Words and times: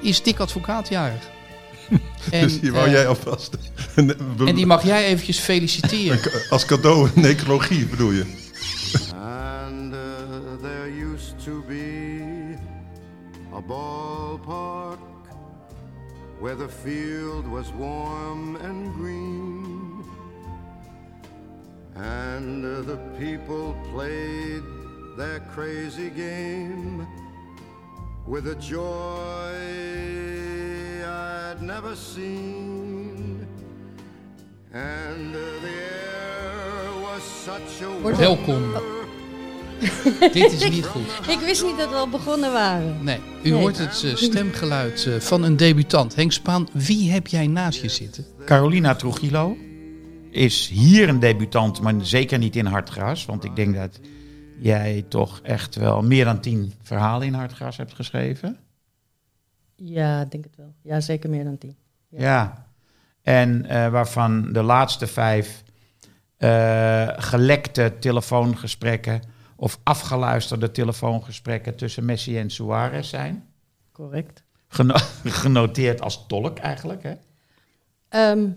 is 0.00 0.22
Dick 0.22 0.38
Advocaat 0.38 0.88
jarig. 0.88 1.22
En, 2.30 2.42
dus 2.42 2.60
die 2.60 2.72
wou 2.72 2.86
eh, 2.86 2.92
jij 2.92 3.06
alvast. 3.06 3.56
en 4.46 4.54
die 4.54 4.66
mag 4.66 4.84
jij 4.84 5.04
eventjes 5.04 5.38
feliciteren. 5.38 6.20
Als 6.50 6.64
cadeau 6.64 7.08
een 7.14 7.22
necrologie 7.22 7.86
bedoel 7.86 8.10
je? 8.10 8.24
And 9.14 9.92
uh, 9.92 9.98
there 10.62 11.12
used 11.12 11.44
to 11.44 11.64
be 11.68 12.56
a 13.54 13.60
ballpark 13.60 14.98
where 16.40 16.56
the 16.56 16.68
field 16.82 17.46
was 17.46 17.66
warm 17.78 18.56
and 18.56 18.94
green. 19.00 20.04
And 21.94 22.64
uh, 22.64 22.80
the 22.86 22.98
people 23.18 23.74
played 23.92 24.62
their 25.16 25.40
crazy 25.54 26.10
game 26.16 27.06
with 28.28 28.46
a 28.46 28.54
joy 28.60 29.54
I'd 31.04 31.60
never 31.62 31.96
seen. 31.96 33.46
And 34.72 35.34
uh, 35.34 35.40
the 35.62 35.68
air 35.68 36.90
was 37.02 37.22
such 37.44 37.82
a 37.82 38.16
Welkom. 38.16 38.62
Dit 40.32 40.52
is 40.52 40.68
niet 40.70 40.86
goed. 40.86 41.28
Ik 41.28 41.38
wist 41.38 41.64
niet 41.64 41.76
dat 41.78 41.88
we 41.88 41.94
al 41.94 42.08
begonnen 42.08 42.52
waren. 42.52 43.04
Nee, 43.04 43.18
u 43.42 43.50
Nee. 43.50 43.60
hoort 43.60 43.78
het 43.78 44.02
eh, 44.04 44.14
stemgeluid 44.14 45.06
eh, 45.06 45.20
van 45.20 45.42
een 45.42 45.56
debutant. 45.56 46.14
Henk 46.14 46.32
Spaan, 46.32 46.68
wie 46.72 47.10
heb 47.10 47.26
jij 47.26 47.46
naast 47.46 47.80
je 47.82 47.88
zitten? 47.88 48.24
Carolina 48.44 48.94
Trujillo 48.94 49.56
is 50.30 50.68
hier 50.72 51.08
een 51.08 51.18
debutant, 51.20 51.80
maar 51.80 51.94
zeker 52.02 52.38
niet 52.38 52.56
in 52.56 52.66
Hartgras. 52.66 53.26
Want 53.26 53.44
ik 53.44 53.56
denk 53.56 53.74
dat 53.74 53.98
jij 54.60 55.04
toch 55.08 55.40
echt 55.42 55.74
wel 55.74 56.02
meer 56.02 56.24
dan 56.24 56.40
tien 56.40 56.72
verhalen 56.82 57.26
in 57.26 57.34
Hartgras 57.34 57.76
hebt 57.76 57.94
geschreven. 57.94 58.56
Ja, 59.76 60.20
ik 60.20 60.30
denk 60.30 60.44
het 60.44 60.56
wel. 60.56 60.74
Ja, 60.82 61.00
zeker 61.00 61.30
meer 61.30 61.44
dan 61.44 61.58
tien. 61.58 61.76
Ja. 62.08 62.20
Ja. 62.20 62.66
En 63.22 63.66
eh, 63.66 63.90
waarvan 63.90 64.52
de 64.52 64.62
laatste 64.62 65.06
vijf 65.06 65.62
eh, 66.36 67.08
gelekte 67.16 67.92
telefoongesprekken 68.00 69.22
of 69.56 69.78
afgeluisterde 69.82 70.70
telefoongesprekken 70.70 71.76
tussen 71.76 72.04
Messi 72.04 72.38
en 72.38 72.50
Suarez 72.50 73.08
zijn. 73.10 73.48
Correct. 73.92 74.42
Geno- 74.68 74.94
genoteerd 75.42 76.00
als 76.00 76.24
tolk 76.26 76.58
eigenlijk. 76.58 77.02
Hè? 77.02 77.14
Ehm, 78.08 78.50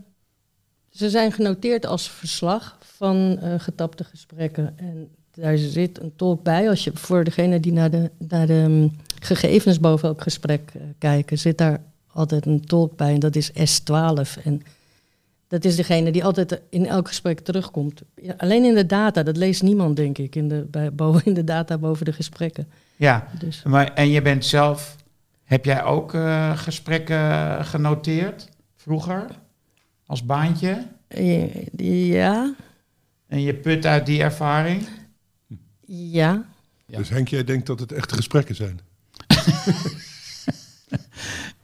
ze 0.90 1.10
zijn 1.10 1.32
genoteerd 1.32 1.86
als 1.86 2.10
verslag 2.10 2.78
van 2.80 3.38
eh, 3.40 3.60
getapte 3.60 4.04
gesprekken. 4.04 4.78
En 4.78 5.16
daar 5.36 5.58
zit 5.58 6.02
een 6.02 6.14
tolk 6.16 6.44
bij. 6.44 6.70
Als 6.70 6.84
je 6.84 6.92
voor 6.94 7.24
degene 7.24 7.60
die 7.60 7.74
naar 7.74 7.92
de, 7.92 8.10
naar 8.18 8.48
de 8.48 8.66
mm, 8.70 8.92
gegevens 9.20 9.80
boven 9.80 10.08
elk 10.08 10.22
gesprek 10.22 10.72
eh, 10.74 10.82
kijken, 10.98 11.38
zit 11.40 11.58
daar 11.58 11.82
altijd 12.14 12.46
een 12.46 12.66
tolk 12.66 12.96
bij. 12.96 13.14
En 13.14 13.20
dat 13.20 13.36
is 13.36 13.52
S12. 13.52 14.44
En 14.44 14.62
dat 15.48 15.66
is 15.66 15.76
degene 15.76 16.12
die 16.12 16.24
altijd 16.24 16.62
in 16.70 16.86
elk 16.88 17.08
gesprek 17.08 17.40
terugkomt. 17.40 18.02
Ja, 18.16 18.34
alleen 18.38 18.64
in 18.64 18.74
de 18.76 18.86
data, 18.86 19.24
dat 19.24 19.38
leest 19.38 19.62
niemand, 19.64 19.96
denk 19.96 20.18
ik, 20.18 20.36
in 20.36 20.48
de, 20.48 20.68
bij, 20.72 20.94
boven, 21.02 21.26
in 21.26 21.34
de 21.34 21.44
data 21.44 21.78
boven 21.78 22.06
de 22.06 22.14
gesprekken. 22.14 22.68
Ja, 22.96 23.28
Dus 23.40 23.64
maar, 23.64 23.94
en 23.94 24.10
je 24.10 24.22
bent 24.22 24.46
zelf, 24.46 24.96
heb 25.44 25.66
jij 25.66 25.84
ook 25.84 26.14
eh, 26.14 26.58
gesprekken 26.58 27.66
genoteerd 27.66 28.50
vroeger 28.76 29.26
als 30.06 30.26
baantje? 30.26 30.86
eh, 31.08 32.08
ja, 32.12 32.54
En 33.28 33.42
je 33.42 33.54
put 33.54 33.86
uit 33.86 34.06
die 34.06 34.22
ervaring? 34.22 34.88
Ja. 36.12 36.46
Ja. 36.86 36.98
Dus 36.98 37.10
Henk, 37.10 37.28
jij 37.28 37.44
denkt 37.44 37.68
dat 37.68 37.80
het 37.80 37.92
echte 37.92 38.16
gesprekken 38.16 38.56
zijn? 38.56 38.80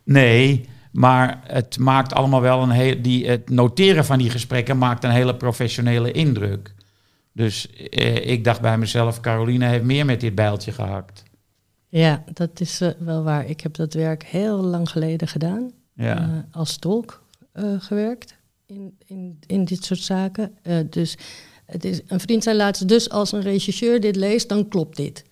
Nee, 0.04 0.66
maar 0.92 1.42
het 1.44 1.78
maakt 1.80 2.14
allemaal 2.14 2.42
wel 2.42 2.62
een 2.62 2.70
heel. 2.70 3.02
Die, 3.02 3.28
het 3.28 3.50
noteren 3.50 4.06
van 4.06 4.18
die 4.18 4.30
gesprekken 4.30 4.78
maakt 4.78 5.04
een 5.04 5.12
hele 5.12 5.36
professionele 5.36 6.12
indruk. 6.12 6.74
Dus 7.32 7.70
eh, 7.90 8.30
ik 8.30 8.44
dacht 8.44 8.62
bij 8.62 8.78
mezelf, 8.78 9.20
Caroline 9.20 9.66
heeft 9.66 9.84
meer 9.84 10.06
met 10.06 10.20
dit 10.22 10.36
bijltje 10.36 10.72
gehakt. 10.72 11.24
Ja, 11.88 12.24
dat 12.34 12.60
is 12.60 12.82
eh, 12.82 12.90
wel 13.00 13.24
waar. 13.24 13.46
Ik 13.46 13.62
heb 13.62 13.74
dat 13.74 13.94
werk 13.94 14.24
heel 14.24 14.58
lang 14.58 14.90
geleden 14.90 15.28
gedaan. 15.28 15.72
Ja. 15.94 16.18
eh, 16.18 16.30
als 16.52 16.78
tolk 16.78 17.24
eh, 17.52 17.64
gewerkt 17.80 18.36
in, 18.66 18.98
in, 19.06 19.40
in 19.46 19.66
dit 19.66 19.84
soort 19.84 20.00
zaken. 20.00 20.58
Eh, 20.62 20.78
dus 20.90 21.18
het 21.68 21.86
is, 21.86 22.02
een 22.08 22.20
vriend 22.20 22.44
zei 22.44 22.58
laatst, 22.58 22.88
dus 22.88 23.10
als 23.10 23.32
een 23.32 23.42
rechercheur 23.42 24.00
dit 24.00 24.16
leest, 24.16 24.50
dan 24.50 24.68
klopt 24.68 24.98
dit. 24.98 25.24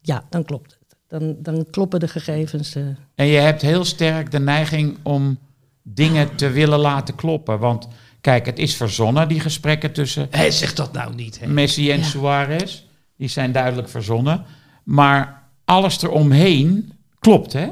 Ja, 0.00 0.24
dan 0.30 0.44
klopt 0.44 0.70
het. 0.78 0.96
Dan, 1.08 1.36
dan 1.38 1.66
kloppen 1.70 2.00
de 2.00 2.08
gegevens. 2.08 2.74
eh. 2.74 2.82
En 3.14 3.26
je 3.26 3.38
hebt 3.38 3.62
heel 3.62 3.84
sterk 3.84 4.30
de 4.30 4.40
neiging 4.40 4.96
om 5.02 5.38
dingen 5.82 6.36
te 6.36 6.50
willen 6.50 6.78
laten 6.78 7.14
kloppen. 7.14 7.58
Want 7.58 7.88
kijk, 8.20 8.46
het 8.46 8.58
is 8.58 8.76
verzonnen, 8.76 9.28
die 9.28 9.40
gesprekken 9.40 9.92
tussen 9.92 10.26
Hé, 10.30 10.50
zeg 10.50 10.74
dat 10.74 10.92
nou 10.92 11.14
niet. 11.14 11.40
Hè? 11.40 11.46
Messi 11.46 11.90
en 11.90 11.98
Ja. 11.98 12.04
Suarez. 12.04 12.82
Die 13.16 13.28
zijn 13.28 13.52
duidelijk 13.52 13.88
verzonnen. 13.88 14.44
Maar 14.84 15.42
alles 15.64 16.02
eromheen 16.02 16.92
klopt, 17.18 17.52
hè? 17.52 17.68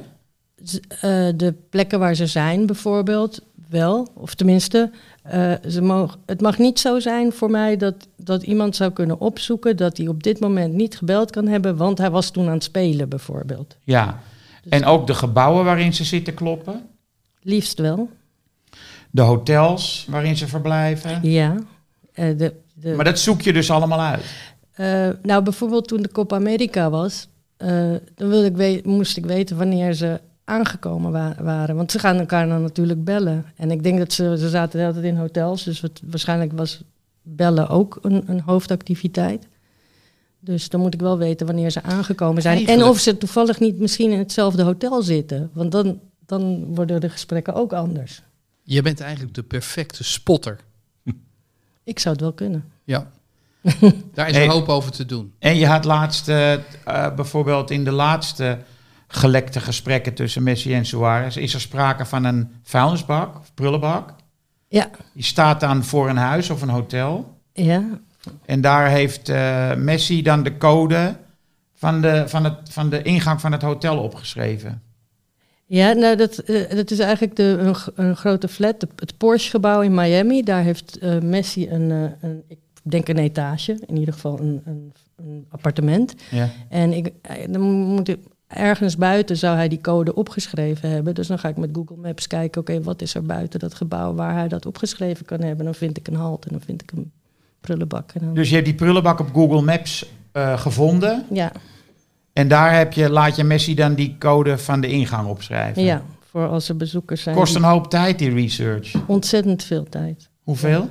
Z- 0.62 0.76
eh, 0.88 1.00
de 1.36 1.54
plekken 1.70 1.98
waar 1.98 2.14
ze 2.14 2.26
zijn, 2.26 2.66
bijvoorbeeld, 2.66 3.40
wel. 3.68 4.08
Of 4.14 4.34
tenminste, 4.34 4.90
eh, 5.22 5.52
ze 5.68 5.82
mogen, 5.82 6.20
het 6.26 6.40
mag 6.40 6.58
niet 6.58 6.78
zo 6.80 7.00
zijn 7.00 7.32
voor 7.32 7.50
mij 7.50 7.76
dat, 7.76 7.94
dat 8.16 8.42
iemand 8.42 8.76
zou 8.76 8.90
kunnen 8.92 9.20
opzoeken 9.20 9.76
dat 9.76 9.96
hij 9.96 10.06
op 10.08 10.22
dit 10.22 10.40
moment 10.40 10.74
niet 10.74 10.96
gebeld 10.96 11.30
kan 11.30 11.46
hebben, 11.46 11.76
want 11.76 11.98
hij 11.98 12.10
was 12.10 12.30
toen 12.30 12.46
aan 12.46 12.52
het 12.54 12.62
spelen, 12.64 13.08
bijvoorbeeld. 13.08 13.76
Ja. 13.84 14.20
En 14.68 14.84
ook 14.84 15.06
de 15.06 15.14
gebouwen 15.14 15.64
waarin 15.64 15.94
ze 15.94 16.04
zitten 16.04 16.34
kloppen. 16.34 16.82
Liefst 17.42 17.78
wel, 17.78 18.08
De 19.10 19.22
hotels 19.22 20.06
waarin 20.10 20.36
ze 20.36 20.48
verblijven. 20.48 21.18
ja. 21.22 21.56
Eh, 22.12 22.38
de, 22.38 22.54
de, 22.74 22.94
Maar 22.94 23.04
dat 23.04 23.18
zoek 23.18 23.40
je 23.42 23.52
dus 23.52 23.70
allemaal 23.70 24.00
uit. 24.00 24.24
eh, 24.72 25.08
nou, 25.22 25.42
bijvoorbeeld 25.42 25.88
toen 25.88 26.02
de 26.02 26.12
Copa 26.12 26.36
America 26.36 26.90
was, 26.90 27.28
dan 28.14 28.28
wilde 28.28 28.64
ik 28.64 28.84
moest 28.84 29.16
ik 29.16 29.26
weten 29.26 29.56
wanneer 29.56 29.92
ze 29.94 30.20
aangekomen 30.44 31.12
wa- 31.12 31.36
waren. 31.40 31.76
Want 31.76 31.90
ze 31.90 31.98
gaan 31.98 32.18
elkaar 32.18 32.48
dan 32.48 32.62
natuurlijk 32.62 33.04
bellen. 33.04 33.44
En 33.56 33.70
ik 33.70 33.82
denk 33.82 33.98
dat 33.98 34.12
ze, 34.12 34.38
ze 34.38 34.48
zaten 34.48 34.70
de 34.78 34.78
hele 34.78 34.92
tijd 34.92 35.04
in 35.04 35.16
hotels, 35.16 35.64
dus 35.64 35.80
het, 35.80 36.00
waarschijnlijk 36.04 36.52
was 36.52 36.82
bellen 37.22 37.68
ook 37.68 37.98
een, 38.02 38.22
een 38.26 38.40
hoofdactiviteit. 38.40 39.46
Dus 40.40 40.68
dan 40.68 40.80
moet 40.80 40.94
ik 40.94 41.00
wel 41.00 41.18
weten 41.18 41.46
wanneer 41.46 41.70
ze 41.70 41.82
aangekomen 41.82 42.42
zijn. 42.42 42.54
Eigenlijk- 42.56 42.84
En 42.86 42.90
of 42.92 42.98
ze 43.00 43.18
toevallig 43.18 43.60
niet 43.60 43.78
misschien 43.78 44.10
in 44.10 44.18
hetzelfde 44.18 44.62
hotel 44.62 45.02
zitten. 45.02 45.50
Want 45.52 45.72
dan, 45.72 46.00
dan 46.26 46.64
worden 46.74 47.00
de 47.00 47.08
gesprekken 47.08 47.54
ook 47.54 47.72
anders. 47.72 48.22
Je 48.62 48.82
bent 48.82 49.00
eigenlijk 49.00 49.34
de 49.34 49.42
perfecte 49.42 50.04
spotter. 50.04 50.58
Ik 51.84 51.98
zou 51.98 52.14
het 52.14 52.22
wel 52.24 52.32
kunnen. 52.32 52.64
Ja. 52.84 53.10
Daar 54.14 54.28
is 54.28 54.34
Hey. 54.34 54.44
een 54.44 54.50
hoop 54.50 54.68
over 54.68 54.90
te 54.92 55.06
doen. 55.06 55.32
En 55.38 55.56
je 55.56 55.66
had 55.66 55.84
laatst, 55.84 56.28
eh, 56.28 56.52
eh, 56.52 56.60
bijvoorbeeld 57.14 57.70
in 57.70 57.84
de 57.84 57.90
laatste 57.90 58.58
gelekte 59.14 59.60
gesprekken 59.60 60.14
tussen 60.14 60.42
Messi 60.42 60.74
en 60.74 60.84
Suarez, 60.86 61.36
is 61.36 61.54
er 61.54 61.60
sprake 61.60 62.04
van 62.06 62.24
een 62.24 62.48
vuilnisbak 62.62 63.38
of 63.38 63.54
prullenbak. 63.54 64.14
Ja, 64.68 64.90
Die 65.14 65.22
staat 65.22 65.60
dan 65.60 65.84
voor 65.84 66.08
een 66.08 66.16
huis 66.16 66.50
of 66.50 66.62
een 66.62 66.68
hotel. 66.68 67.38
ja. 67.52 67.82
En 68.44 68.60
daar 68.60 68.88
heeft 68.88 69.28
eh, 69.28 69.74
Messi 69.74 70.22
dan 70.22 70.42
de 70.42 70.56
code 70.56 71.16
van 71.74 72.00
de, 72.00 72.24
van, 72.28 72.44
het, 72.44 72.54
van 72.70 72.88
de 72.90 73.02
ingang 73.02 73.40
van 73.40 73.52
het 73.52 73.62
hotel 73.62 73.98
opgeschreven. 73.98 74.82
Ja, 75.66 75.92
nou, 75.92 76.16
dat, 76.16 76.38
eh, 76.38 76.70
dat 76.76 76.90
is 76.90 76.98
eigenlijk 76.98 77.36
de, 77.36 77.72
een, 77.94 78.16
grote 78.16 78.48
flat, 78.48 78.80
de- 78.80 78.88
het 78.96 79.16
Porsche-gebouw 79.16 79.80
in 79.80 79.94
Miami. 79.94 80.42
Daar 80.42 80.62
heeft 80.62 80.98
eh, 80.98 81.18
Messi 81.20 81.70
een, 81.70 81.90
een, 82.20 82.42
ik 82.48 82.58
denk 82.82 83.08
een 83.08 83.18
etage, 83.18 83.76
in 83.86 83.96
ieder 83.98 84.14
geval 84.14 84.38
een, 84.40 84.62
een, 84.64 84.92
een 85.16 85.46
appartement. 85.50 86.14
Ja. 86.30 86.48
En 86.68 86.92
ik, 86.92 87.12
dan 87.48 87.60
moet 87.62 88.08
ik, 88.08 88.18
ergens 88.54 88.96
buiten 88.96 89.36
zou 89.36 89.56
hij 89.56 89.68
die 89.68 89.80
code 89.80 90.14
opgeschreven 90.14 90.90
hebben. 90.90 91.14
Dus 91.14 91.26
dan 91.26 91.38
ga 91.38 91.48
ik 91.48 91.56
met 91.56 91.70
Google 91.72 91.96
Maps 91.96 92.26
kijken, 92.26 92.60
oké, 92.60 92.82
wat 92.82 93.02
is 93.02 93.14
er 93.14 93.22
buiten 93.26 93.60
dat 93.60 93.74
gebouw 93.74 94.14
waar 94.14 94.34
hij 94.34 94.48
dat 94.48 94.66
opgeschreven 94.66 95.24
kan 95.24 95.40
hebben. 95.40 95.64
Dan 95.64 95.74
vind 95.74 95.96
ik 95.98 96.08
een 96.08 96.14
halt 96.14 96.44
en 96.44 96.50
dan 96.50 96.60
vind 96.60 96.82
ik 96.82 96.92
een 96.92 97.12
prullenbak. 97.60 98.10
En 98.12 98.20
dan, 98.24 98.34
Dus 98.34 98.48
je 98.48 98.54
hebt 98.54 98.66
die 98.66 98.74
prullenbak 98.74 99.20
op 99.20 99.28
Google 99.32 99.62
Maps 99.62 100.06
eh, 100.32 100.58
gevonden. 100.60 101.24
ja, 101.30 101.52
En 102.32 102.48
daar 102.48 102.76
heb 102.76 102.92
je, 102.92 103.10
laat 103.10 103.36
je 103.36 103.44
Messi 103.44 103.74
dan 103.74 103.94
die 103.94 104.16
code 104.18 104.58
van 104.58 104.80
de 104.80 104.88
ingang 104.88 105.28
opschrijven. 105.28 105.82
ja, 105.82 106.02
voor 106.30 106.46
als 106.48 106.68
er 106.68 106.76
bezoekers 106.76 107.22
zijn. 107.22 107.36
Kost 107.36 107.54
een 107.54 107.62
hoop 107.62 107.90
tijd, 107.90 108.18
die 108.18 108.34
research. 108.34 108.94
Ontzettend 109.06 109.64
veel 109.64 109.84
tijd. 109.88 110.28
Hoeveel? 110.42 110.88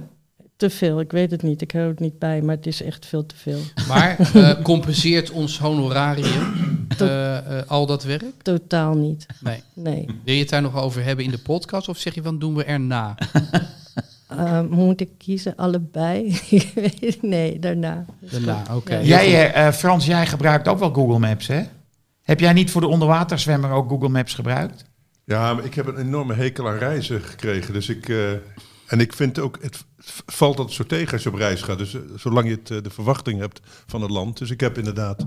Te 0.61 0.69
veel, 0.69 0.99
ik 0.99 1.11
weet 1.11 1.31
het 1.31 1.41
niet. 1.41 1.61
Ik 1.61 1.71
hou 1.71 1.87
het 1.87 1.99
niet 1.99 2.19
bij, 2.19 2.41
maar 2.41 2.55
het 2.55 2.67
is 2.67 2.81
echt 2.81 3.05
veel 3.05 3.25
te 3.25 3.35
veel. 3.35 3.59
Maar 3.87 4.17
eh, 4.33 4.61
compenseert 4.63 5.31
ons 5.31 5.59
honorarium 5.59 6.53
eh, 6.97 7.37
eh, 7.37 7.67
al 7.67 7.85
dat 7.85 8.03
werk? 8.03 8.41
Totaal 8.41 8.93
niet. 8.95 9.25
Nee. 9.39 9.63
Nee. 9.73 10.05
Wil 10.23 10.33
je 10.33 10.39
het 10.39 10.49
daar 10.49 10.61
nog 10.61 10.75
over 10.75 11.03
hebben 11.03 11.25
in 11.25 11.31
de 11.31 11.37
podcast 11.37 11.87
of 11.87 11.97
zeg 11.97 12.13
je 12.15 12.21
van 12.21 12.39
doen 12.39 12.55
we 12.55 12.63
erna? 12.63 13.17
Moet 14.69 15.01
ik 15.01 15.09
kiezen? 15.17 15.55
Allebei? 15.55 16.25
Ik 16.49 16.71
weet 16.75 16.99
het- 16.99 17.21
nee, 17.21 17.59
daarna. 17.59 18.05
Daarna, 18.19 18.63
oké. 18.73 18.95
Ja. 18.97 19.23
Jij, 19.23 19.73
Frans, 19.73 20.05
jij 20.05 20.25
gebruikt 20.27 20.67
ook 20.67 20.79
wel 20.79 20.93
Google 20.93 21.19
Maps, 21.19 21.47
hè? 21.47 21.61
Heb 22.21 22.39
jij 22.39 22.53
niet 22.53 22.71
voor 22.71 22.81
de 22.81 22.87
onderwaterzwemmer 22.87 23.71
ook 23.71 23.89
Google 23.89 24.09
Maps 24.09 24.33
gebruikt? 24.33 24.85
Ja, 25.25 25.53
maar 25.53 25.65
ik 25.65 25.73
heb 25.73 25.87
een 25.87 25.97
enorme 25.97 26.33
hekel 26.33 26.69
aan 26.69 26.77
reizen 26.77 27.21
gekregen. 27.21 27.73
Dus 27.73 27.89
ik, 27.89 28.09
eh, 28.09 28.17
en 28.91 28.99
ik 28.99 29.13
vind 29.13 29.39
ook, 29.39 29.57
het 29.61 29.85
valt 30.25 30.57
altijd 30.57 30.75
zo 30.75 30.83
tegen 30.83 31.13
als 31.13 31.23
je 31.23 31.29
op 31.29 31.35
reis 31.35 31.61
gaat. 31.61 31.77
Dus 31.77 31.93
eh, 31.93 32.01
zolang 32.15 32.47
je 32.47 32.55
het, 32.55 32.71
eh, 32.71 32.77
de 32.81 32.89
verwachting 32.89 33.39
hebt 33.39 33.59
van 33.87 34.01
het 34.01 34.11
land. 34.11 34.37
Dus 34.37 34.49
ik 34.49 34.59
heb 34.59 34.77
inderdaad 34.77 35.21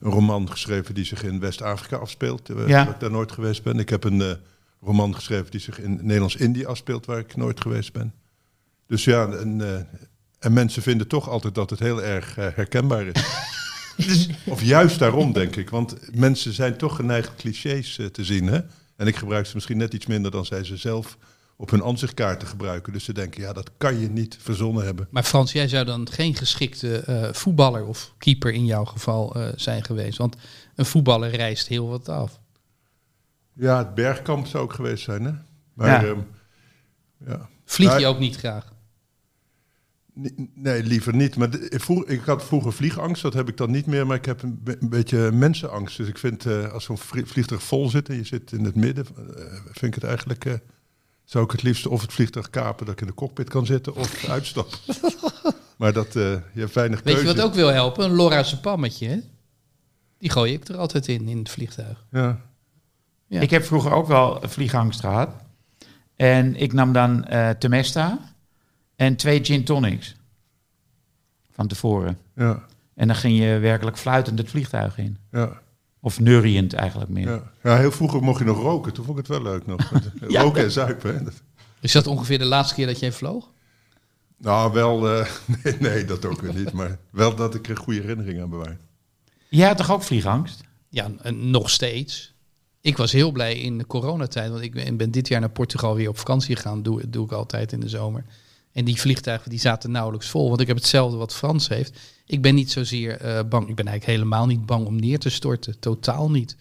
een 0.00 0.10
roman 0.10 0.50
geschreven 0.50 0.94
die 0.94 1.04
zich 1.04 1.22
in 1.22 1.40
West-Afrika 1.40 1.96
afspeelt. 1.96 2.48
eh, 2.50 2.56
Ja. 2.68 2.84
Waar 2.84 2.94
ik 2.94 3.00
daar 3.00 3.10
nooit 3.10 3.32
geweest 3.32 3.62
ben. 3.62 3.78
Ik 3.78 3.88
heb 3.88 4.04
een 4.04 4.36
roman 4.80 5.14
geschreven 5.14 5.50
die 5.50 5.60
zich 5.60 5.80
in 5.80 5.98
Nederlands-Indië 6.02 6.64
afspeelt, 6.64 7.06
waar 7.06 7.18
ik 7.18 7.36
nooit 7.36 7.60
geweest 7.60 7.92
ben. 7.92 8.12
Dus 8.86 9.04
ja, 9.04 9.26
en, 9.28 9.86
en 10.38 10.52
mensen 10.52 10.82
vinden 10.82 11.06
toch 11.06 11.28
altijd 11.28 11.54
dat 11.54 11.70
het 11.70 11.78
heel 11.78 12.02
erg 12.02 12.34
herkenbaar 12.34 13.06
is. 13.06 13.22
Dus- 14.06 14.28
of 14.44 14.62
juist 14.62 14.98
daarom, 14.98 15.32
denk 15.32 15.56
ik. 15.56 15.70
Want 15.70 15.96
mensen 16.16 16.52
zijn 16.52 16.76
toch 16.76 16.96
geneigd 16.96 17.34
clichés 17.36 18.00
te 18.12 18.24
zien. 18.24 18.46
Hè? 18.46 18.60
En 18.96 19.06
ik 19.06 19.16
gebruik 19.16 19.46
ze 19.46 19.54
misschien 19.54 19.76
net 19.76 19.94
iets 19.94 20.06
minder 20.06 20.30
dan 20.30 20.44
zij 20.44 20.64
ze 20.64 20.76
zelf 20.76 21.16
op 21.62 21.70
hun 21.70 21.80
ansichtkaarten 21.82 22.48
gebruiken. 22.48 22.92
Dus 22.92 23.04
ze 23.04 23.12
denken, 23.12 23.40
ja, 23.42 23.52
dat 23.52 23.70
kan 23.76 23.98
je 23.98 24.08
niet 24.10 24.36
verzonnen 24.40 24.84
hebben. 24.84 25.06
Maar 25.10 25.22
Frans, 25.22 25.52
jij 25.52 25.68
zou 25.68 25.84
dan 25.84 26.08
geen 26.10 26.34
geschikte 26.36 26.98
eh, 26.98 27.32
voetballer 27.32 27.84
of 27.86 28.14
keeper 28.18 28.52
in 28.52 28.64
jouw 28.64 28.84
geval 28.84 29.34
eh, 29.34 29.48
zijn 29.56 29.84
geweest. 29.84 30.18
Want 30.18 30.36
een 30.74 30.84
voetballer 30.84 31.30
reist 31.30 31.66
heel 31.68 31.88
wat 31.88 32.08
af. 32.08 32.40
Ja, 33.52 33.78
het 33.78 33.94
bergkamp 33.94 34.46
zou 34.46 34.62
ook 34.64 34.72
geweest 34.72 35.04
zijn, 35.04 35.24
hè? 35.24 35.32
Maar 35.74 35.88
Ja. 35.88 36.00
ja. 36.08 36.16
ja. 37.26 37.48
Vlieg 37.64 37.98
je 37.98 38.06
ook 38.06 38.18
niet 38.18 38.36
graag? 38.36 38.72
Nee, 40.54 40.82
liever 40.82 41.14
niet. 41.14 41.36
Maar 41.36 41.54
ik, 41.54 41.80
vroeg, 41.80 42.04
ik 42.04 42.20
had 42.24 42.44
vroeger 42.44 42.72
vliegangst, 42.72 43.22
dat 43.22 43.34
heb 43.34 43.48
ik 43.48 43.56
dan 43.56 43.70
niet 43.70 43.86
meer. 43.86 44.06
Maar 44.06 44.16
ik 44.16 44.24
heb 44.24 44.42
een, 44.42 44.62
be- 44.62 44.76
een 44.80 44.88
beetje 44.88 45.30
mensenangst. 45.32 45.96
Dus 45.96 46.08
ik 46.08 46.18
vind, 46.18 46.46
eh, 46.46 46.72
als 46.72 46.84
zo'n 46.84 46.98
vlie- 46.98 47.26
vliegtuig 47.26 47.62
vol 47.62 47.88
zit 47.88 48.08
en 48.08 48.16
je 48.16 48.24
zit 48.24 48.52
in 48.52 48.64
het 48.64 48.74
midden, 48.74 49.06
vind 49.64 49.82
ik 49.82 49.94
het 49.94 50.04
eigenlijk... 50.04 50.44
eh, 50.44 50.52
zou 51.32 51.44
ik 51.44 51.50
het 51.50 51.62
liefst 51.62 51.86
of 51.86 52.00
het 52.00 52.12
vliegtuig 52.12 52.50
kapen 52.50 52.86
dat 52.86 52.94
ik 52.94 53.00
in 53.00 53.06
de 53.06 53.14
cockpit 53.14 53.48
kan 53.48 53.66
zitten 53.66 53.94
of 53.94 54.24
uitstappen. 54.28 54.78
maar 55.78 55.92
dat, 55.92 56.06
eh, 56.06 56.32
je 56.52 56.60
hebt 56.60 56.74
weinig 56.74 57.02
Weet 57.02 57.14
keuze. 57.14 57.28
je 57.28 57.34
wat 57.34 57.44
ook 57.44 57.54
wil 57.54 57.68
helpen? 57.68 58.04
Een 58.04 58.16
Laura's 58.16 58.60
pammetje, 58.60 59.08
hè? 59.08 59.18
Die 60.18 60.30
gooi 60.30 60.52
ik 60.52 60.68
er 60.68 60.76
altijd 60.76 61.08
in, 61.08 61.28
in 61.28 61.38
het 61.38 61.50
vliegtuig. 61.50 62.04
Ja. 62.10 62.40
Ja. 63.26 63.40
Ik 63.40 63.50
heb 63.50 63.64
vroeger 63.64 63.92
ook 63.92 64.06
wel 64.06 64.40
vliegangst 64.42 65.00
gehad. 65.00 65.28
En 66.16 66.56
ik 66.56 66.72
nam 66.72 66.92
dan 66.92 67.24
eh 67.24 67.50
Temesta 67.50 68.18
en 68.96 69.16
twee 69.16 69.44
gin 69.44 69.64
tonics. 69.64 70.16
Van 71.50 71.66
tevoren. 71.66 72.18
Ja, 72.34 72.64
En 72.94 73.06
dan 73.06 73.16
ging 73.16 73.38
je 73.38 73.58
werkelijk 73.58 73.96
fluitend 73.98 74.38
het 74.38 74.50
vliegtuig 74.50 74.98
in. 74.98 75.18
ja, 75.30 75.61
Of 76.04 76.20
neuriënd 76.20 76.72
eigenlijk 76.72 77.10
meer. 77.10 77.28
ja. 77.28 77.52
ja, 77.62 77.76
heel 77.76 77.92
vroeger 77.92 78.22
mocht 78.22 78.38
je 78.38 78.44
nog 78.44 78.58
roken. 78.58 78.92
Toen 78.92 79.04
vond 79.04 79.18
ik 79.18 79.26
het 79.26 79.36
wel 79.36 79.52
leuk 79.52 79.66
nog. 79.66 79.92
Ja. 80.28 80.42
roken 80.42 80.62
en 80.64 80.70
zuipen. 80.70 81.14
Hè. 81.14 81.30
Is 81.80 81.92
dat 81.92 82.06
ongeveer 82.06 82.38
de 82.38 82.44
laatste 82.44 82.74
keer 82.74 82.86
dat 82.86 82.98
jij 82.98 83.12
vloog? 83.12 83.50
Nou, 84.38 84.72
wel... 84.72 85.08
eh, 85.08 85.26
nee, 85.64 85.76
nee, 85.78 86.04
dat 86.04 86.24
ook 86.24 86.40
weer 86.40 86.54
niet. 86.54 86.72
Maar 86.72 86.98
wel 87.10 87.34
dat 87.36 87.54
ik 87.54 87.68
er 87.68 87.76
goede 87.76 88.00
herinneringen 88.00 88.42
aan 88.42 88.50
bewaar. 88.50 88.78
Jij 89.48 89.66
had 89.66 89.76
toch 89.76 89.90
ook 89.90 90.02
vliegangst? 90.02 90.60
Ja, 90.88 91.10
en 91.22 91.50
nog 91.50 91.70
steeds. 91.70 92.34
Ik 92.80 92.96
was 92.96 93.12
heel 93.12 93.30
blij 93.32 93.58
in 93.58 93.78
de 93.78 93.86
coronatijd, 93.86 94.50
want 94.50 94.62
ik 94.62 94.72
ben, 94.72 94.96
ben 94.96 95.10
dit 95.10 95.28
jaar 95.28 95.40
naar 95.40 95.50
Portugal 95.50 95.94
weer 95.94 96.08
op 96.08 96.18
vakantie 96.18 96.56
gegaan. 96.56 96.82
Doe, 96.82 97.10
doe 97.10 97.24
ik 97.24 97.32
altijd 97.32 97.72
in 97.72 97.80
de 97.80 97.88
zomer. 97.88 98.24
En 98.72 98.84
die 98.84 99.00
vliegtuigen 99.00 99.50
die 99.50 99.58
zaten 99.58 99.90
nauwelijks 99.90 100.28
vol, 100.28 100.48
want 100.48 100.60
ik 100.60 100.66
heb 100.66 100.76
hetzelfde 100.76 101.16
wat 101.16 101.34
Frans 101.34 101.68
heeft. 101.68 101.98
Ik 102.26 102.42
ben 102.42 102.54
niet 102.54 102.70
zozeer 102.70 103.20
eh, 103.20 103.48
bang, 103.48 103.68
ik 103.68 103.74
ben 103.74 103.86
eigenlijk 103.86 104.18
helemaal 104.18 104.46
niet 104.46 104.66
bang 104.66 104.86
om 104.86 104.96
neer 104.96 105.18
te 105.18 105.30
storten. 105.30 105.78
Totaal 105.78 106.30
niet. 106.30 106.56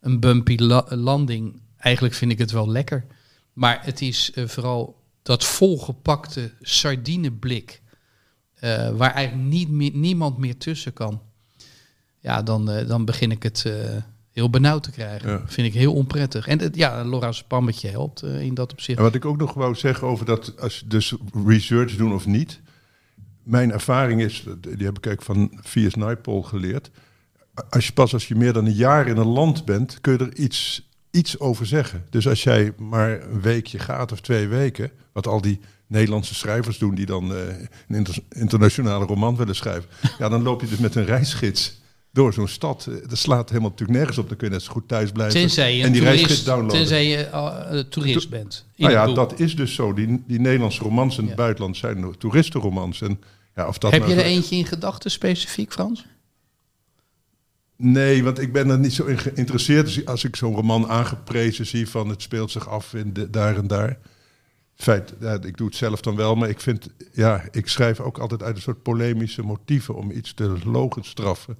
Een 0.00 0.20
bumpy 0.20 0.56
la- 0.56 0.86
landing, 0.88 1.60
eigenlijk 1.76 2.14
vind 2.14 2.32
ik 2.32 2.38
het 2.38 2.50
wel 2.50 2.68
lekker. 2.68 3.06
Maar 3.52 3.84
het 3.84 4.00
is 4.00 4.32
eh, 4.32 4.46
vooral 4.46 5.02
dat 5.22 5.44
volgepakte 5.44 6.52
sardineblik, 6.60 7.82
eh, 8.54 8.90
waar 8.90 9.14
eigenlijk 9.14 9.48
niet 9.48 9.94
niemand 9.94 10.38
meer 10.38 10.56
tussen 10.56 10.92
kan. 10.92 11.22
Ja, 12.18 12.42
dan, 12.42 12.64
dan 12.86 13.04
begin 13.04 13.30
ik 13.30 13.42
het 13.42 13.64
heel 14.32 14.50
benauwd 14.50 14.82
te 14.82 14.90
krijgen. 14.90 15.30
Ja. 15.30 15.42
Vind 15.46 15.66
ik 15.66 15.74
heel 15.74 15.94
onprettig. 15.94 16.46
En 16.46 16.58
het- 16.58 16.76
ja, 16.76 17.04
Laura's 17.04 17.44
pammetje 17.44 17.88
helpt 17.88 18.22
eh, 18.22 18.40
in 18.40 18.54
dat 18.54 18.72
opzicht. 18.72 18.98
En 18.98 19.04
wat 19.04 19.14
ik 19.14 19.24
ook 19.24 19.36
nog 19.36 19.54
wou 19.54 19.74
zeggen 19.74 20.06
over 20.06 20.26
dat, 20.26 20.60
als 20.60 20.78
je 20.78 20.86
dus 20.86 21.14
research 21.46 21.96
doen 21.96 22.12
of 22.14 22.26
niet. 22.26 22.60
Mijn 23.42 23.72
ervaring 23.72 24.20
is, 24.22 24.42
die 24.60 24.86
heb 24.86 24.98
ik 24.98 25.06
eigenlijk 25.06 25.22
van 25.22 25.52
V.S. 25.62 25.94
Naipaul 25.94 26.42
geleerd. 26.42 26.90
Als 27.70 27.86
je 27.86 27.92
pas 27.92 28.12
als 28.12 28.28
je 28.28 28.34
meer 28.34 28.52
dan 28.52 28.66
een 28.66 28.72
jaar 28.72 29.06
in 29.06 29.16
een 29.16 29.26
land 29.26 29.64
bent, 29.64 29.98
kun 30.00 30.12
je 30.12 30.18
er 30.18 30.34
iets, 30.36 30.88
iets 31.10 31.38
over 31.38 31.66
zeggen. 31.66 32.04
Dus 32.10 32.28
als 32.28 32.42
jij 32.42 32.72
maar 32.78 33.22
een 33.22 33.40
weekje 33.40 33.78
gaat 33.78 34.12
of 34.12 34.20
twee 34.20 34.48
weken, 34.48 34.90
wat 35.12 35.26
al 35.26 35.40
die 35.40 35.60
Nederlandse 35.86 36.34
schrijvers 36.34 36.78
doen 36.78 36.94
die 36.94 37.06
dan 37.06 37.34
eh, 37.34 37.46
een 37.88 37.94
inter- 37.96 38.22
internationale 38.28 39.04
roman 39.04 39.36
willen 39.36 39.56
schrijven. 39.56 39.90
Ja, 40.18 40.28
dan 40.28 40.42
loop 40.42 40.60
je 40.60 40.66
dus 40.68 40.78
met 40.78 40.94
een 40.94 41.04
reisgids 41.04 41.79
door 42.12 42.32
zo'n 42.32 42.48
stad. 42.48 42.86
Eh, 42.86 43.08
Dat 43.08 43.18
slaat 43.18 43.48
helemaal 43.48 43.70
natuurlijk 43.70 43.98
nergens 43.98 44.18
op. 44.18 44.28
Dan 44.28 44.36
kun 44.36 44.46
je 44.48 44.52
net 44.52 44.62
zo 44.62 44.72
goed 44.72 44.88
thuis 44.88 45.10
blijven. 45.12 45.40
Tenzij 45.40 45.76
je 45.76 45.82
en 45.82 45.92
die 45.92 46.00
reisgids 46.02 46.26
toerist, 46.28 46.46
downloaden. 46.46 46.76
tenzij 46.78 47.06
je 47.08 47.16
eh, 47.16 47.78
toerist 47.78 48.30
bent. 48.30 48.66
Nou 48.76 48.92
ja, 48.92 49.06
dat 49.12 49.40
is 49.40 49.56
dus 49.56 49.74
zo. 49.74 49.94
Die, 49.94 50.22
die 50.26 50.40
Nederlandse 50.40 50.82
romans 50.82 51.14
in 51.16 51.20
het 51.22 51.30
Ja. 51.30 51.36
buitenland 51.36 51.76
zijn 51.76 52.14
toeristenromans. 52.18 53.00
En 53.02 53.20
ja, 53.54 53.68
of 53.68 53.78
dat 53.78 53.90
Heb 53.92 54.00
nou 54.00 54.12
je 54.12 54.18
er 54.20 54.24
zo- 54.28 54.34
eentje 54.34 54.56
in 54.56 54.66
gedachten 54.66 55.10
specifiek, 55.10 55.72
Frans? 55.72 56.04
Nee, 57.76 58.24
want 58.24 58.38
ik 58.40 58.52
ben 58.52 58.70
er 58.70 58.78
niet 58.78 58.92
zo 58.92 59.04
in 59.04 59.18
geïnteresseerd. 59.18 59.86
Dus 59.86 60.06
als 60.06 60.24
ik 60.24 60.36
zo'n 60.36 60.54
roman 60.54 60.88
aangeprezen 60.88 61.66
zie 61.66 61.88
van 61.88 62.08
het 62.08 62.22
speelt 62.22 62.50
zich 62.50 62.68
af 62.68 62.94
in 62.94 63.12
de, 63.12 63.30
daar 63.30 63.56
en 63.56 63.66
daar. 63.66 63.98
Feit, 64.74 65.14
ja, 65.20 65.32
ik 65.42 65.56
doe 65.56 65.66
het 65.66 65.76
zelf 65.76 66.00
dan 66.00 66.16
wel, 66.16 66.34
maar 66.34 66.48
ik 66.48 66.60
vind, 66.60 66.88
ja, 67.12 67.44
ik 67.50 67.68
schrijf 67.68 68.00
ook 68.00 68.18
altijd 68.18 68.42
uit 68.42 68.56
een 68.56 68.62
soort 68.62 68.82
polemische 68.82 69.42
motieven 69.42 69.94
om 69.94 70.10
iets 70.10 70.34
te 70.34 70.52
logenstraffen. 70.64 71.56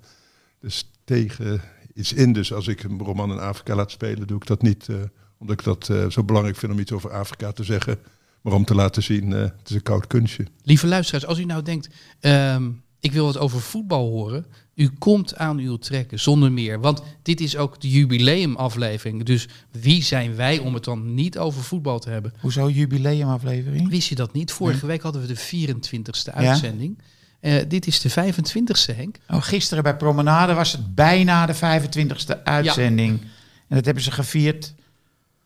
Dus 0.61 0.90
tegen 1.05 1.61
iets 1.95 2.12
in. 2.12 2.33
Dus 2.33 2.52
als 2.52 2.69
ik 2.69 2.83
een 2.83 2.99
roman 2.99 3.31
in 3.31 3.38
Afrika 3.38 3.75
laat 3.75 3.90
spelen, 3.90 4.26
doe 4.26 4.37
ik 4.37 4.47
dat 4.47 4.62
niet 4.62 4.88
eh, 4.88 4.97
omdat 5.38 5.59
ik 5.59 5.64
dat 5.64 5.88
eh, 5.88 6.11
zo 6.11 6.25
belangrijk 6.25 6.57
vind 6.57 6.73
om 6.73 6.79
iets 6.79 6.93
over 6.93 7.11
Afrika 7.11 7.52
te 7.52 7.64
zeggen. 7.64 7.99
Maar 8.40 8.52
om 8.52 8.64
te 8.64 8.75
laten 8.75 9.02
zien, 9.02 9.33
eh, 9.33 9.40
het 9.40 9.69
is 9.69 9.75
een 9.75 9.83
koud 9.83 10.07
kunstje. 10.07 10.47
Lieve 10.62 10.87
luisteraars, 10.87 11.26
als 11.26 11.38
u 11.38 11.45
nou 11.45 11.62
denkt, 11.62 11.88
ehm, 12.21 12.71
ik 13.00 13.12
wil 13.12 13.25
wat 13.25 13.38
over 13.38 13.61
voetbal 13.61 14.09
horen. 14.09 14.47
U 14.75 14.88
komt 14.88 15.37
aan 15.37 15.59
uw 15.59 15.76
trekken, 15.76 16.21
zonder 16.21 16.52
meer. 16.52 16.81
Want 16.81 17.02
dit 17.23 17.40
is 17.40 17.57
ook 17.57 17.81
de 17.81 17.90
jubileumaflevering. 17.90 19.25
Dus 19.25 19.49
wie 19.71 20.02
zijn 20.02 20.37
wij 20.37 20.59
om 20.59 20.75
het 20.75 20.85
dan 20.85 21.14
niet 21.14 21.38
over 21.38 21.62
voetbal 21.62 21.99
te 21.99 22.11
hebben? 22.11 22.33
Hoezo 22.40 22.71
jubileumaflevering? 22.71 23.88
Wist 23.88 24.09
je 24.09 24.14
dat 24.14 24.33
niet? 24.33 24.52
Vorige 24.52 24.87
week 24.87 25.02
hadden 25.02 25.21
we 25.21 25.26
de 25.26 25.37
24ste 25.37 26.35
uitzending. 26.35 26.99
Eh, 27.41 27.63
dit 27.69 27.87
is 27.87 28.01
de 28.01 28.11
25ste, 28.11 28.95
Henk. 28.97 29.19
Oh, 29.29 29.43
gisteren 29.43 29.83
bij 29.83 29.97
Promenade 29.97 30.55
was 30.55 30.73
het 30.73 30.95
bijna 30.95 31.47
de 31.47 31.55
25e 31.55 32.43
uitzending. 32.45 33.21
En 33.69 33.77
dat 33.77 33.85
hebben 33.85 34.03
ze 34.03 34.11
gevierd 34.11 34.75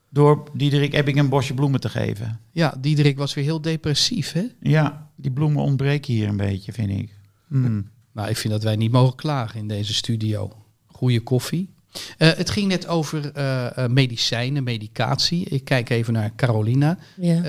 door 0.08 0.44
Diederik 0.52 0.92
Ebbing 0.92 1.18
een 1.18 1.28
bosje 1.28 1.54
bloemen 1.54 1.80
te 1.80 1.88
geven. 1.88 2.40
Ja, 2.50 2.74
Diederik 2.80 3.18
was 3.18 3.34
weer 3.34 3.44
heel 3.44 3.60
depressief, 3.60 4.32
hè? 4.32 4.44
Ja, 4.60 5.10
die 5.16 5.30
bloemen 5.30 5.62
ontbreken 5.62 6.12
hier 6.12 6.28
een 6.28 6.36
beetje, 6.36 6.72
vind 6.72 6.90
ik. 6.90 7.10
Hmm. 7.48 7.90
Nou, 8.12 8.28
ik 8.28 8.36
vind 8.36 8.52
dat 8.52 8.62
wij 8.62 8.76
niet 8.76 8.90
mogen 8.90 9.16
klagen 9.16 9.60
in 9.60 9.68
deze 9.68 9.94
studio. 9.94 10.52
Goede 10.86 11.20
koffie. 11.20 11.74
Eh, 12.18 12.32
het 12.32 12.50
ging 12.50 12.68
net 12.68 12.86
over 12.86 13.32
eh, 13.32 13.78
eh, 13.78 13.90
medicijnen, 13.90 14.64
medicatie. 14.64 15.44
Ik 15.44 15.64
kijk 15.64 15.90
even 15.90 16.12
naar 16.12 16.34
Carolina. 16.36 16.98
Ja. 17.16 17.36
Eh, 17.36 17.42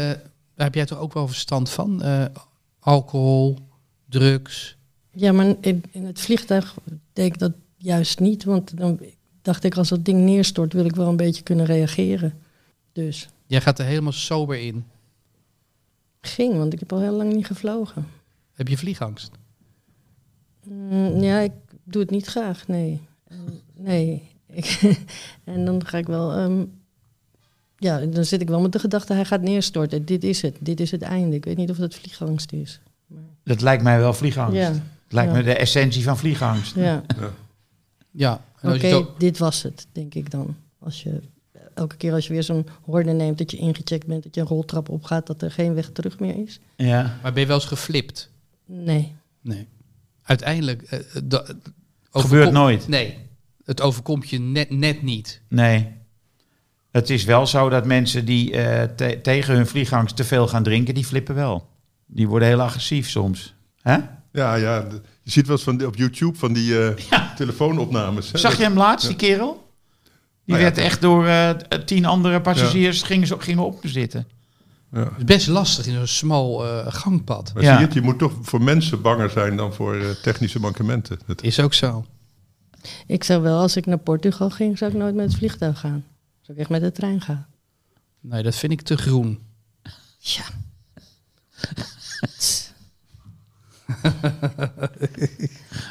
daar 0.56 0.66
heb 0.66 0.76
jij 0.76 0.86
toch 0.86 1.00
ook 1.00 1.14
wel 1.14 1.28
verstand 1.28 1.70
van? 1.70 2.02
Eh, 2.02 2.26
alcohol, 2.80 3.65
drugs. 4.20 4.78
Ja, 5.12 5.32
maar 5.32 5.56
in, 5.62 5.84
het 5.92 6.20
vliegtuig 6.20 6.76
deed 7.14 7.26
ik 7.26 7.40
dat 7.40 7.52
juist 7.78 8.20
niet. 8.20 8.44
Want 8.44 8.78
dan 8.78 9.00
dacht 9.42 9.64
ik, 9.64 9.78
als 9.78 9.90
dat 9.90 10.06
ding 10.06 10.20
neerstort, 10.20 10.74
wil 10.74 10.86
ik 10.86 10.96
wel 10.96 11.08
een 11.08 11.16
beetje 11.16 11.44
kunnen 11.44 11.66
reageren. 11.66 12.34
Dus 12.92 13.28
Jij 13.48 13.62
gaat 13.62 13.80
er 13.80 13.86
helemaal 13.86 14.12
sober 14.12 14.60
in. 14.60 14.86
ging, 16.22 16.58
want 16.58 16.74
ik 16.74 16.80
heb 16.80 16.94
al 16.94 17.00
heel 17.02 17.16
lang 17.16 17.34
niet 17.34 17.46
gevlogen. 17.46 18.08
Heb 18.54 18.68
je 18.68 18.78
vliegangst? 18.78 19.32
Mm, 20.64 21.22
ja, 21.24 21.40
ik 21.40 21.52
doe 21.84 22.02
het 22.02 22.12
niet 22.12 22.26
graag, 22.26 22.68
nee. 22.68 23.02
Nee. 23.74 24.32
Ik, 24.48 24.80
en 25.44 25.66
dan 25.66 25.86
ga 25.86 25.98
ik 25.98 26.08
wel... 26.08 26.32
ehm, 26.32 26.66
ja, 27.78 28.00
dan 28.00 28.26
zit 28.26 28.42
ik 28.42 28.48
wel 28.50 28.62
met 28.62 28.72
de 28.72 28.80
gedachte, 28.80 29.14
hij 29.14 29.26
gaat 29.26 29.42
neerstorten. 29.42 30.06
Dit 30.06 30.24
is 30.24 30.42
het, 30.42 30.58
dit 30.60 30.80
is 30.80 30.92
het 30.92 31.02
einde. 31.02 31.36
Ik 31.36 31.46
weet 31.46 31.58
niet 31.58 31.70
of 31.70 31.78
dat 31.78 31.96
vliegangst 31.96 32.52
is. 32.52 32.80
Dat 33.46 33.62
lijkt 33.62 33.84
mij 33.84 34.00
wel 34.00 34.14
vliegangst. 34.14 34.56
Ja, 34.56 34.68
Het 34.72 34.82
lijkt 35.14 35.32
Ja. 35.32 35.38
me 35.38 35.44
de 35.44 35.54
essentie 35.56 36.04
van 36.04 36.18
vliegangst. 36.18 36.76
ja. 36.76 37.04
Ja. 38.12 38.42
Oké, 38.62 38.94
ook- 38.94 39.20
dit 39.20 39.38
was 39.38 39.64
het, 39.64 39.88
denk 39.92 40.14
ik 40.14 40.32
dan. 40.32 40.56
Als 40.80 41.04
je, 41.04 41.22
elke 41.74 41.96
keer 41.96 42.14
als 42.14 42.28
je 42.28 42.34
weer 42.34 42.44
zo'n 42.44 42.68
horde 42.82 43.12
neemt, 43.12 43.38
dat 43.38 43.52
je 43.52 43.58
ingecheckt 43.58 44.08
bent, 44.08 44.24
dat 44.24 44.36
je 44.36 44.42
een 44.42 44.48
roltrap 44.48 44.90
opgaat, 44.90 45.28
dat 45.28 45.42
er 45.42 45.52
geen 45.52 45.74
weg 45.74 45.90
terug 45.90 46.20
meer 46.20 46.38
is. 46.38 46.60
Ja. 46.76 47.18
Maar 47.22 47.32
ben 47.32 47.42
je 47.42 47.48
wel 47.48 47.56
eens 47.58 47.66
geflipt? 47.66 48.30
Nee. 48.66 49.14
Nee. 49.42 49.68
Uiteindelijk... 50.24 50.90
het 50.90 51.54
Gebeurt 52.12 52.52
nooit. 52.52 52.88
Nee. 52.88 53.18
Het 53.66 53.82
overkomt 53.82 54.30
je 54.30 54.40
net, 54.40 54.70
net 54.70 55.02
niet. 55.02 55.42
Nee. 55.48 55.88
Het 56.92 57.10
is 57.10 57.24
wel 57.24 57.48
zo 57.48 57.70
dat 57.70 57.86
mensen 57.86 58.26
die 58.26 58.52
eh, 58.56 58.84
te- 58.96 59.20
tegen 59.22 59.56
hun 59.56 59.68
vliegangst 59.68 60.16
te 60.16 60.24
veel 60.24 60.48
gaan 60.48 60.64
drinken, 60.64 60.94
die 60.94 61.06
flippen 61.06 61.36
wel. 61.36 61.68
Die 62.16 62.28
worden 62.28 62.48
heel 62.48 62.62
agressief 62.62 63.10
soms. 63.10 63.54
Hè? 63.82 63.98
Ja, 64.32 64.56
ja. 64.56 64.88
Je 65.22 65.32
ziet 65.32 65.48
wel 65.48 65.56
eens 65.56 65.66
van, 65.66 65.78
die- 65.78 65.88
op 65.88 65.96
YouTube 65.96 66.38
van 66.38 66.54
die 66.54 66.80
eh, 66.90 67.20
telefoonopnames. 67.38 68.32
hè. 68.32 68.38
Zag 68.38 68.58
je 68.58 68.64
hem 68.64 68.78
laatst, 68.78 69.08
die 69.08 69.16
kerel? 69.16 69.54
Die 70.04 70.12
Nou 70.56 70.60
ja, 70.60 70.64
werd 70.66 70.78
echt 70.78 71.02
door 71.02 71.26
eh, 71.28 71.50
tien 71.86 72.06
andere 72.06 72.42
passagiers 72.42 73.02
gingen, 73.02 73.42
gingen 73.42 73.66
op 73.66 73.80
zitten. 73.84 74.28
Ja. 74.92 75.00
Het 75.00 75.12
is 75.18 75.24
best 75.24 75.48
lastig 75.48 75.86
in 75.88 75.94
zo'n 75.94 76.08
smal 76.08 76.66
eh, 76.66 76.86
gangpad. 76.94 77.52
Maar 77.54 77.64
Ja. 77.64 77.70
zie 77.72 77.80
je 77.80 77.86
het, 77.86 77.94
je 77.94 78.02
moet 78.02 78.20
toch 78.20 78.34
voor 78.42 78.62
mensen 78.62 79.02
banger 79.02 79.30
zijn 79.30 79.56
dan 79.58 79.74
voor 79.74 80.18
technische 80.22 80.60
mankementen. 80.60 81.20
Dat, 81.26 81.44
Is 81.44 81.60
ook 81.60 81.74
zo. 81.74 82.06
Ik 83.08 83.24
zou 83.24 83.42
wel, 83.42 83.60
als 83.60 83.76
ik 83.76 83.86
naar 83.86 83.98
Portugal 83.98 84.50
ging, 84.50 84.78
zou 84.78 84.92
ik 84.92 84.98
nooit 84.98 85.16
met 85.16 85.26
het 85.28 85.36
vliegtuig 85.38 85.80
gaan. 85.80 86.06
Zou 86.42 86.58
ik 86.58 86.60
echt 86.64 86.70
met 86.70 86.82
de 86.82 86.92
trein 86.92 87.22
gaan. 87.22 87.46
Nee, 88.20 88.44
dat 88.44 88.56
vind 88.56 88.72
ik 88.72 88.82
te 88.82 88.98
groen. 88.98 89.40
Ja. 90.20 90.44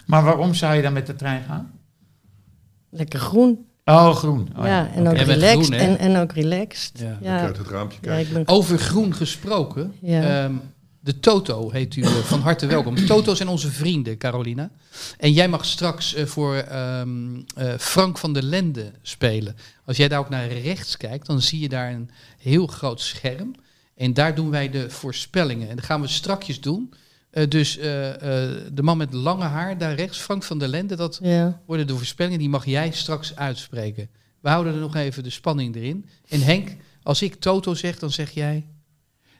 Maar 0.06 0.24
waarom 0.24 0.54
zou 0.54 0.74
je 0.74 0.82
dan 0.82 0.92
met 0.92 1.06
de 1.06 1.14
trein 1.14 1.44
gaan? 1.44 1.72
Lekker 2.90 3.20
groen. 3.20 3.66
Oh, 3.84 4.14
groen. 4.14 4.48
Oh, 4.56 4.64
ja, 4.64 4.90
en 4.94 5.08
ook 5.08 5.16
relaxed. 5.16 5.66
groen, 5.66 5.78
en, 5.78 5.98
en 5.98 6.16
ook 6.16 6.32
relaxed. 6.32 6.98
Ja. 6.98 7.18
Ja, 7.20 7.40
uit 7.40 7.56
het 7.56 7.68
raampje 7.68 8.00
kijken. 8.00 8.34
ben 8.34 8.48
Over 8.48 8.78
groen 8.78 9.14
gesproken. 9.14 9.94
Ja. 10.00 10.44
ehm, 10.44 10.54
de 11.04 11.20
Toto 11.20 11.70
heet 11.70 11.96
u 11.96 12.02
eh, 12.02 12.10
van 12.10 12.40
harte 12.40 12.66
welkom. 12.66 13.06
Toto 13.06 13.34
zijn 13.34 13.48
onze 13.48 13.70
vrienden, 13.70 14.18
Carolina. 14.18 14.70
En 15.18 15.32
jij 15.32 15.48
mag 15.48 15.64
straks 15.64 16.14
eh, 16.14 16.26
voor 16.26 16.54
ehm, 16.54 17.40
eh, 17.54 17.74
Frank 17.78 18.18
van 18.18 18.32
der 18.32 18.42
Lende 18.42 18.92
spelen. 19.02 19.56
Als 19.84 19.96
jij 19.96 20.08
daar 20.08 20.18
ook 20.18 20.28
naar 20.28 20.48
rechts 20.48 20.96
kijkt, 20.96 21.26
dan 21.26 21.40
zie 21.40 21.60
je 21.60 21.68
daar 21.68 21.92
een 21.92 22.10
heel 22.38 22.66
groot 22.66 23.00
scherm. 23.00 23.54
En 23.96 24.14
daar 24.14 24.34
doen 24.34 24.50
wij 24.50 24.70
de 24.70 24.90
voorspellingen. 24.90 25.68
En 25.68 25.76
dat 25.76 25.84
gaan 25.84 26.00
we 26.00 26.08
strakjes 26.08 26.60
doen. 26.60 26.94
Eh, 27.30 27.48
dus 27.48 27.78
eh, 27.78 28.10
eh, 28.14 28.60
de 28.72 28.82
man 28.82 28.96
met 28.96 29.12
lange 29.12 29.44
haar 29.44 29.78
daar 29.78 29.94
rechts, 29.94 30.18
Frank 30.18 30.42
van 30.42 30.58
der 30.58 30.68
Lende, 30.68 30.96
dat 30.96 31.18
ja. 31.22 31.60
worden 31.66 31.86
de 31.86 31.96
voorspellingen, 31.96 32.38
die 32.38 32.48
mag 32.48 32.64
jij 32.64 32.90
straks 32.90 33.36
uitspreken. 33.36 34.08
We 34.40 34.48
houden 34.48 34.74
er 34.74 34.80
nog 34.80 34.96
even 34.96 35.22
de 35.22 35.30
spanning 35.30 35.76
erin. 35.76 36.06
En 36.28 36.40
Henk, 36.40 36.76
als 37.02 37.22
ik 37.22 37.34
Toto 37.34 37.74
zeg, 37.74 37.98
dan 37.98 38.10
zeg 38.10 38.30
jij 38.30 38.66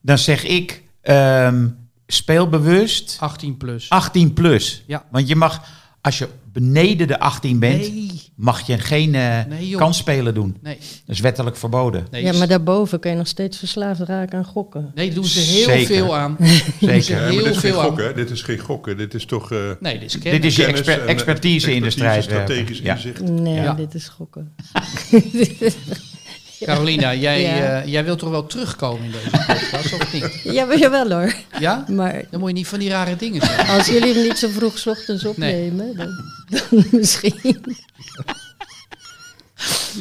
Dan 0.03 0.19
zeg 0.19 0.45
ik 0.45 0.83
ehm, 1.01 1.69
speelbewust 2.07 3.17
18 3.21 3.57
plus. 3.57 3.91
18 3.91 4.33
plus. 4.33 4.83
Ja. 4.87 5.05
Want 5.11 5.29
je 5.29 5.37
mag, 5.37 5.69
als 6.01 6.19
je 6.19 6.29
beneden 6.55 7.07
de 7.07 7.19
18 7.19 7.59
bent, 7.59 7.81
Nee, 7.81 8.11
mag 8.37 8.67
je 8.67 8.79
geen 8.79 9.15
eh 9.15 9.39
Nee, 9.49 9.77
kansspelen 9.77 10.35
doen. 10.35 10.57
nee, 10.63 10.77
Dat 10.77 11.15
is 11.15 11.21
wettelijk 11.21 11.57
verboden. 11.57 12.07
nee. 12.11 12.23
ja, 12.23 12.33
maar 12.33 12.49
daarboven 12.49 13.01
kun 13.01 13.11
je 13.11 13.17
nog 13.17 13.27
steeds 13.27 13.59
verslaafd 13.59 14.01
raken 14.01 14.39
aan 14.39 14.45
gokken. 14.45 14.91
nee, 14.95 15.13
doen 15.13 15.25
ze 15.25 15.41
heel 15.41 15.65
Zeker. 15.65 15.87
veel 15.87 16.17
aan. 16.17 16.37
Zeker. 16.81 17.23
Heel 17.25 17.37
dit 17.37 17.47
is 17.47 17.57
geen 17.57 17.71
veel 17.71 17.81
aan. 17.81 17.87
gokken. 17.87 18.15
Dit 18.17 18.31
is 18.31 18.43
geen 18.43 18.59
gokken. 18.59 18.97
Dit 18.97 19.15
is 19.15 19.25
toch 19.25 19.53
eh, 19.53 19.59
Nee, 19.81 19.99
dit 19.99 20.15
is 20.15 20.21
Dit 20.23 20.45
is 20.45 20.57
je 20.57 20.63
kennis 20.65 20.81
exper- 20.81 21.01
en, 21.01 21.07
eh, 21.07 21.13
expertise 21.13 21.75
in 21.75 21.83
de 21.83 21.91
strijd. 21.91 22.23
strategisch 22.25 22.79
Ja. 22.79 22.95
inzicht. 22.95 23.21
Nee, 23.23 23.55
Ja. 23.55 23.75
dit 23.75 23.95
is 23.95 24.09
gokken. 24.09 24.55
Carolina, 26.65 27.15
jij, 27.15 27.41
Ja. 27.43 27.81
eh, 27.83 27.87
jij 27.93 28.05
wilt 28.05 28.19
toch 28.19 28.31
wel 28.31 28.47
terugkomen 28.47 29.05
in 29.05 29.11
deze 29.11 29.31
podcast, 29.31 29.93
of 29.93 30.13
niet? 30.13 30.41
Ja, 30.43 30.65
maar 30.65 30.79
jawel 30.79 31.11
hoor. 31.11 31.35
Ja? 31.59 31.85
Maar 31.89 32.25
Dan 32.31 32.41
moet 32.41 32.49
je 32.49 32.55
niet 32.55 32.67
van 32.69 32.79
die 32.79 32.89
rare 32.91 33.17
dingen 33.17 33.41
zeggen. 33.47 33.75
als 33.75 33.87
jullie 33.87 34.15
hem 34.15 34.23
niet 34.23 34.39
zo 34.39 34.49
vroeg 34.49 34.79
's 34.79 34.87
ochtends 34.87 35.25
opnemen, 35.25 35.97
dan, 35.97 36.09
dan 36.71 36.85
misschien. 37.01 37.63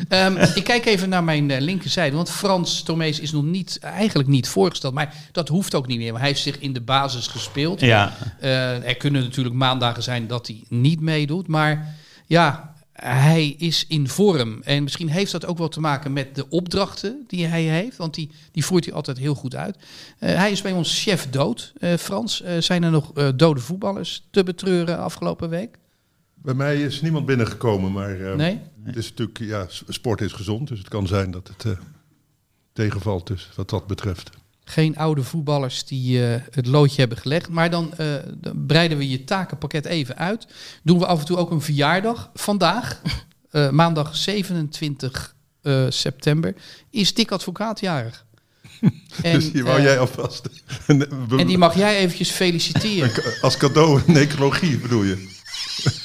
Ehm, 0.10 0.38
ik 0.56 0.64
kijk 0.64 0.86
even 0.86 1.10
naar 1.10 1.24
mijn 1.24 1.52
eh, 1.52 1.62
linkerzijde, 1.62 2.16
want 2.16 2.30
Frans 2.30 2.84
Tomees 2.84 3.20
is 3.20 3.32
nog 3.32 3.44
niet, 3.44 3.80
eigenlijk 3.82 4.30
niet 4.30 4.48
voorgesteld. 4.48 4.94
Maar 4.94 5.14
dat 5.32 5.48
hoeft 5.48 5.76
ook 5.76 5.88
niet 5.88 5.98
meer, 5.98 6.08
want 6.08 6.20
hij 6.20 6.28
heeft 6.28 6.42
zich 6.42 6.60
in 6.60 6.74
de 6.74 6.82
basis 6.82 7.28
gespeeld. 7.28 7.80
Ja. 7.82 8.14
Eh, 8.40 8.88
er 8.88 8.96
kunnen 8.98 9.22
natuurlijk 9.24 9.56
maandagen 9.56 10.04
zijn 10.04 10.28
dat 10.28 10.48
hij 10.48 10.64
niet 10.70 11.00
meedoet. 11.02 11.48
Maar 11.48 11.96
ja, 12.28 12.73
hij 13.06 13.48
is 13.48 13.86
in 13.88 14.08
vorm. 14.08 14.62
En 14.62 14.84
misschien 14.84 15.10
heeft 15.10 15.32
dat 15.32 15.46
ook 15.46 15.58
wel 15.58 15.70
te 15.70 15.80
maken 15.80 16.14
met 16.14 16.36
de 16.36 16.50
opdrachten 16.50 17.24
die 17.28 17.46
hij 17.46 17.64
heeft. 17.64 17.98
Want 17.98 18.14
die, 18.14 18.30
die 18.52 18.66
voert 18.66 18.86
hij 18.86 18.94
altijd 18.94 19.18
heel 19.18 19.36
goed 19.36 19.56
uit. 19.56 19.78
Eh, 20.20 20.36
hij 20.36 20.52
is 20.52 20.62
bij 20.62 20.72
ons 20.72 21.04
chef 21.04 21.30
dood. 21.30 21.74
Eh, 21.78 21.94
Frans, 21.94 22.42
eh, 22.42 22.58
zijn 22.58 22.84
er 22.84 22.92
nog 22.92 23.12
dode 23.36 23.60
voetballers 23.60 24.28
te 24.32 24.44
betreuren 24.44 24.98
afgelopen 24.98 25.50
week? 25.50 25.78
Bij 26.34 26.54
mij 26.54 26.82
is 26.82 27.02
niemand 27.02 27.26
binnengekomen, 27.26 27.92
maar 27.92 28.36
Nee? 28.36 28.60
het 28.84 28.96
is 28.96 29.10
natuurlijk, 29.10 29.40
ja, 29.40 29.66
sport 29.88 30.22
is 30.22 30.32
gezond. 30.32 30.68
Dus 30.68 30.78
het 30.78 30.88
kan 30.88 31.08
zijn 31.08 31.32
dat 31.32 31.48
het 31.48 31.78
tegenvalt 32.74 33.28
dus, 33.28 33.50
wat 33.56 33.70
dat 33.70 33.88
betreft. 33.88 34.30
Geen 34.74 34.98
oude 34.98 35.24
voetballers 35.24 35.86
die 35.86 36.28
eh, 36.28 36.42
het 36.52 36.66
loodje 36.66 37.00
hebben 37.00 37.18
gelegd. 37.18 37.50
Maar 37.50 37.70
dan, 37.70 37.94
eh, 37.98 38.08
dan 38.36 38.66
breiden 38.66 38.98
we 38.98 39.10
je 39.10 39.24
takenpakket 39.24 39.86
even 39.86 40.18
uit. 40.18 40.48
Doen 40.84 41.00
we 41.00 41.06
af 41.06 41.20
en 41.20 41.26
toe 41.26 41.38
ook 41.38 41.52
een 41.52 41.62
verjaardag. 41.62 42.30
Vandaag, 42.34 43.02
eh, 43.52 43.70
maandag 43.70 44.16
27 44.16 45.36
eh, 45.62 45.86
september, 45.90 46.56
is 46.90 47.14
Dick 47.14 47.32
Advocaat 47.32 47.80
jarig. 47.80 48.26
En, 49.24 49.34
dus 49.34 49.52
hier 49.52 49.64
wou 49.64 49.82
jij 49.82 50.00
alvast 50.00 50.50
en 51.38 51.48
die 51.48 51.58
mag 51.58 51.76
jij 51.76 51.98
eventjes 51.98 52.30
feliciteren. 52.30 53.12
als 53.42 53.58
cadeau 53.58 54.02
necrologie 54.06 54.78
bedoel 54.78 55.04
je? 55.04 55.30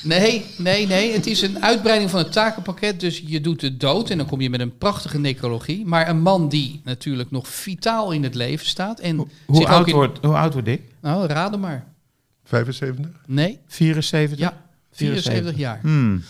Nee, 0.03 0.45
nee, 0.57 0.87
nee. 0.87 1.13
Het 1.13 1.27
is 1.27 1.43
een 1.43 1.63
uitbreiding 1.63 2.11
van 2.11 2.19
het 2.19 2.33
takenpakket. 2.33 3.01
Dus 3.01 3.23
je 3.27 3.41
doet 3.41 3.61
de 3.61 3.77
dood 3.77 4.11
en 4.11 4.19
dan 4.19 4.27
kom 4.27 4.41
je 4.41 4.51
met 4.51 4.61
een 4.61 4.79
prachtige 4.79 5.19
necrologie. 5.19 5.87
Maar 5.87 6.09
een 6.09 6.21
man 6.21 6.49
die 6.49 6.81
natuurlijk 6.85 7.31
nog 7.31 7.49
vitaal 7.49 8.13
in 8.13 8.23
het 8.23 8.35
leven 8.35 8.67
staat. 8.67 9.01
En 9.01 9.31
Hoe, 9.47 9.67
oud 9.69 9.87
in- 9.89 9.95
wordt, 9.95 10.19
hoe 10.25 10.35
oud 10.37 10.53
wordt 10.53 10.69
ik? 10.69 10.83
Nou, 11.01 11.27
raden 11.27 11.61
maar. 11.61 11.87
75? 12.45 13.11
Nee, 13.27 13.59
74? 13.67 14.39
ja, 14.39 14.65
74 14.93 15.57
jaar. 15.57 15.79
Hmm. 15.83 16.23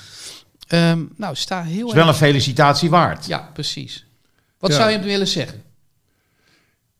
Ehm, 0.69 1.05
nou, 1.17 1.35
sta 1.37 1.63
heel 1.63 1.89
is 1.89 1.93
wel 1.95 2.09
een 2.09 2.15
felicitatie 2.15 2.91
waard. 2.91 3.27
Ja, 3.27 3.51
precies. 3.53 4.07
Wat 4.59 4.71
Ja. 4.71 4.77
zou 4.77 4.91
je 4.91 4.97
hem 4.97 5.07
willen 5.07 5.29
zeggen? 5.29 5.63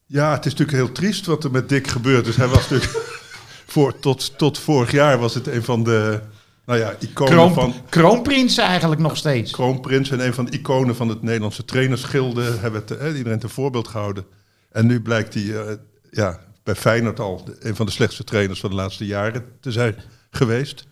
Ja, 0.07 0.33
het 0.33 0.47
is 0.47 0.53
natuurlijk 0.55 0.79
heel 0.79 0.93
triest 0.93 1.27
wat 1.27 1.45
er 1.45 1.51
met 1.51 1.69
Dick 1.69 1.87
gebeurt. 1.89 2.25
Dus 2.25 2.37
hij 2.37 2.47
was 2.47 2.69
natuurlijk... 2.69 3.17
Voor, 3.71 3.99
tot, 3.99 4.39
tot 4.39 4.59
vorig 4.59 4.91
jaar 4.91 5.19
was 5.19 5.35
het 5.35 5.47
een 5.47 5.63
van 5.63 5.85
de 5.85 6.21
nou 6.67 6.79
ja, 6.79 6.95
iconen 7.01 7.33
Kroon, 7.33 7.55
van... 7.55 7.75
Kroonprins 7.89 8.59
eigenlijk 8.59 9.01
nog 9.01 9.17
steeds. 9.17 9.53
Kroonprins 9.53 10.11
en 10.11 10.27
een 10.27 10.35
van 10.35 10.45
de 10.45 10.51
iconen 10.51 10.97
van 10.97 11.09
het 11.09 11.23
Nederlandse 11.23 11.65
trainersgilde. 11.65 12.43
Hebben 12.43 12.81
het, 12.81 12.97
eh, 12.97 13.17
iedereen 13.17 13.39
ten 13.39 13.51
voorbeeld 13.51 13.89
gehouden. 13.89 14.27
En 14.71 14.87
nu 14.87 15.03
blijkt 15.03 15.35
hij 15.35 15.61
eh, 15.61 15.75
ja, 16.11 16.41
bij 16.63 16.75
Feyenoord 16.75 17.21
al 17.21 17.45
een 17.61 17.77
van 17.77 17.87
de 17.87 17.93
slechtste 17.93 18.25
trainers 18.25 18.61
van 18.61 18.71
de 18.71 18.77
laatste 18.77 19.07
jaren 19.07 19.45
te 19.61 19.73
zijn 19.73 19.97
geweest. 20.31 20.87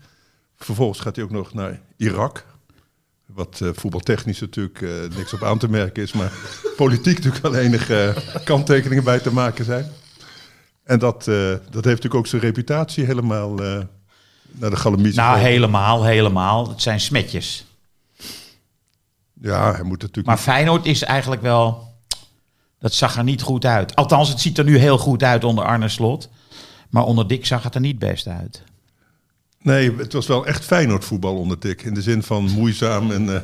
Vervolgens 0.56 1.00
gaat 1.00 1.16
hij 1.16 1.24
ook 1.24 1.30
nog 1.30 1.54
naar 1.54 1.80
Irak. 1.96 2.44
Wat 3.26 3.60
eh, 3.62 3.68
voetbaltechnisch 3.72 4.40
natuurlijk 4.40 4.82
eh, 4.82 4.90
niks 5.16 5.32
op 5.32 5.42
aan 5.42 5.58
te 5.58 5.68
merken 5.68 6.02
is. 6.02 6.12
Maar 6.12 6.32
politiek 6.76 7.16
natuurlijk 7.16 7.42
wel 7.42 7.54
enige 7.54 8.14
kanttekeningen 8.44 9.04
bij 9.04 9.18
te 9.18 9.32
maken 9.32 9.64
zijn. 9.64 9.90
En 10.86 10.98
dat, 10.98 11.28
eh, 11.28 11.34
dat 11.50 11.60
heeft 11.72 11.84
natuurlijk 11.84 12.14
ook 12.14 12.26
zijn 12.26 12.42
reputatie 12.42 13.04
helemaal 13.04 13.58
eh, 13.58 13.80
naar 14.50 14.70
de 14.70 14.76
galamise 14.76 15.20
Nou, 15.20 15.38
helemaal, 15.38 16.04
helemaal. 16.04 16.68
Het 16.68 16.82
zijn 16.82 17.00
smetjes. 17.00 17.66
Ja, 19.40 19.72
hij 19.72 19.82
moet 19.82 20.00
natuurlijk... 20.00 20.26
Maar 20.26 20.38
Feyenoord 20.38 20.86
is 20.86 21.02
eigenlijk 21.02 21.42
wel... 21.42 21.94
Dat 22.78 22.94
zag 22.94 23.16
er 23.16 23.24
niet 23.24 23.42
goed 23.42 23.64
uit. 23.64 23.96
Althans, 23.96 24.28
het 24.28 24.40
ziet 24.40 24.58
er 24.58 24.64
nu 24.64 24.78
heel 24.78 24.98
goed 24.98 25.22
uit 25.22 25.44
onder 25.44 25.64
Arne 25.64 25.88
Slot. 25.88 26.28
Maar 26.90 27.04
onder 27.04 27.28
Dick 27.28 27.46
zag 27.46 27.62
het 27.62 27.74
er 27.74 27.80
niet 27.80 27.98
best 27.98 28.26
uit. 28.26 28.62
Nee, 29.62 29.96
het 29.96 30.12
was 30.12 30.26
wel 30.26 30.46
echt 30.46 30.64
Feyenoord 30.64 31.04
voetbal 31.04 31.36
onder 31.36 31.60
Dick. 31.60 31.82
In 31.82 31.94
de 31.94 32.02
zin 32.02 32.22
van 32.22 32.44
moeizaam 32.44 33.10
en 33.10 33.34
eh, 33.34 33.40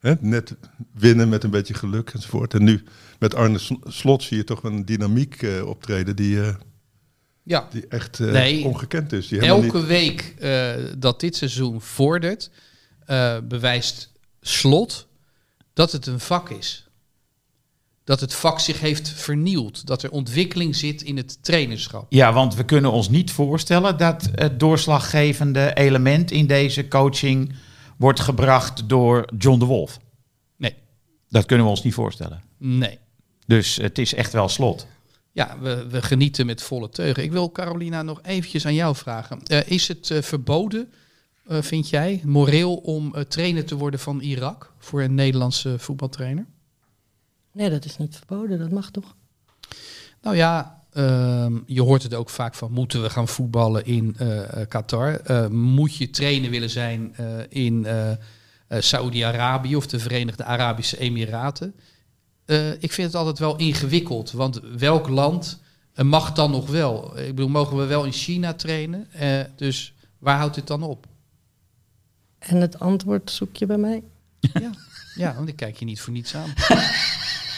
hè, 0.00 0.14
net 0.20 0.54
winnen 0.92 1.28
met 1.28 1.44
een 1.44 1.50
beetje 1.50 1.74
geluk 1.74 2.10
enzovoort. 2.10 2.54
En 2.54 2.64
nu 2.64 2.84
met 3.18 3.34
Arne 3.34 3.58
Slot 3.84 4.22
zie 4.22 4.36
je 4.36 4.44
toch 4.44 4.62
een 4.62 4.84
dynamiek 4.84 5.46
optreden 5.64 6.16
die, 6.16 6.38
Ja, 7.50 7.68
die 7.70 7.86
echt 7.88 8.20
eh, 8.20 8.30
Nee, 8.30 8.64
ongekend 8.64 9.12
is. 9.12 9.28
Die 9.28 9.40
elke 9.40 9.76
niet- 9.76 9.86
week 9.86 10.34
eh, 10.38 10.70
dat 10.98 11.20
dit 11.20 11.36
seizoen 11.36 11.80
vordert, 11.80 12.50
eh, 13.06 13.38
bewijst 13.44 14.12
slot 14.40 15.06
dat 15.72 15.92
het 15.92 16.06
een 16.06 16.20
vak 16.20 16.50
is. 16.50 16.88
Dat 18.04 18.20
het 18.20 18.34
vak 18.34 18.60
zich 18.60 18.80
heeft 18.80 19.08
vernieuwd. 19.08 19.86
Dat 19.86 20.02
er 20.02 20.10
ontwikkeling 20.10 20.76
zit 20.76 21.02
in 21.02 21.16
het 21.16 21.42
trainerschap. 21.44 22.06
Ja, 22.08 22.32
want 22.32 22.54
we 22.54 22.64
kunnen 22.64 22.92
ons 22.92 23.08
niet 23.08 23.30
voorstellen 23.30 23.98
dat 23.98 24.28
het 24.34 24.60
doorslaggevende 24.60 25.74
element 25.74 26.30
in 26.30 26.46
deze 26.46 26.88
coaching 26.88 27.52
wordt 27.96 28.20
gebracht 28.20 28.88
door 28.88 29.28
John 29.38 29.58
de 29.58 29.64
Wolf. 29.64 29.98
Nee, 30.56 30.74
Dat 31.28 31.46
kunnen 31.46 31.64
we 31.66 31.70
ons 31.72 31.82
niet 31.82 31.94
voorstellen. 31.94 32.42
nee. 32.58 32.98
Dus 33.46 33.76
het 33.76 33.98
is 33.98 34.14
echt 34.14 34.32
wel 34.32 34.48
slot. 34.48 34.86
Ja, 35.32 35.58
we, 35.60 35.86
we 35.88 36.02
genieten 36.02 36.46
met 36.46 36.62
volle 36.62 36.88
teugen. 36.88 37.22
Ik 37.22 37.32
wil 37.32 37.52
Carolina 37.52 38.02
nog 38.02 38.20
eventjes 38.22 38.66
aan 38.66 38.74
jou 38.74 38.96
vragen. 38.96 39.42
Eh, 39.42 39.70
is 39.70 39.88
het 39.88 40.10
eh, 40.10 40.22
verboden, 40.22 40.92
eh, 41.46 41.62
vind 41.62 41.88
jij, 41.88 42.20
moreel 42.24 42.76
om 42.76 43.14
trainer 43.28 43.64
te 43.64 43.76
worden 43.76 44.00
van 44.00 44.20
Irak 44.20 44.72
voor 44.78 45.02
een 45.02 45.14
Nederlandse 45.14 45.78
voetbaltrainer? 45.78 46.46
Nee, 47.52 47.70
dat 47.70 47.84
is 47.84 47.96
niet 47.96 48.16
verboden, 48.16 48.58
dat 48.58 48.70
mag 48.70 48.90
toch? 48.90 49.14
Nou 50.22 50.36
ja, 50.36 50.84
ehm, 50.92 51.58
je 51.66 51.82
hoort 51.82 52.02
het 52.02 52.14
ook 52.14 52.30
vaak 52.30 52.54
van 52.54 52.72
moeten 52.72 53.02
we 53.02 53.10
gaan 53.10 53.28
voetballen 53.28 53.84
in 53.84 54.16
Qatar? 54.68 55.20
Moet 55.52 55.96
je 55.96 56.10
trainer 56.10 56.50
willen 56.50 56.70
zijn 56.70 57.14
in 57.48 57.86
Saoedi-Arabië 58.68 59.76
of 59.76 59.86
de 59.86 59.98
Verenigde 59.98 60.44
Arabische 60.44 60.98
Emiraten? 60.98 61.74
Eh, 62.50 62.72
ik 62.72 62.92
vind 62.92 63.06
het 63.06 63.16
altijd 63.16 63.38
wel 63.38 63.56
ingewikkeld, 63.56 64.30
want 64.30 64.60
welk 64.78 65.08
land 65.08 65.60
eh, 65.92 66.04
mag 66.04 66.32
dan 66.32 66.50
nog 66.50 66.66
wel? 66.70 67.18
Ik 67.18 67.34
bedoel, 67.34 67.48
mogen 67.48 67.76
we 67.76 67.84
wel 67.84 68.04
in 68.04 68.12
China 68.12 68.54
trainen? 68.54 69.06
Eh, 69.12 69.40
dus 69.56 69.94
waar 70.18 70.38
houdt 70.38 70.54
dit 70.54 70.66
dan 70.66 70.82
op? 70.82 71.06
En 72.38 72.56
het 72.56 72.78
antwoord 72.78 73.30
zoek 73.30 73.56
je 73.56 73.66
bij 73.66 73.76
mij? 73.76 74.02
Ja, 74.40 74.70
ja 75.14 75.34
want 75.34 75.48
ik 75.48 75.56
kijk 75.56 75.76
je 75.76 75.84
niet 75.84 76.00
voor 76.00 76.12
niets 76.12 76.34
aan. 76.34 76.54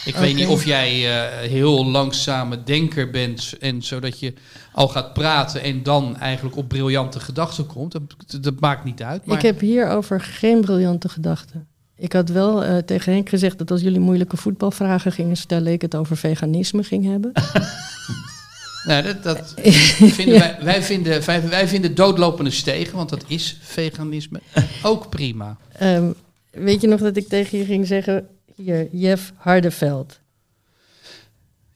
Ik 0.05 0.15
weet 0.15 0.35
niet 0.35 0.47
of 0.47 0.65
jij 0.65 0.89
eh, 0.91 1.49
heel 1.49 1.85
langzame 1.85 2.63
denker 2.63 3.09
bent 3.09 3.57
en 3.59 3.81
zodat 3.81 4.19
je 4.19 4.33
al 4.71 4.87
gaat 4.87 5.13
praten 5.13 5.61
en 5.61 5.83
dan 5.83 6.17
eigenlijk 6.17 6.55
op 6.55 6.67
briljante 6.67 7.19
gedachten 7.19 7.65
komt. 7.65 7.91
Dat, 7.91 8.43
dat 8.43 8.59
maakt 8.59 8.83
niet 8.83 9.03
uit. 9.03 9.25
Maar 9.25 9.37
Ik 9.37 9.43
heb 9.43 9.59
hierover 9.59 10.21
geen 10.21 10.61
briljante 10.61 11.09
gedachten. 11.09 11.67
Ik 11.95 12.13
had 12.13 12.29
wel 12.29 12.63
eh, 12.63 12.77
tegen 12.77 13.13
Henk 13.13 13.29
gezegd 13.29 13.57
dat 13.57 13.71
als 13.71 13.81
jullie 13.81 13.99
moeilijke 13.99 14.37
voetbalvragen 14.37 15.11
gingen 15.11 15.37
stellen, 15.37 15.71
ik 15.73 15.81
het 15.81 15.95
over 15.95 16.17
veganisme 16.17 16.83
ging 16.83 17.05
hebben. 17.05 17.31
nee, 18.87 19.01
dat, 19.03 19.23
dat 19.23 19.53
vinden 20.17 20.39
wij, 20.39 20.57
wij, 20.61 20.83
vinden, 20.83 21.25
wij, 21.25 21.49
wij 21.49 21.67
vinden 21.67 21.95
doodlopende 21.95 22.51
stegen, 22.51 22.95
want 22.95 23.09
dat 23.09 23.23
is 23.27 23.57
veganisme, 23.61 24.39
ook 24.83 25.09
prima. 25.09 25.57
Ehm, 25.71 26.11
weet 26.51 26.81
je 26.81 26.87
nog 26.87 26.99
dat 26.99 27.17
ik 27.17 27.27
tegen 27.27 27.57
je 27.57 27.65
ging 27.65 27.87
zeggen, 27.87 28.27
hier, 28.55 28.87
Jeff 28.91 29.33
Hardeveld. 29.35 30.19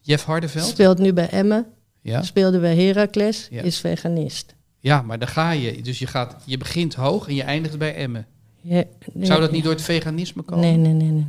Jeff 0.02 0.24
Hardeveld? 0.24 0.66
Speelt 0.66 0.98
nu 0.98 1.14
bij 1.14 1.30
Emmen, 1.30 1.66
Ja. 2.02 2.24
speelde 2.24 2.60
bij 2.60 2.76
Heracles, 2.76 3.48
Ja. 3.52 3.62
is 3.62 3.80
veganist. 3.80 4.56
ja, 4.80 5.02
maar 5.02 5.20
daar 5.20 5.28
ga 5.28 5.52
je. 5.52 5.82
Dus 5.82 6.00
je, 6.00 6.08
gaat, 6.08 6.36
je 6.46 6.58
begint 6.58 6.94
hoog 6.94 7.28
en 7.28 7.36
je 7.36 7.44
eindigt 7.44 7.78
bij 7.78 7.96
Emmen. 7.96 8.26
Ja, 8.68 8.84
nee, 9.14 9.26
Zou 9.26 9.40
dat 9.42 9.52
niet 9.52 9.64
door 9.64 9.74
het 9.74 9.82
veganisme 9.82 10.42
komen? 10.42 10.64
Nee, 10.64 10.78
nee, 10.78 10.94
nee, 10.94 11.12
nee. 11.12 11.26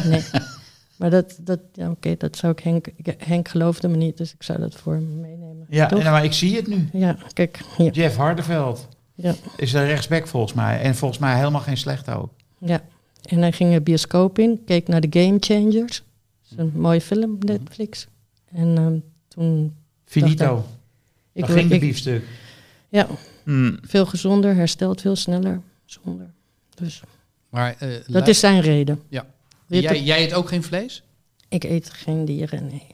nee. 0.00 0.10
nee. 0.20 0.22
Maar 0.96 1.10
dat, 1.10 1.38
dat 1.40 1.60
ja, 1.72 1.90
oké, 1.90 2.14
dat 2.18 2.36
zou 2.36 2.52
ik 2.52 2.58
Henk, 2.60 2.86
Henk 3.18 3.48
geloofde 3.48 3.88
me 3.88 3.96
niet, 3.96 4.16
dus 4.16 4.32
ik 4.34 4.42
zou 4.42 4.58
dat 4.60 4.74
voor 4.74 4.92
hem 4.94 5.20
meenemen. 5.20 5.66
Ja, 5.68 5.86
Toch? 5.86 6.02
maar 6.02 6.24
ik 6.24 6.32
zie 6.32 6.56
het 6.56 6.66
nu. 6.66 6.88
Ja, 6.92 7.16
kijk, 7.32 7.60
hier. 7.76 7.92
Jeff 7.92 8.16
Hardeveld 8.16 8.88
Ja, 9.14 9.34
is 9.56 9.72
een 9.72 9.86
rechtsback 9.86 10.26
volgens 10.26 10.52
mij. 10.52 10.80
En 10.80 10.94
volgens 10.94 11.20
mij 11.20 11.36
helemaal 11.36 11.60
geen 11.60 11.76
slechte 11.76 12.14
ook. 12.14 12.30
ja. 12.58 12.82
En 13.28 13.38
hij 13.38 13.52
ging 13.52 13.72
de 13.72 13.80
bioscoop 13.80 14.38
in, 14.38 14.60
keek 14.64 14.88
naar 14.88 15.00
de 15.00 15.20
Game 15.20 15.36
Changers. 15.40 16.02
Dat 16.48 16.50
is 16.50 16.56
een 16.74 16.80
mooie 16.80 17.00
film, 17.00 17.36
Netflix. 17.40 18.06
En 18.52 18.76
ehm, 18.78 18.98
toen... 19.28 19.74
Finito. 20.04 20.64
Ik, 21.32 21.46
Dan 21.46 21.56
ging 21.56 21.68
de 21.68 21.74
ik- 21.74 21.80
biefstuk. 21.80 22.24
Ja, 22.88 23.06
Hmm. 23.44 23.78
veel 23.82 24.06
gezonder, 24.06 24.54
herstelt 24.54 25.00
veel 25.00 25.16
sneller. 25.16 25.60
Zonder. 25.84 26.30
Dus 26.80 27.02
Maar, 27.48 27.76
eh, 27.78 27.88
dat 28.06 28.28
is 28.28 28.40
zijn 28.40 28.60
reden. 28.60 29.02
Ja. 29.08 29.26
Jij, 29.66 30.02
jij 30.02 30.22
eet 30.24 30.32
ook 30.32 30.48
geen 30.48 30.62
vlees? 30.62 31.02
Ik 31.48 31.64
eet 31.64 31.90
geen 31.90 32.24
dieren, 32.24 32.66
nee. 32.66 32.86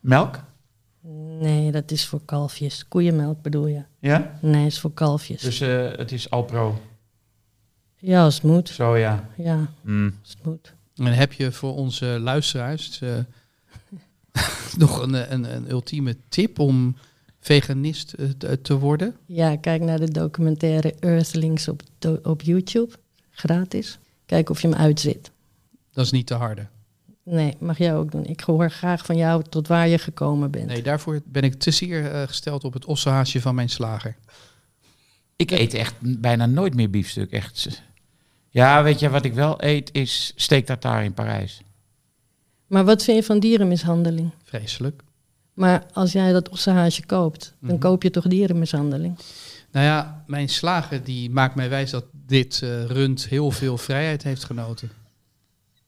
Melk? 0.00 0.40
Nee, 1.40 1.70
dat 1.72 1.90
is 1.90 2.06
voor 2.06 2.20
kalfjes. 2.24 2.88
Koeienmelk 2.88 3.42
bedoel 3.42 3.66
je? 3.66 3.82
Ja. 3.98 4.38
Nee, 4.40 4.66
is 4.66 4.78
voor 4.80 4.92
kalfjes. 4.92 5.40
Dus 5.40 5.60
eh, 5.60 5.92
het 5.96 6.12
is 6.12 6.30
Alpro. 6.30 6.80
Ja, 7.96 8.22
als 8.24 8.34
het 8.34 8.42
moet. 8.42 8.68
Soja. 8.68 9.28
Ja, 9.36 9.66
Hmm. 9.82 10.18
als 10.22 10.30
het 10.30 10.44
moet. 10.44 10.74
En 10.96 11.12
heb 11.14 11.32
je 11.32 11.52
voor 11.52 11.74
onze 11.74 12.06
luisteraars 12.06 13.00
eh, 13.00 13.14
nog 14.76 15.02
een, 15.02 15.32
een, 15.32 15.54
een 15.54 15.70
ultieme 15.70 16.16
tip 16.28 16.58
om 16.58 16.96
veganist 17.44 18.12
eh, 18.12 18.28
te, 18.28 18.60
te 18.60 18.78
worden? 18.78 19.16
Ja, 19.26 19.56
kijk 19.56 19.82
naar 19.82 19.98
de 19.98 20.10
documentaire 20.10 20.94
Earthlings 21.00 21.68
op, 21.68 21.82
op 22.22 22.42
YouTube. 22.42 22.92
Gratis. 23.30 23.98
Kijk 24.26 24.50
of 24.50 24.62
je 24.62 24.68
hem 24.68 24.76
uitzit. 24.76 25.30
Dat 25.92 26.04
is 26.04 26.10
niet 26.10 26.26
te 26.26 26.34
harde. 26.34 26.66
Nee, 27.22 27.56
mag 27.58 27.78
jij 27.78 27.96
ook 27.96 28.10
doen. 28.10 28.24
Ik 28.24 28.40
hoor 28.40 28.70
graag 28.70 29.04
van 29.04 29.16
jou 29.16 29.42
tot 29.48 29.68
waar 29.68 29.88
je 29.88 29.98
gekomen 29.98 30.50
bent. 30.50 30.66
Nee, 30.66 30.82
daarvoor 30.82 31.20
ben 31.24 31.42
ik 31.42 31.54
te 31.54 31.70
zeer 31.70 32.10
eh, 32.10 32.22
gesteld 32.22 32.64
op 32.64 32.72
het 32.72 32.84
ossenhaasje 32.84 33.40
van 33.40 33.54
mijn 33.54 33.70
slager. 33.70 34.16
Ik 35.36 35.50
eet 35.50 35.74
echt 35.74 35.94
bijna 36.00 36.46
nooit 36.46 36.74
meer 36.74 36.90
biefstuk. 36.90 37.30
Echt. 37.30 37.82
Ja, 38.48 38.82
weet 38.82 39.00
je 39.00 39.10
wat 39.10 39.24
ik 39.24 39.34
wel 39.34 39.62
eet? 39.62 39.90
Is 39.92 40.32
steak 40.36 40.64
tartare 40.64 41.04
in 41.04 41.14
Parijs. 41.14 41.62
Maar 42.66 42.84
wat 42.84 43.04
vind 43.04 43.18
je 43.18 43.24
van 43.24 43.38
dierenmishandeling? 43.38 44.30
Vreselijk. 44.44 45.02
Maar 45.54 45.86
als 45.92 46.12
jij 46.12 46.32
dat 46.32 46.48
ossenhaasje 46.48 47.06
koopt, 47.06 47.54
dan 47.60 47.70
Mhm. 47.70 47.78
koop 47.78 48.02
je 48.02 48.10
toch 48.10 48.26
dierenmishandeling? 48.26 49.18
Nou 49.70 49.86
ja, 49.86 50.24
mijn 50.26 50.48
slager 50.48 51.04
die 51.04 51.30
maakt 51.30 51.54
mij 51.54 51.68
wijs 51.68 51.90
dat 51.90 52.04
dit 52.26 52.60
eh, 52.62 52.84
rund 52.84 53.26
heel 53.28 53.50
veel 53.50 53.78
vrijheid 53.78 54.22
heeft 54.22 54.44
genoten. 54.44 54.90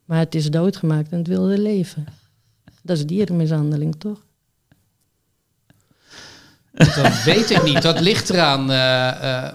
Maar 0.05 0.19
het 0.19 0.35
is 0.35 0.51
doodgemaakt 0.51 1.11
en 1.11 1.19
het 1.19 1.27
wilde 1.27 1.59
leven. 1.59 2.07
Dat 2.83 2.97
is 2.97 3.07
dierenmishandeling, 3.07 3.95
toch? 3.99 4.25
Dat 6.73 7.23
weet 7.23 7.51
ik 7.51 7.63
niet. 7.63 7.83
Dat 7.83 8.01
ligt 8.01 8.31
eraan. 8.31 8.71
eh, 8.71 9.47
eh, 9.47 9.55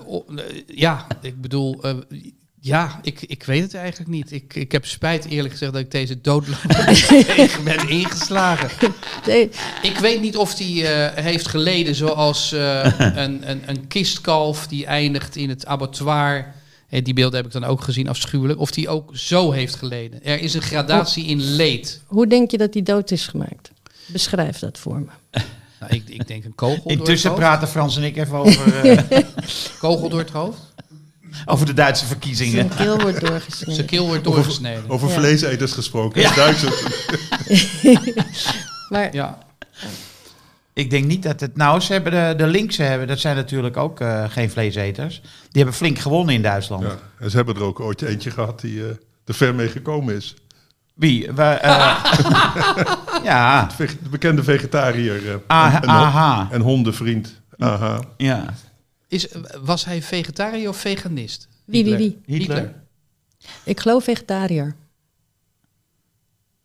ja, 0.67 1.07
ik 1.21 1.41
bedoel, 1.41 1.81
ja, 2.63 2.99
ik, 3.03 3.21
ik 3.21 3.43
weet 3.43 3.61
het 3.61 3.73
eigenlijk 3.73 4.09
niet. 4.09 4.31
Ik, 4.31 4.55
ik 4.55 4.71
heb 4.71 4.85
spijt 4.85 5.25
eerlijk 5.25 5.51
gezegd 5.51 5.73
dat 5.73 5.81
ik 5.81 5.91
deze 5.91 6.21
doodloop 6.21 6.61
ben 7.63 7.89
ingeslagen. 7.89 8.93
Nee, 9.25 9.49
Ik 9.81 9.97
weet 9.97 10.21
niet 10.21 10.37
of 10.37 10.55
die 10.55 10.87
eh, 10.87 11.23
heeft 11.23 11.47
geleden 11.47 11.95
zoals 11.95 12.51
eh, 12.51 12.83
een, 12.97 13.49
een, 13.49 13.61
een 13.65 13.87
kistkalf 13.87 14.67
die 14.67 14.85
eindigt 14.85 15.35
in 15.35 15.49
het 15.49 15.65
abattoir. 15.65 16.53
Die 16.89 17.13
beelden 17.13 17.35
heb 17.35 17.45
ik 17.45 17.51
dan 17.51 17.63
ook 17.63 17.81
gezien, 17.81 18.07
afschuwelijk. 18.07 18.59
Of 18.59 18.71
die 18.71 18.89
ook 18.89 19.09
zo 19.13 19.51
heeft 19.51 19.75
geleden. 19.75 20.23
Er 20.23 20.39
is 20.39 20.53
een 20.53 20.61
gradatie 20.61 21.25
in 21.25 21.41
leed. 21.41 22.01
hoe 22.05 22.27
denk 22.27 22.51
je 22.51 22.57
dat 22.57 22.73
die 22.73 22.83
dood 22.83 23.11
is 23.11 23.27
gemaakt? 23.27 23.71
Beschrijf 24.07 24.59
dat 24.59 24.79
voor 24.79 24.99
me. 24.99 25.41
Nou, 25.79 25.93
ik, 25.93 26.03
ik 26.07 26.27
denk 26.27 26.45
een 26.45 26.55
kogel 26.55 26.81
door 26.83 26.91
Intussen 26.91 27.31
het 27.31 27.39
hoofd. 27.39 27.49
praten 27.49 27.67
Frans 27.67 27.97
en 27.97 28.03
ik 28.03 28.17
even 28.17 28.37
over, 28.37 28.85
eh, 28.85 29.19
Kogel 29.79 30.09
door 30.09 30.19
het 30.19 30.29
hoofd. 30.29 30.59
Over 31.45 31.65
de 31.65 31.73
Duitse 31.73 32.05
verkiezingen. 32.05 32.53
Zijn 32.53 32.69
keel 32.87 32.99
wordt 33.01 33.17
Zijn 33.17 33.31
doorgesneden. 33.31 33.85
keel 33.85 34.07
wordt 34.07 34.23
doorgesneden. 34.23 34.83
Over 34.89 35.07
Ja. 35.09 35.13
vleeseters 35.13 35.71
gesproken. 35.71 36.21
Ja. 36.21 36.35
Duitsers. 36.35 36.83
Maar 38.89 39.13
Ja, 39.13 39.37
Ik 40.73 40.89
denk 40.89 41.05
niet 41.05 41.23
dat 41.23 41.39
het... 41.39 41.57
Nou, 41.57 41.79
ze 41.79 41.93
hebben 41.93 42.11
de, 42.11 42.43
de 42.43 42.47
linkse 42.51 42.83
hebben, 42.83 43.07
dat 43.07 43.19
zijn 43.19 43.35
natuurlijk 43.35 43.77
ook 43.77 43.99
eh, 43.99 44.23
geen 44.29 44.49
vleeseters. 44.49 45.21
Die 45.21 45.31
hebben 45.61 45.73
flink 45.73 45.99
gewonnen 45.99 46.35
in 46.35 46.41
Duitsland. 46.41 46.83
Ja. 46.83 46.95
En 47.19 47.29
ze 47.29 47.35
hebben 47.35 47.55
er 47.55 47.63
ook 47.63 47.79
ooit 47.79 48.01
eentje 48.01 48.31
gehad 48.31 48.61
die 48.61 48.81
eh, 48.83 48.89
er 49.25 49.33
ver 49.33 49.55
mee 49.55 49.67
gekomen 49.69 50.15
is. 50.15 50.35
Wie? 50.93 51.31
We, 51.35 51.43
eh, 51.43 52.03
ja, 53.23 53.67
De 53.77 53.87
bekende 54.09 54.43
vegetariër 54.43 55.27
eh, 55.29 55.35
Ah, 55.47 55.73
en, 55.75 55.81
en, 55.81 55.89
aha. 55.89 56.47
en 56.51 56.61
hondenvriend. 56.61 57.41
Aha. 57.57 57.99
ja. 58.17 58.45
Is, 59.11 59.27
was 59.61 59.85
hij 59.85 60.01
vegetariër 60.01 60.69
of 60.69 60.77
veganist? 60.77 61.47
Wie, 61.65 61.83
wie, 61.83 61.93
Hitler. 61.93 62.19
wie? 62.25 62.37
Hitler. 62.37 62.73
Ik 63.63 63.79
geloof 63.79 64.03
vegetariër. 64.03 64.75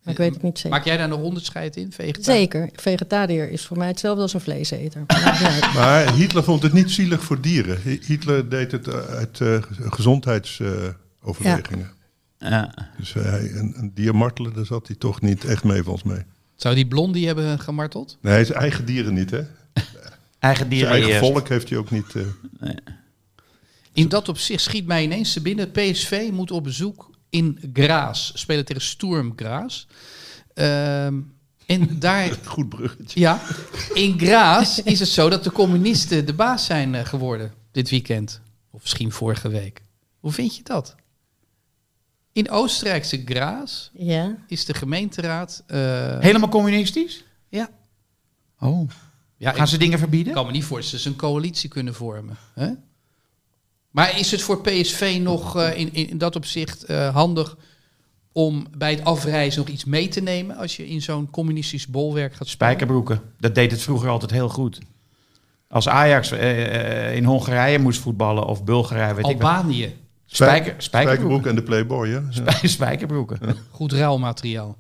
Maar 0.02 0.12
ik 0.14 0.20
weet 0.20 0.34
het 0.34 0.42
niet 0.42 0.56
zeker. 0.56 0.70
Maak 0.70 0.84
jij 0.84 0.96
daar 0.96 1.10
een 1.10 1.16
onderscheid 1.18 1.76
in? 1.76 1.92
Vegetariër? 1.92 2.24
Zeker. 2.40 2.68
Vegetariër 2.72 3.50
is 3.50 3.66
voor 3.66 3.76
mij 3.78 3.86
hetzelfde 3.86 4.22
als 4.22 4.34
een 4.34 4.40
vleeseter. 4.40 5.04
Maar 5.74 6.14
Hitler 6.14 6.44
vond 6.44 6.62
het 6.62 6.72
niet 6.72 6.90
zielig 6.90 7.22
voor 7.22 7.40
dieren. 7.40 7.80
Hi- 7.82 8.00
Hitler 8.06 8.48
deed 8.48 8.72
het 8.72 8.88
eh, 8.88 8.98
uit 9.06 9.40
eh, 9.40 9.62
gezondheidsoverwegingen. 9.80 11.90
Ja. 12.38 12.74
Dus 12.98 13.14
eh, 13.14 13.22
hij, 13.22 13.50
een, 13.52 13.74
een 13.76 13.90
dier 13.94 14.16
martelen, 14.16 14.54
daar 14.54 14.66
zat 14.66 14.86
hij 14.86 14.96
toch 14.96 15.20
niet 15.20 15.44
echt 15.44 15.64
mee 15.64 15.82
volgens 15.82 16.04
mij. 16.04 16.26
Zou 16.56 16.74
die 16.74 16.86
blondie 16.86 17.26
hebben 17.26 17.58
gemarteld? 17.58 18.18
Nee, 18.20 18.44
zijn 18.44 18.58
eigen 18.58 18.84
dieren 18.84 19.14
niet, 19.14 19.30
hè? 19.30 19.40
Eigen 20.38 20.58
Zijn 20.60 20.68
dieren 20.74 20.90
eigen 20.92 21.10
eerst. 21.10 21.20
volk 21.24 21.48
heeft 21.48 21.68
hij 21.68 21.78
ook 21.78 21.90
niet... 21.90 22.14
eh, 22.14 22.70
In 23.92 24.08
dat 24.08 24.28
opzicht 24.28 24.62
schiet 24.62 24.86
mij 24.86 25.02
ineens 25.02 25.32
te 25.32 25.40
binnen. 25.40 25.70
PSV 25.70 26.28
moet 26.32 26.50
op 26.50 26.64
bezoek 26.64 27.10
in 27.30 27.58
Graas. 27.72 28.32
Spelen 28.34 28.64
tegen 28.64 28.82
Sturm 28.82 29.32
Graas. 29.36 29.86
Ehm, 30.54 31.20
en 31.66 31.98
daar, 31.98 32.38
goed 32.44 32.68
bruggetje. 32.68 33.20
ja, 33.20 33.40
in 33.94 34.18
Graas 34.18 34.82
is 34.82 34.98
het 35.00 35.08
zo 35.08 35.28
dat 35.28 35.44
de 35.44 35.52
communisten 35.52 36.26
de 36.26 36.34
baas 36.34 36.64
zijn 36.64 36.94
eh, 36.94 37.04
geworden 37.04 37.52
dit 37.72 37.90
weekend. 37.90 38.40
Of 38.70 38.80
misschien 38.82 39.12
vorige 39.12 39.48
week. 39.48 39.82
Hoe 40.20 40.32
vind 40.32 40.56
je 40.56 40.62
dat? 40.62 40.94
In 42.32 42.50
Oostenrijkse 42.50 43.22
Graas 43.24 43.90
Ja. 43.94 44.36
is 44.48 44.64
de 44.64 44.74
gemeenteraad... 44.74 45.62
eh, 45.66 46.18
Helemaal 46.20 46.48
communistisch? 46.48 47.24
ja. 47.48 47.68
Oh. 48.60 48.90
Ja, 49.36 49.52
Gaan 49.52 49.68
ze 49.68 49.78
dingen 49.78 49.98
verbieden? 49.98 50.28
Ik 50.28 50.34
kan 50.34 50.46
me 50.46 50.52
niet 50.52 50.64
voorstellen 50.64 51.04
dat 51.04 51.14
ze 51.14 51.24
een 51.24 51.30
coalitie 51.30 51.68
kunnen 51.68 51.94
vormen. 51.94 52.36
Hè? 52.54 52.70
Maar 53.90 54.18
is 54.18 54.30
het 54.30 54.42
voor 54.42 54.60
PSV 54.60 55.18
nog 55.22 55.56
eh, 55.56 55.78
in, 55.78 55.94
in, 55.94 56.18
dat 56.18 56.36
opzicht 56.36 56.84
eh, 56.84 57.14
handig 57.14 57.56
om 58.32 58.66
bij 58.76 58.90
het 58.90 59.04
afreizen 59.04 59.60
nog 59.60 59.68
iets 59.68 59.84
mee 59.84 60.08
te 60.08 60.20
nemen 60.20 60.56
als 60.56 60.76
je 60.76 60.88
in 60.88 61.02
zo'n 61.02 61.30
communistisch 61.30 61.86
bolwerk 61.86 62.34
gaat 62.34 62.48
spelen? 62.48 62.72
Spijkerbroeken. 62.72 63.20
Dat 63.38 63.54
deed 63.54 63.70
het 63.70 63.82
vroeger 63.82 64.08
altijd 64.08 64.30
heel 64.30 64.48
goed. 64.48 64.78
Als 65.68 65.88
Ajax 65.88 66.30
eh, 66.30 67.16
in 67.16 67.24
Hongarije 67.24 67.78
moest 67.78 68.00
voetballen 68.00 68.46
of 68.46 68.64
Bulgarije, 68.64 69.14
weet 69.14 69.26
ik. 69.28 69.32
Albanië, 69.32 69.96
Spijker, 70.26 70.74
Spijkerbroek 70.78 70.82
spijkerbroeken. 70.82 71.50
en 71.50 71.56
de 71.56 71.62
Playboy, 71.62 72.08
hè? 72.08 72.20
Ja. 72.44 72.68
Spijkerbroeken. 72.68 73.56
goed 73.70 73.92
ruilmateriaal. 73.92 74.76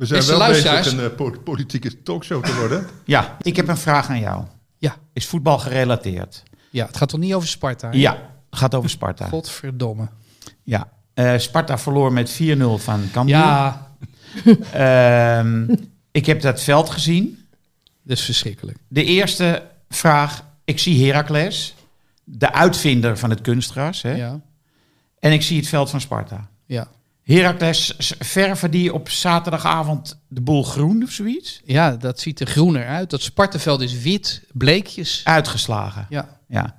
We 0.00 0.06
zijn 0.06 0.18
Beste 0.18 0.34
wel 0.36 0.40
luisteraars. 0.48 0.84
bezig 0.84 0.98
een 0.98 1.10
eh, 1.10 1.16
po- 1.16 1.40
politieke 1.44 2.02
talkshow 2.02 2.44
te 2.44 2.54
worden. 2.56 2.86
Ja, 3.04 3.36
ik 3.42 3.56
heb 3.56 3.68
een 3.68 3.76
vraag 3.76 4.08
aan 4.08 4.20
jou. 4.20 4.44
Ja. 4.78 4.96
Is 5.12 5.26
voetbal 5.26 5.58
gerelateerd? 5.58 6.42
Ja, 6.70 6.86
het 6.86 6.96
gaat 6.96 7.08
toch 7.08 7.20
niet 7.20 7.34
over 7.34 7.48
Sparta? 7.48 7.90
hè? 7.90 7.96
Ja, 7.96 8.30
gaat 8.50 8.74
over 8.74 8.90
Sparta. 8.90 9.28
Godverdomme. 9.28 10.08
Ja. 10.62 10.88
Eh, 11.14 11.38
Sparta 11.38 11.78
verloor 11.78 12.12
met 12.12 12.30
4-0 12.30 12.78
van 12.78 13.08
Cambuur. 13.12 13.34
Ja, 13.36 13.88
Ehm, 14.72 15.74
ik 16.10 16.26
heb 16.26 16.40
dat 16.40 16.62
veld 16.62 16.90
gezien. 16.90 17.46
dat 18.02 18.16
is 18.16 18.24
verschrikkelijk. 18.24 18.78
De 18.88 19.04
eerste 19.04 19.62
vraag. 19.88 20.44
Ik 20.64 20.78
zie 20.78 21.06
Heracles, 21.06 21.74
de 22.24 22.52
uitvinder 22.52 23.18
van 23.18 23.30
het 23.30 23.40
kunstgras. 23.40 24.02
Hè? 24.02 24.14
Ja, 24.14 24.40
En 25.18 25.32
ik 25.32 25.42
zie 25.42 25.56
het 25.56 25.68
veld 25.68 25.90
van 25.90 26.00
Sparta. 26.00 26.48
ja. 26.66 26.88
Heracles 27.24 27.94
s- 27.98 28.14
verven 28.18 28.70
die 28.70 28.94
op 28.94 29.08
zaterdagavond 29.10 30.20
de 30.28 30.40
boel 30.40 30.62
groen 30.62 31.02
of 31.02 31.10
zoiets? 31.10 31.60
ja, 31.64 31.96
dat 31.96 32.20
ziet 32.20 32.40
er 32.40 32.46
groener 32.46 32.86
uit. 32.86 33.10
Dat 33.10 33.22
Spartaveld 33.22 33.80
is 33.80 34.00
wit, 34.02 34.42
bleekjes. 34.52 35.20
Uitgeslagen. 35.24 36.06
Ja, 36.08 36.38
Ja. 36.48 36.76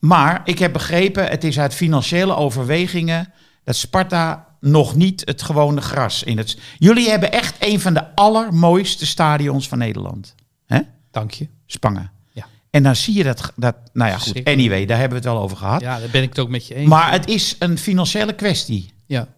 Maar 0.00 0.40
ik 0.44 0.58
heb 0.58 0.72
begrepen, 0.72 1.26
het 1.28 1.44
is 1.44 1.58
uit 1.58 1.74
financiële 1.74 2.36
overwegingen 2.36 3.32
dat 3.64 3.76
Sparta 3.76 4.46
nog 4.60 4.94
niet 4.96 5.22
het 5.24 5.42
gewone 5.42 5.80
gras 5.80 6.22
in 6.22 6.38
het. 6.38 6.58
Jullie 6.78 7.08
hebben 7.10 7.32
echt 7.32 7.54
een 7.58 7.80
van 7.80 7.94
de 7.94 8.14
allermooiste 8.14 9.06
stadions 9.06 9.68
van 9.68 9.78
Nederland. 9.78 10.34
hè? 10.66 10.78
dank 11.10 11.30
je. 11.30 11.48
Spangen. 11.66 12.10
Ja. 12.32 12.46
En 12.70 12.82
dan 12.82 12.96
zie 12.96 13.14
je 13.14 13.22
dat, 13.24 13.52
dat. 13.56 13.76
Nou 13.92 14.10
ja, 14.10 14.18
goed. 14.18 14.44
Anyway, 14.44 14.86
daar 14.86 14.98
hebben 14.98 15.18
we 15.22 15.24
het 15.28 15.34
wel 15.34 15.42
over 15.42 15.56
gehad. 15.56 15.80
Ja, 15.80 15.98
daar 15.98 16.08
ben 16.10 16.22
ik 16.22 16.28
het 16.28 16.38
ook 16.38 16.48
met 16.48 16.66
je 16.66 16.74
eens. 16.74 16.88
Maar 16.88 17.12
het 17.12 17.28
is 17.28 17.56
een 17.58 17.78
financiële 17.78 18.32
kwestie. 18.34 18.90
Ja. 19.06 19.28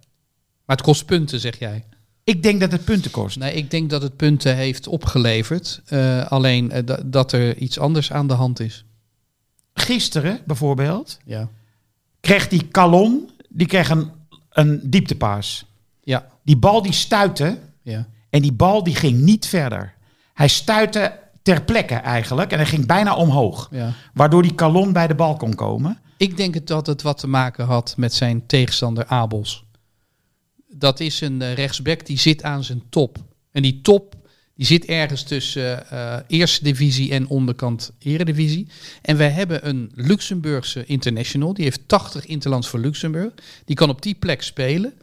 Maar 0.68 0.76
het 0.76 0.86
kost 0.86 1.06
punten, 1.06 1.40
zeg 1.40 1.58
jij. 1.58 1.84
Ik 2.24 2.42
denk 2.42 2.60
dat 2.60 2.72
het 2.72 2.84
punten 2.84 3.10
kost. 3.10 3.38
Nee, 3.38 3.54
ik 3.54 3.70
denk 3.70 3.90
dat 3.90 4.02
het 4.02 4.16
punten 4.16 4.56
heeft 4.56 4.86
opgeleverd. 4.86 5.80
Eh, 5.86 6.26
alleen 6.26 6.70
eh, 6.70 6.86
da- 6.86 7.00
dat 7.04 7.32
er 7.32 7.56
iets 7.56 7.78
anders 7.78 8.12
aan 8.12 8.26
de 8.26 8.34
hand 8.34 8.60
is. 8.60 8.84
Gisteren 9.74 10.40
bijvoorbeeld 10.46 11.18
Ja. 11.24 11.48
kreeg 12.20 12.48
die 12.48 12.68
Calon, 12.68 13.30
die 13.48 13.66
kreeg 13.66 13.90
een, 13.90 14.10
een 14.50 14.80
dieptepaas. 14.84 15.64
Ja. 16.02 16.26
Die 16.44 16.56
bal 16.56 16.82
die 16.82 16.92
stuitte 16.92 17.58
Ja. 17.82 18.06
en 18.30 18.42
die 18.42 18.52
bal 18.52 18.82
die 18.82 18.94
ging 18.94 19.20
niet 19.20 19.46
verder. 19.46 19.94
Hij 20.34 20.48
stuitte 20.48 21.18
ter 21.42 21.62
plekke 21.62 21.94
eigenlijk 21.94 22.50
en 22.52 22.56
hij 22.58 22.66
ging 22.66 22.86
bijna 22.86 23.14
omhoog. 23.16 23.68
ja. 23.70 23.92
Waardoor 24.14 24.42
die 24.42 24.54
Calon 24.54 24.92
bij 24.92 25.06
de 25.06 25.14
bal 25.14 25.36
kon 25.36 25.54
komen. 25.54 25.98
Ik 26.16 26.36
denk 26.36 26.54
het 26.54 26.66
dat 26.66 26.86
het 26.86 27.02
wat 27.02 27.18
te 27.18 27.26
maken 27.28 27.66
had 27.66 27.94
met 27.96 28.14
zijn 28.14 28.46
tegenstander 28.46 29.06
Abels. 29.06 29.64
Dat 30.78 31.00
is 31.00 31.20
een 31.20 31.42
eh, 31.42 31.54
rechtsback 31.54 32.06
die 32.06 32.18
zit 32.18 32.42
aan 32.42 32.64
zijn 32.64 32.82
top. 32.88 33.18
En 33.50 33.62
die 33.62 33.80
top 33.80 34.16
die 34.54 34.66
zit 34.66 34.84
ergens 34.84 35.22
tussen 35.22 35.90
eh, 35.90 36.18
eerste 36.26 36.64
divisie 36.64 37.12
en 37.12 37.28
onderkant 37.28 37.92
eredivisie. 37.98 38.68
En 39.02 39.16
wij 39.16 39.30
hebben 39.30 39.68
een 39.68 39.90
Luxemburgse 39.94 40.84
international. 40.84 41.54
Die 41.54 41.64
heeft 41.64 41.88
80 41.88 42.26
interlands 42.26 42.68
voor 42.68 42.80
Luxemburg. 42.80 43.32
Die 43.64 43.76
kan 43.76 43.88
op 43.88 44.02
die 44.02 44.14
plek 44.14 44.42
spelen. 44.42 44.94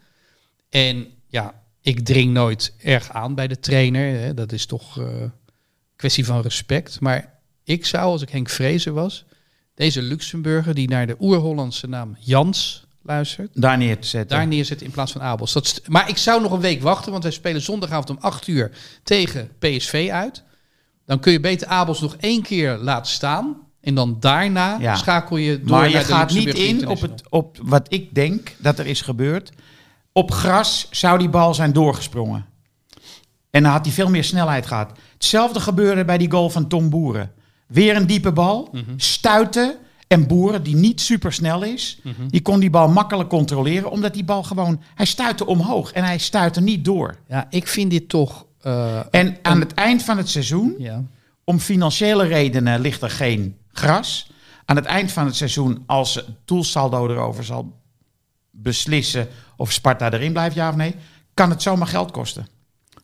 En 0.70 1.08
ja, 1.28 1.64
ik 1.82 2.00
dring 2.00 2.34
nooit 2.34 2.74
erg 2.78 3.10
aan 3.10 3.36
bij 3.36 3.48
de 3.48 3.60
trainer. 3.60 4.20
Hè. 4.20 4.34
Dat 4.34 4.52
is 4.52 4.66
toch 4.66 5.00
eh 5.00 5.06
kwestie 5.96 6.26
van 6.26 6.42
respect. 6.42 7.00
Maar 7.00 7.40
ik 7.64 7.86
zou, 7.86 8.04
als 8.04 8.22
ik 8.22 8.30
Henk 8.30 8.50
Vrezer 8.50 8.94
was, 8.94 9.26
deze 9.74 10.02
Luxemburger 10.02 10.74
die 10.74 10.88
naar 10.88 11.08
de 11.08 11.16
oer-Hollandse 11.20 11.88
naam 11.88 12.18
Jans 12.20 12.85
luistert, 13.06 13.50
Daar 13.54 13.78
neer 13.78 14.00
te 14.00 14.08
zetten. 14.08 14.38
daar 14.38 14.48
neerzetten 14.48 14.86
in 14.86 14.92
plaats 14.92 15.12
van 15.12 15.22
Abels. 15.22 15.54
Dat 15.54 15.82
maar 15.88 16.10
ik 16.10 16.18
zou 16.18 16.42
nog 16.42 16.52
een 16.52 16.60
week 16.60 16.82
wachten, 16.82 17.12
want 17.12 17.24
wij 17.24 17.32
spelen 17.32 17.62
zondagavond 17.62 18.10
om 18.10 18.18
8 18.20 18.48
uur 18.48 18.72
tegen 19.04 19.50
PSV 19.60 20.10
uit. 20.12 20.44
Dan 21.06 21.20
kun 21.20 21.32
je 21.32 21.40
beter 21.40 21.68
Abels 21.68 22.02
nog 22.02 22.16
één 22.20 22.42
keer 22.42 22.78
laten 22.78 23.12
staan. 23.12 23.56
En 23.82 23.96
dan 23.96 24.18
daarna 24.20 24.78
Ja. 24.80 24.96
schakel 24.96 25.38
je 25.38 25.60
door 25.60 25.70
maar 25.70 25.88
je 25.88 25.94
naar 25.94 26.04
de 26.06 26.10
gaat 26.14 26.32
niet 26.34 26.54
in 26.54 26.88
op, 26.88 27.02
het, 27.02 27.24
op 27.30 27.58
wat 27.64 27.86
ik 27.94 28.16
denk 28.16 28.56
dat 28.58 28.80
er 28.80 28.86
is 28.88 29.02
gebeurd. 29.02 29.52
Op 30.12 30.32
gras 30.32 30.88
zou 30.92 31.18
die 31.20 31.30
bal 31.30 31.54
zijn 31.54 31.74
doorgesprongen. 31.74 32.46
En 33.50 33.64
dan 33.64 33.72
had 33.72 33.86
hij 33.86 33.94
veel 33.94 34.10
meer 34.10 34.24
snelheid 34.24 34.66
gehad. 34.66 34.92
Hetzelfde 35.14 35.60
gebeurde 35.60 36.06
bij 36.06 36.18
die 36.18 36.32
goal 36.32 36.50
van 36.50 36.68
Tom 36.68 36.90
Boeren. 36.90 37.32
Weer 37.68 37.96
een 37.96 38.08
diepe 38.08 38.32
bal, 38.32 38.70
Mhm. 38.72 38.84
stuiten. 38.98 39.76
En 40.08 40.28
Boeren, 40.28 40.64
die 40.64 40.76
niet 40.76 41.02
super 41.02 41.34
snel 41.34 41.64
is, 41.64 42.00
Mhm. 42.04 42.28
die 42.28 42.42
kon 42.42 42.60
die 42.60 42.70
bal 42.70 42.88
makkelijk 42.90 43.30
controleren. 43.30 43.92
Omdat 43.92 44.14
die 44.14 44.24
bal 44.24 44.44
gewoon, 44.44 44.82
hij 44.96 45.06
stuitte 45.06 45.46
omhoog 45.46 45.92
en 45.92 46.04
hij 46.04 46.18
stuitte 46.18 46.62
niet 46.62 46.86
door. 46.86 47.16
Ja, 47.28 47.48
ik 47.50 47.68
vind 47.68 47.92
dit 47.92 48.10
toch... 48.10 48.46
eh, 48.62 49.00
En 49.12 49.38
aan 49.42 49.60
het 49.60 49.74
eind 49.74 50.04
van 50.04 50.18
het 50.18 50.30
seizoen 50.30 50.76
ja. 50.78 51.04
om 51.44 51.60
financiële 51.60 52.24
redenen 52.28 52.80
ligt 52.82 53.02
er 53.02 53.10
geen 53.10 53.58
gras. 53.72 54.32
Aan 54.66 54.76
het 54.76 54.86
eind 54.86 55.12
van 55.12 55.26
het 55.26 55.36
seizoen, 55.36 55.84
als 55.86 56.16
het 56.16 56.26
doelsaldo 56.46 57.08
erover 57.10 57.44
zal 57.44 57.74
beslissen 58.52 59.28
of 59.58 59.72
Sparta 59.72 60.12
erin 60.12 60.32
blijft, 60.32 60.56
ja 60.56 60.70
of 60.70 60.76
nee, 60.76 60.96
kan 61.34 61.50
het 61.50 61.62
zomaar 61.62 61.88
geld 61.88 62.12
kosten. 62.12 62.48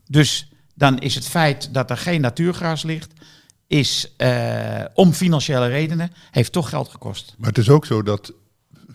Dus 0.07 0.51
dan 0.75 0.99
is 0.99 1.15
het 1.15 1.27
feit 1.27 1.73
dat 1.73 1.89
er 1.89 1.97
geen 1.97 2.21
natuurgras 2.21 2.83
ligt, 2.83 3.13
is 3.71 4.13
eh, 4.17 4.83
om 4.93 5.13
financiële 5.13 5.67
redenen, 5.67 6.11
heeft 6.31 6.51
toch 6.51 6.69
geld 6.69 6.89
gekost. 6.89 7.35
Maar 7.37 7.49
het 7.49 7.57
is 7.57 7.69
ook 7.69 7.85
zo 7.85 8.03
dat 8.03 8.33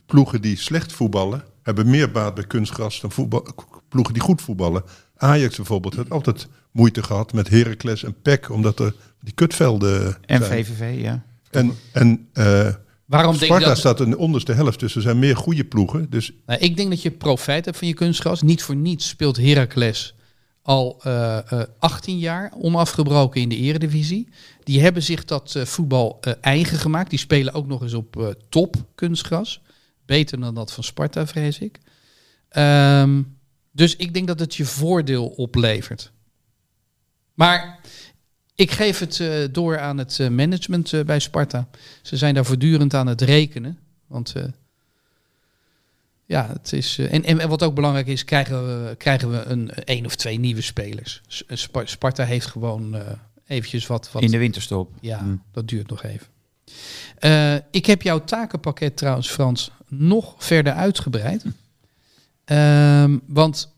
ploegen 0.07 0.41
die 0.41 0.57
slecht 0.57 0.93
voetballen, 0.93 1.45
hebben 1.63 1.91
meer 1.91 2.11
baat 2.11 2.35
bij 2.35 2.45
kunstgras 2.45 3.01
dan 3.01 3.13
voetbal, 3.13 3.47
ploegen 3.89 4.15
die 4.15 4.23
goed 4.23 4.43
voetballen. 4.43 4.83
Ajax 5.17 5.57
bijvoorbeeld 5.57 5.97
heeft 5.97 6.11
altijd 6.11 6.49
moeite 6.71 7.03
gehad 7.03 7.33
met 7.33 7.49
Heracles 7.49 8.05
en 8.05 8.17
PEC, 8.23 8.51
omdat 8.51 8.79
er 8.79 8.95
die 9.21 9.35
kutvelden 9.35 10.17
En 10.25 10.45
zijn. 10.45 10.65
VVV, 10.65 11.03
ja. 11.03 11.23
En, 11.51 11.73
en 11.93 12.29
eh, 12.33 12.69
Waarom 13.05 13.31
denk 13.31 13.41
je 13.41 13.47
Sparta 13.47 13.67
dat... 13.67 13.79
staat 13.79 14.01
in 14.01 14.11
de 14.11 14.19
onderste 14.19 14.53
helft, 14.53 14.81
dus 14.81 14.97
er 14.97 15.03
zijn 15.03 15.19
meer 15.19 15.37
goede 15.37 15.65
ploegen. 15.65 16.11
Dus 16.11 16.33
Nou, 16.47 16.61
ik 16.61 16.77
denk 16.77 16.91
dat 16.91 17.03
je 17.03 17.11
profijt 17.11 17.65
hebt 17.65 17.77
van 17.77 17.89
je 17.89 17.95
kunstgras. 17.95 18.43
Niet 18.43 18.63
voor 18.63 18.77
niets 18.77 19.09
speelt 19.09 19.37
Heracles 19.37 20.16
al 20.67 21.01
eh, 21.03 21.53
eh, 21.53 21.69
18 21.79 22.19
jaar 22.19 22.53
onafgebroken 22.59 23.41
in 23.41 23.49
de 23.49 23.57
eredivisie. 23.57 24.29
Die 24.65 24.81
hebben 24.81 25.03
zich 25.03 25.25
dat 25.25 25.55
eh, 25.55 25.65
voetbal 25.65 26.19
eh, 26.21 26.33
eigen 26.41 26.79
gemaakt. 26.79 27.11
Die 27.11 27.19
spelen 27.19 27.53
ook 27.53 27.67
nog 27.67 27.83
eens 27.83 27.95
op 27.95 28.17
eh, 28.21 28.29
top 28.49 28.77
kunstgras. 28.95 29.61
Beter 30.07 30.41
dan 30.41 30.55
dat 30.55 30.73
van 30.73 30.85
Sparta, 30.85 31.27
vrees 31.27 31.59
ik. 31.59 31.79
Ehm, 32.49 33.23
dus 33.73 33.97
ik 33.97 34.15
denk 34.15 34.27
dat 34.27 34.41
het 34.41 34.55
je 34.55 34.65
voordeel 34.65 35.27
oplevert. 35.27 36.13
Maar 37.35 37.81
ik 38.55 38.71
geef 38.71 38.99
het 38.99 39.21
eh, 39.21 39.45
door 39.51 39.79
aan 39.79 39.99
het 39.99 40.21
eh, 40.21 40.29
management 40.29 40.93
eh, 40.93 41.05
bij 41.05 41.19
Sparta. 41.19 41.69
Ze 42.03 42.17
zijn 42.17 42.35
daar 42.35 42.45
voortdurend 42.45 42.95
aan 42.95 43.07
het 43.07 43.21
rekenen. 43.21 43.79
Want 44.07 44.33
eh, 44.37 44.45
Ja, 46.27 46.49
het 46.53 46.73
is, 46.73 46.99
eh, 46.99 47.13
en, 47.13 47.25
en, 47.25 47.49
wat 47.49 47.63
ook 47.63 47.75
belangrijk 47.75 48.07
is, 48.07 48.25
krijgen 48.25 48.67
we, 48.67 48.97
krijgen 48.97 49.31
we 49.31 49.45
een 49.45 49.71
één 49.71 50.05
of 50.05 50.17
twee 50.17 50.39
nieuwe 50.39 50.61
spelers. 50.61 51.23
Sparta 51.85 52.25
heeft 52.25 52.47
gewoon 52.47 52.95
eh, 52.95 53.13
eventjes 53.47 53.87
wat... 53.87 54.13
wat 54.13 54.23
In 54.23 54.31
de 54.31 54.39
winterstop. 54.39 54.93
Ja, 55.01 55.19
Hm. 55.19 55.37
dat 55.53 55.69
duurt 55.69 55.89
nog 55.89 56.03
even. 56.03 56.27
Eh, 57.19 57.55
ik 57.71 57.87
heb 57.87 58.03
jouw 58.03 58.25
takenpakket 58.25 58.97
trouwens, 58.97 59.29
Frans, 59.29 59.71
nog 59.89 60.35
verder 60.39 60.73
uitgebreid. 60.73 61.45
Ehm, 62.45 63.19
want 63.27 63.75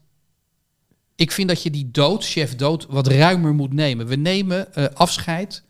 ik 1.14 1.32
vind 1.32 1.48
dat 1.48 1.62
je 1.62 1.70
die 1.70 1.90
dood, 1.90 2.24
chef 2.24 2.56
dood, 2.56 2.86
wat 2.86 3.06
ruimer 3.06 3.54
moet 3.54 3.72
nemen. 3.72 4.06
We 4.06 4.16
nemen 4.16 4.74
afscheid, 4.94 5.62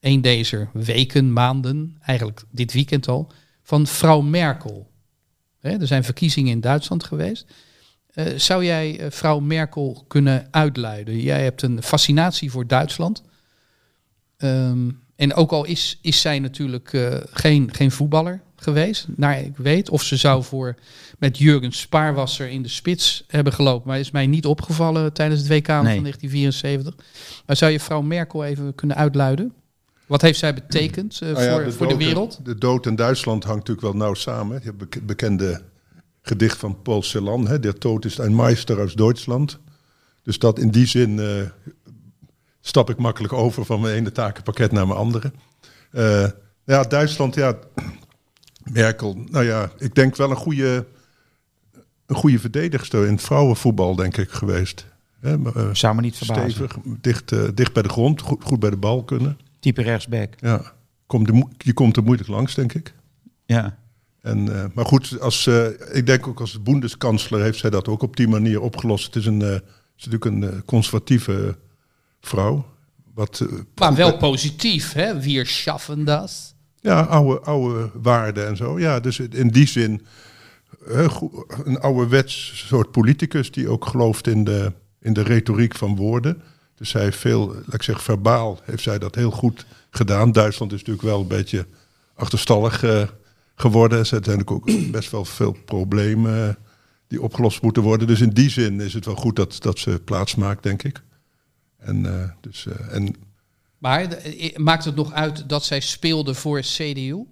een 0.00 0.20
deze 0.20 0.68
weken, 0.72 1.32
maanden, 1.32 1.96
eigenlijk 2.00 2.42
dit 2.50 2.72
weekend 2.72 3.08
al, 3.08 3.32
van 3.62 3.86
vrouw 3.86 4.20
Merkel. 4.20 4.88
Hè, 5.60 5.80
er 5.80 5.86
zijn 5.86 6.04
verkiezingen 6.04 6.52
in 6.52 6.60
Duitsland 6.60 7.04
geweest. 7.04 7.46
Eh, 8.14 8.24
zou 8.36 8.64
jij 8.64 8.98
eh, 8.98 9.10
vrouw 9.10 9.38
Merkel 9.38 10.04
kunnen 10.08 10.48
uitluiden? 10.50 11.20
Jij 11.20 11.42
hebt 11.42 11.62
een 11.62 11.82
fascinatie 11.82 12.50
voor 12.50 12.66
Duitsland. 12.66 13.22
Ehm, 14.36 14.90
en 15.16 15.34
ook 15.34 15.50
al 15.50 15.64
is, 15.64 15.98
is 16.02 16.20
zij 16.20 16.38
natuurlijk 16.38 16.92
eh, 16.92 17.16
geen, 17.30 17.74
geen 17.74 17.90
voetballer 17.90 18.40
geweest, 18.56 19.06
naar 19.16 19.40
ik 19.40 19.56
weet. 19.56 19.90
Of 19.90 20.02
ze 20.02 20.16
zou 20.16 20.42
voor 20.44 20.74
met 21.18 21.38
Jurgen 21.38 21.72
Spaarwasser 21.72 22.48
in 22.48 22.62
de 22.62 22.68
spits 22.68 23.24
hebben 23.26 23.52
gelopen. 23.52 23.88
Maar 23.88 23.98
is 23.98 24.10
mij 24.10 24.26
niet 24.26 24.46
opgevallen 24.46 25.12
tijdens 25.12 25.40
het 25.40 25.48
WK 25.48 25.66
van 25.66 25.84
Nee. 25.84 26.00
1974. 26.00 26.94
Maar 27.46 27.56
zou 27.56 27.72
je 27.72 27.80
vrouw 27.80 28.02
Merkel 28.02 28.44
even 28.44 28.74
kunnen 28.74 28.96
uitluiden? 28.96 29.52
Wat 30.08 30.22
heeft 30.22 30.38
zij 30.38 30.54
betekend 30.54 31.20
eh, 31.20 31.30
Nou 31.32 31.42
ja, 31.44 31.62
voor, 31.62 31.72
voor 31.72 31.88
de 31.88 31.96
wereld? 31.96 32.40
De 32.44 32.54
dood 32.54 32.86
in 32.86 32.94
Duitsland 32.94 33.44
hangt 33.44 33.58
natuurlijk 33.58 33.86
wel 33.86 34.06
nauw 34.06 34.14
samen. 34.14 34.60
Je 34.62 34.64
hebt 34.64 34.94
het 34.94 35.06
bekende 35.06 35.62
gedicht 36.22 36.58
van 36.58 36.82
Paul 36.82 37.02
Celan. 37.02 37.48
Hè, 37.48 37.60
Der 37.60 37.78
Tod 37.78 38.04
is 38.04 38.18
een 38.18 38.36
Meister 38.36 38.78
uit 38.78 38.96
Duitsland. 38.96 39.58
Dus 40.22 40.38
dat 40.38 40.58
in 40.58 40.70
die 40.70 40.86
zin 40.86 41.18
eh, 41.18 41.26
stap 42.60 42.90
ik 42.90 42.96
makkelijk 42.96 43.32
over 43.32 43.64
van 43.64 43.80
mijn 43.80 43.94
ene 43.94 44.12
takenpakket 44.12 44.72
naar 44.72 44.86
mijn 44.86 44.98
andere. 44.98 45.32
Eh, 45.90 46.26
ja, 46.64 46.82
Duitsland, 46.82 47.34
ja, 47.34 47.58
Merkel. 48.72 49.16
Nou 49.30 49.44
ja, 49.44 49.70
ik 49.78 49.94
denk 49.94 50.16
wel 50.16 50.30
een 50.30 50.36
goede, 50.36 50.86
een 52.06 52.16
goede 52.16 52.38
verdedigster 52.38 53.06
in 53.06 53.12
het 53.12 53.22
vrouwenvoetbal, 53.22 53.94
denk 53.94 54.16
ik, 54.16 54.30
geweest. 54.30 54.86
Hè, 55.20 55.38
maar, 55.38 55.76
Zou 55.76 55.94
me 55.94 56.00
niet 56.00 56.16
verbazen. 56.16 56.50
stevig, 56.50 56.76
dicht, 57.00 57.56
dicht 57.56 57.72
bij 57.72 57.82
de 57.82 57.88
grond, 57.88 58.20
goed, 58.20 58.44
goed 58.44 58.60
bij 58.60 58.70
de 58.70 58.76
bal 58.76 59.04
kunnen. 59.04 59.38
Type 59.68 59.82
rechtsback. 59.82 60.34
Ja, 60.40 60.72
komt 61.06 61.32
mo- 61.32 61.50
je 61.58 61.72
komt 61.72 61.96
er 61.96 62.02
moeilijk 62.02 62.28
langs, 62.28 62.54
denk 62.54 62.72
ik. 62.72 62.94
Ja. 63.46 63.78
En, 64.20 64.54
eh, 64.54 64.64
maar 64.74 64.84
goed, 64.84 65.20
als, 65.20 65.46
eh, 65.46 65.66
ik 65.92 66.06
denk 66.06 66.26
ook 66.26 66.40
als 66.40 66.62
boendeskansler 66.62 67.42
heeft 67.42 67.58
zij 67.58 67.70
dat 67.70 67.88
ook 67.88 68.02
op 68.02 68.16
die 68.16 68.28
manier 68.28 68.60
opgelost. 68.60 69.06
Het 69.06 69.16
is, 69.16 69.26
een, 69.26 69.42
eh, 69.42 69.48
het 69.48 69.62
is 69.96 70.06
natuurlijk 70.06 70.24
een 70.24 70.64
conservatieve 70.64 71.56
vrouw. 72.20 72.66
Wat, 73.14 73.46
Maar 73.74 73.94
wel 73.94 74.16
positief, 74.16 74.92
hè? 74.92 75.20
Wir 75.20 75.46
schaffen 75.46 76.04
das. 76.04 76.54
Ja, 76.80 77.00
oude, 77.02 77.40
oude 77.40 77.90
waarden 77.94 78.46
en 78.46 78.56
zo. 78.56 78.78
Ja, 78.78 79.00
dus 79.00 79.18
in 79.18 79.48
die 79.48 79.66
zin 79.66 80.06
een 81.64 81.80
ouderwets 81.80 82.64
soort 82.66 82.90
politicus 82.90 83.50
die 83.50 83.68
ook 83.68 83.86
gelooft 83.86 84.26
in 84.26 84.44
de, 84.44 84.72
in 85.00 85.12
de 85.12 85.22
retoriek 85.22 85.74
van 85.74 85.96
woorden. 85.96 86.42
Dus 86.78 86.90
zij 86.90 87.02
heeft 87.02 87.18
veel, 87.18 87.46
laat 87.46 87.74
ik 87.74 87.82
zeggen, 87.82 88.04
verbaal 88.04 88.60
heeft 88.64 88.82
zij 88.82 88.98
dat 88.98 89.14
heel 89.14 89.30
goed 89.30 89.66
gedaan. 89.90 90.32
Duitsland 90.32 90.72
is 90.72 90.78
natuurlijk 90.78 91.06
wel 91.06 91.20
een 91.20 91.26
beetje 91.26 91.66
achterstallig 92.14 92.82
eh, 92.82 93.08
geworden. 93.54 93.98
Er 93.98 94.06
zijn 94.06 94.20
natuurlijk 94.20 94.50
ook 94.50 94.70
best 94.90 95.10
wel 95.10 95.24
veel 95.24 95.56
problemen 95.64 96.58
die 97.08 97.22
opgelost 97.22 97.62
moeten 97.62 97.82
worden. 97.82 98.06
Dus 98.06 98.20
in 98.20 98.30
die 98.30 98.50
zin 98.50 98.80
is 98.80 98.94
het 98.94 99.04
wel 99.04 99.14
goed 99.14 99.36
dat, 99.36 99.56
dat 99.60 99.78
ze 99.78 100.00
plaats 100.04 100.34
maakt, 100.34 100.62
denk 100.62 100.82
ik. 100.82 101.02
En, 101.78 102.06
eh, 102.06 102.30
dus, 102.40 102.66
eh, 102.66 102.94
en 102.94 103.14
Maar 103.78 104.22
maakt 104.56 104.84
het 104.84 104.94
nog 104.94 105.12
uit 105.12 105.48
dat 105.48 105.64
zij 105.64 105.80
speelde 105.80 106.34
voor 106.34 106.60
CDU? 106.60 107.24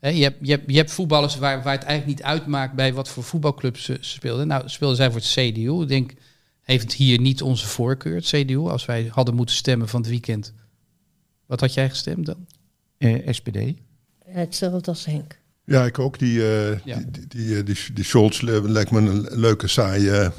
Je, 0.00 0.22
hebt, 0.22 0.36
je, 0.40 0.50
hebt, 0.50 0.70
je 0.70 0.76
hebt 0.76 0.90
voetballers 0.90 1.38
waar, 1.38 1.62
waar 1.62 1.74
het 1.74 1.84
eigenlijk 1.84 2.18
niet 2.18 2.26
uitmaakt 2.26 2.74
bij 2.74 2.92
wat 2.92 3.08
voor 3.08 3.22
voetbalclubs 3.22 3.84
ze 3.84 3.98
ze 4.00 4.10
speelden. 4.10 4.46
Nou, 4.46 4.68
speelden 4.68 4.96
zij 4.96 5.10
voor 5.10 5.20
het 5.20 5.30
CDU. 5.30 5.82
Ik 5.82 5.88
denk, 5.88 6.14
heeft 6.70 6.82
het 6.82 6.92
hier 6.92 7.20
niet 7.20 7.42
onze 7.42 7.66
voorkeur, 7.66 8.14
het 8.14 8.24
CDU? 8.24 8.56
Als 8.58 8.84
wij 8.84 9.10
hadden 9.12 9.34
moeten 9.34 9.54
stemmen 9.54 9.88
van 9.88 10.00
het 10.00 10.10
weekend. 10.10 10.52
Wat 11.46 11.60
had 11.60 11.74
jij 11.74 11.88
gestemd 11.88 12.26
dan? 12.26 12.46
Eh, 12.98 13.32
SPD. 13.32 13.54
Ja, 13.56 13.72
hetzelfde 14.24 14.90
als 14.90 15.04
Henk. 15.04 15.38
Ja, 15.64 15.84
ik 15.84 15.98
ook. 15.98 16.18
Die, 16.18 16.48
eh 16.48 16.78
Ja. 16.84 16.96
die, 16.96 17.10
die, 17.10 17.26
die, 17.26 17.56
eh, 17.58 17.64
die, 17.64 17.76
die 17.92 18.04
Scholz 18.04 18.40
lijkt 18.40 18.90
me 18.90 19.00
een 19.00 19.38
leuke, 19.40 19.68
saaie, 19.68 20.32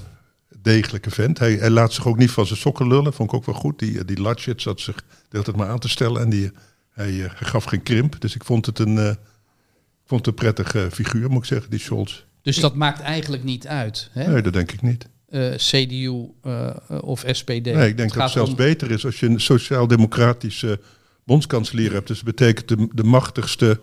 degelijke 0.61 1.11
vent. 1.11 1.39
Hij, 1.39 1.53
hij 1.53 1.69
laat 1.69 1.93
zich 1.93 2.07
ook 2.07 2.17
niet 2.17 2.31
van 2.31 2.45
zijn 2.45 2.59
sokken 2.59 2.87
lullen. 2.87 3.13
Vond 3.13 3.29
ik 3.29 3.35
ook 3.35 3.45
wel 3.45 3.55
goed. 3.55 3.79
Die, 3.79 3.99
eh, 3.99 4.05
die 4.05 4.21
Latschet 4.21 4.61
zat 4.61 4.79
zich 4.79 4.95
de 4.95 5.03
hele 5.29 5.43
tijd 5.43 5.55
maar 5.57 5.69
aan 5.69 5.79
te 5.79 5.89
stellen. 5.89 6.21
En 6.21 6.29
die, 6.29 6.51
hij, 6.89 7.23
eh, 7.23 7.31
gaf 7.35 7.63
geen 7.63 7.83
krimp. 7.83 8.21
Dus 8.21 8.35
ik 8.35 8.43
vond 8.43 8.65
het 8.65 8.79
een, 8.79 8.97
eh, 8.97 9.09
ik 9.09 10.05
vond 10.05 10.25
het 10.25 10.27
een 10.27 10.41
prettige 10.43 10.89
figuur, 10.91 11.29
moet 11.29 11.41
ik 11.41 11.47
zeggen, 11.47 11.69
die 11.69 11.79
Scholz. 11.79 12.23
Dus 12.41 12.59
dat 12.59 12.75
maakt 12.75 12.99
eigenlijk 12.99 13.43
niet 13.43 13.67
uit. 13.67 14.09
Hè? 14.11 14.31
Nee, 14.31 14.41
dat 14.41 14.53
denk 14.53 14.71
ik 14.71 14.81
niet. 14.81 15.07
Eh, 15.29 15.53
CDU 15.55 16.25
eh, 16.43 16.69
of 17.01 17.23
SPD. 17.27 17.47
Nee, 17.65 17.87
ik 17.89 17.97
denk 17.97 18.13
dat 18.13 18.23
het 18.23 18.31
zelfs 18.31 18.49
om- 18.49 18.55
beter 18.55 18.91
is 18.91 19.05
als 19.05 19.19
je 19.19 19.25
een 19.25 19.39
sociaal-democratische 19.41 20.79
bondskanselier 21.23 21.91
hebt. 21.91 22.07
Dus 22.07 22.15
dat 22.21 22.35
betekent 22.35 22.67
de, 22.67 22.87
de 22.93 23.03
machtigste 23.03 23.79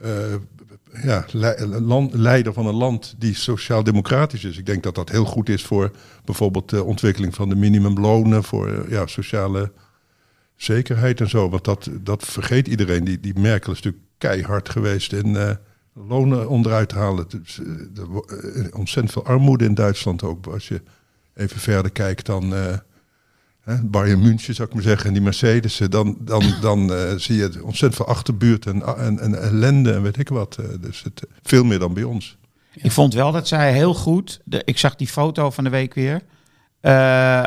eh, 0.00 0.10
ja, 1.02 1.26
le- 1.32 1.66
land- 1.80 2.14
leider 2.14 2.52
van 2.52 2.66
een 2.66 2.74
land 2.74 3.14
die 3.18 3.34
sociaal-democratisch 3.34 4.44
is. 4.44 4.58
Ik 4.58 4.66
denk 4.66 4.82
dat 4.82 4.94
dat 4.94 5.08
heel 5.10 5.24
goed 5.24 5.48
is 5.48 5.62
voor 5.62 5.90
bijvoorbeeld 6.24 6.70
de 6.70 6.84
ontwikkeling 6.84 7.34
van 7.34 7.48
de 7.48 7.54
minimumlonen, 7.56 8.44
voor 8.44 8.86
ja, 8.90 9.06
sociale 9.06 9.72
zekerheid 10.56 11.20
en 11.20 11.28
zo. 11.28 11.48
Want 11.50 11.64
dat, 11.64 11.88
dat 12.00 12.24
vergeet 12.24 12.68
iedereen. 12.68 13.04
Die, 13.04 13.20
die 13.20 13.38
Merkel 13.38 13.72
is 13.72 13.80
natuurlijk 13.82 14.04
keihard 14.18 14.68
geweest 14.68 15.12
in 15.12 15.36
lonen 15.94 16.48
onderuit 16.48 16.92
halen. 16.92 17.26
Dus, 17.28 17.60
eh, 17.60 17.66
er 17.66 18.08
eh, 18.64 18.78
ontzettend 18.78 19.12
veel 19.12 19.24
armoede 19.24 19.64
in 19.64 19.74
Duitsland 19.74 20.22
ook. 20.22 20.46
Als 20.46 20.68
je 20.68 20.82
even 21.34 21.60
verder 21.60 21.90
kijkt 21.90 22.26
dan 22.26 22.54
eh 22.54 22.76
hè, 23.60 23.82
Bayern 23.82 24.20
München, 24.20 24.54
zou 24.54 24.68
ik 24.68 24.74
maar 24.74 24.82
zeggen, 24.82 25.06
en 25.06 25.12
die 25.12 25.22
Mercedes. 25.22 25.76
Dan, 25.76 26.16
dan, 26.20 26.42
dan 26.60 26.92
eh, 26.92 27.14
zie 27.16 27.36
je 27.36 27.64
ontzettend 27.64 27.94
veel 27.94 28.14
achterbuurt 28.14 28.66
en, 28.66 28.96
en, 28.96 29.18
en 29.18 29.42
ellende 29.42 29.92
en 29.92 30.02
weet 30.02 30.18
ik 30.18 30.28
wat. 30.28 30.58
dus 30.80 31.02
het, 31.02 31.26
veel 31.42 31.64
meer 31.64 31.78
dan 31.78 31.94
bij 31.94 32.02
ons. 32.02 32.36
Ik 32.74 32.92
vond 32.92 33.14
wel 33.14 33.32
dat 33.32 33.48
zij 33.48 33.72
heel 33.72 33.94
goed, 33.94 34.40
de, 34.44 34.62
ik 34.64 34.78
zag 34.78 34.96
die 34.96 35.08
foto 35.08 35.50
van 35.50 35.64
de 35.64 35.70
week 35.70 35.94
weer, 35.94 36.22
eh, 36.80 36.92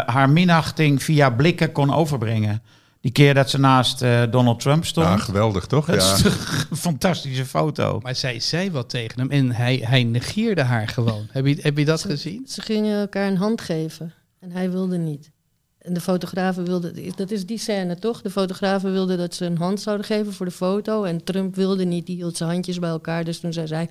haar 0.06 0.30
minachting 0.30 1.04
via 1.04 1.30
blikken 1.30 1.72
kon 1.72 1.94
overbrengen. 1.94 2.62
Die 3.08 3.16
keer 3.16 3.34
dat 3.34 3.50
ze 3.50 3.60
naast 3.60 4.02
eh, 4.02 4.24
Donald 4.32 4.60
Trump 4.60 4.86
stond. 4.86 5.08
Ja, 5.08 5.18
geweldig 5.18 5.66
toch? 5.66 5.86
dat 5.86 5.96
Ja. 5.96 6.14
is 6.14 6.22
toch 6.22 6.68
een 6.70 6.78
fantastische 6.78 7.46
foto. 7.46 8.00
Maar 8.04 8.16
zij 8.16 8.40
zei 8.40 8.72
wat 8.72 8.90
tegen 8.90 9.20
hem 9.20 9.30
en 9.32 9.52
hij, 9.52 9.78
hij 9.78 10.04
negeerde 10.04 10.62
haar 10.62 10.88
gewoon. 10.88 11.28
Heb 11.32 11.46
je, 11.46 11.58
heb 11.62 11.78
je 11.78 11.86
dat 11.86 12.02
gezien? 12.04 12.48
Ze 12.48 12.62
gingen 12.62 13.00
elkaar 13.00 13.28
een 13.28 13.38
hand 13.38 13.62
geven 13.62 14.14
en 14.40 14.52
hij 14.52 14.72
wilde 14.72 14.98
niet. 14.98 15.32
En 15.78 15.94
de 15.94 16.02
fotografen 16.02 16.66
wilden, 16.66 17.14
dat 17.16 17.32
is 17.32 17.46
die 17.46 17.58
scène 17.58 18.00
toch? 18.00 18.22
De 18.22 18.30
fotografen 18.30 18.92
wilden 18.92 19.18
dat 19.18 19.36
ze 19.36 19.46
een 19.46 19.58
hand 19.58 19.82
zouden 19.82 20.06
geven 20.06 20.34
voor 20.34 20.46
de 20.46 20.52
foto. 20.52 21.04
En 21.04 21.24
Trump 21.24 21.56
wilde 21.56 21.84
niet, 21.86 22.06
die 22.06 22.16
hield 22.16 22.38
zijn 22.38 22.50
handjes 22.50 22.80
bij 22.80 22.90
elkaar. 22.90 23.24
Dus 23.24 23.40
toen 23.40 23.54
zei 23.54 23.68
zij, 23.68 23.90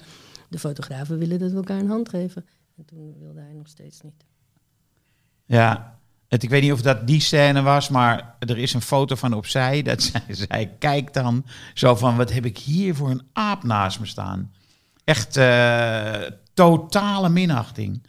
de 0.49 0.59
fotografen 0.59 1.19
willen 1.19 1.39
dat 1.39 1.51
we 1.51 1.57
elkaar 1.57 1.79
een 1.79 1.89
hand 1.89 2.09
geven. 2.09 2.47
En 2.77 2.85
toen 2.85 3.15
wilde 3.19 3.41
hij 3.41 3.53
nog 3.53 3.69
steeds 3.69 4.01
niet. 4.01 4.25
Ja, 5.45 5.96
het, 6.29 6.43
ik 6.43 6.51
weet 6.51 6.63
niet 6.63 6.73
of 6.73 6.83
dat 6.83 7.07
die 7.07 7.21
scène 7.21 7.63
was, 7.63 7.89
maar 7.89 8.35
er 8.39 8.59
is 8.59 8.75
een 8.75 8.81
foto 8.81 9.15
van 9.15 9.33
opzij. 9.33 9.83
Dat 9.83 10.03
zij, 10.13 10.23
zij 10.29 10.75
kijkt 10.79 11.15
dan 11.15 11.45
zo 11.75 11.95
van, 11.95 12.17
wat 12.17 12.33
heb 12.33 12.45
ik 12.45 12.59
hier 12.59 12.95
voor 12.95 13.11
een 13.11 13.23
aap 13.33 13.63
naast 13.63 14.01
me 14.01 14.07
staan? 14.07 14.53
Echt 15.05 15.37
eh, 15.37 16.13
totale 16.55 17.29
minachting. 17.29 18.03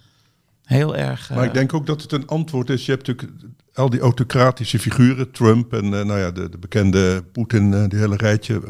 Heel 0.63 0.95
erg... 0.95 1.29
Maar 1.29 1.39
eh, 1.39 1.45
ik 1.45 1.53
denk 1.53 1.73
ook 1.73 1.85
dat 1.85 2.01
het 2.01 2.11
een 2.11 2.27
antwoord 2.27 2.69
is. 2.69 2.85
Je 2.85 2.91
hebt 2.91 3.07
natuurlijk 3.07 3.43
al 3.77 3.89
die 3.89 3.99
autocratische 3.99 4.79
figuren, 4.79 5.31
Trump 5.31 5.73
en 5.73 5.83
eh, 5.83 6.05
nou 6.05 6.19
ja, 6.19 6.31
de, 6.31 6.49
de 6.49 6.57
bekende 6.57 7.23
Poetin, 7.31 7.73
eh, 7.73 7.87
die 7.87 7.99
hele 7.99 8.15
rijtje. 8.15 8.61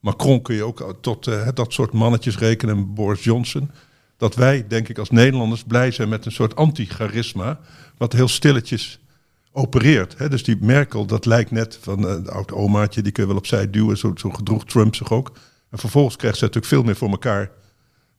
Macron 0.00 0.42
kun 0.42 0.54
je 0.54 0.64
ook 0.64 0.98
tot 1.00 1.26
eh, 1.26 1.48
dat 1.54 1.72
soort 1.72 1.92
mannetjes 1.92 2.38
rekenen, 2.38 2.76
en 2.76 2.94
Boris 2.94 3.24
Johnson. 3.24 3.70
Dat 4.16 4.34
wij, 4.34 4.66
denk 4.68 4.88
ik, 4.88 4.98
als 4.98 5.10
Nederlanders 5.10 5.64
blij 5.64 5.90
zijn 5.90 6.08
met 6.08 6.26
een 6.26 6.32
soort 6.32 6.56
anti-charisma, 6.56 7.60
wat 7.96 8.12
heel 8.12 8.28
stilletjes 8.28 8.98
opereert. 9.52 10.18
Hè? 10.18 10.28
Dus 10.28 10.44
die 10.44 10.56
Merkel, 10.60 11.06
dat 11.06 11.26
lijkt 11.26 11.50
net 11.50 11.78
van 11.80 12.08
eh, 12.08 12.24
de 12.24 12.30
oud 12.30 12.52
omaatje, 12.52 13.02
die 13.02 13.12
kun 13.12 13.22
je 13.22 13.28
wel 13.28 13.38
opzij 13.38 13.70
duwen. 13.70 13.98
Zo, 13.98 14.12
zo 14.14 14.30
gedroeg 14.30 14.64
Trump 14.64 14.94
zich 14.94 15.12
ook. 15.12 15.32
En 15.70 15.78
vervolgens 15.78 16.16
krijgt 16.16 16.38
ze 16.38 16.44
natuurlijk 16.44 16.72
veel 16.72 16.82
meer 16.82 16.96
voor 16.96 17.10
elkaar 17.10 17.50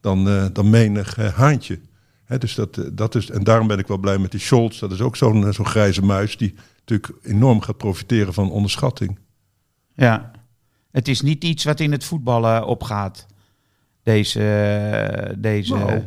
dan, 0.01 0.27
eh, 0.27 0.45
dan 0.53 0.69
menig 0.69 1.17
eh, 1.17 1.33
haantje. 1.33 1.79
Dus 2.37 2.55
dat, 2.55 2.81
dat 2.93 3.15
is, 3.15 3.29
en 3.29 3.43
daarom 3.43 3.67
ben 3.67 3.79
ik 3.79 3.87
wel 3.87 3.97
blij 3.97 4.17
met 4.17 4.31
die 4.31 4.39
Scholz. 4.39 4.79
Dat 4.79 4.91
is 4.91 5.01
ook 5.01 5.15
zo'n 5.15 5.53
zo'n 5.53 5.65
grijze 5.65 6.01
muis 6.01 6.37
die 6.37 6.55
natuurlijk 6.85 7.25
enorm 7.25 7.61
gaat 7.61 7.77
profiteren 7.77 8.33
van 8.33 8.51
onderschatting. 8.51 9.19
Ja, 9.95 10.31
het 10.91 11.07
is 11.07 11.21
niet 11.21 11.43
iets 11.43 11.63
wat 11.63 11.79
in 11.79 11.91
het 11.91 12.03
voetballen 12.03 12.65
opgaat. 12.65 13.25
Deze, 14.07 14.39
eh, 14.39 15.33
deze. 15.37 15.73
Nou. 15.73 16.01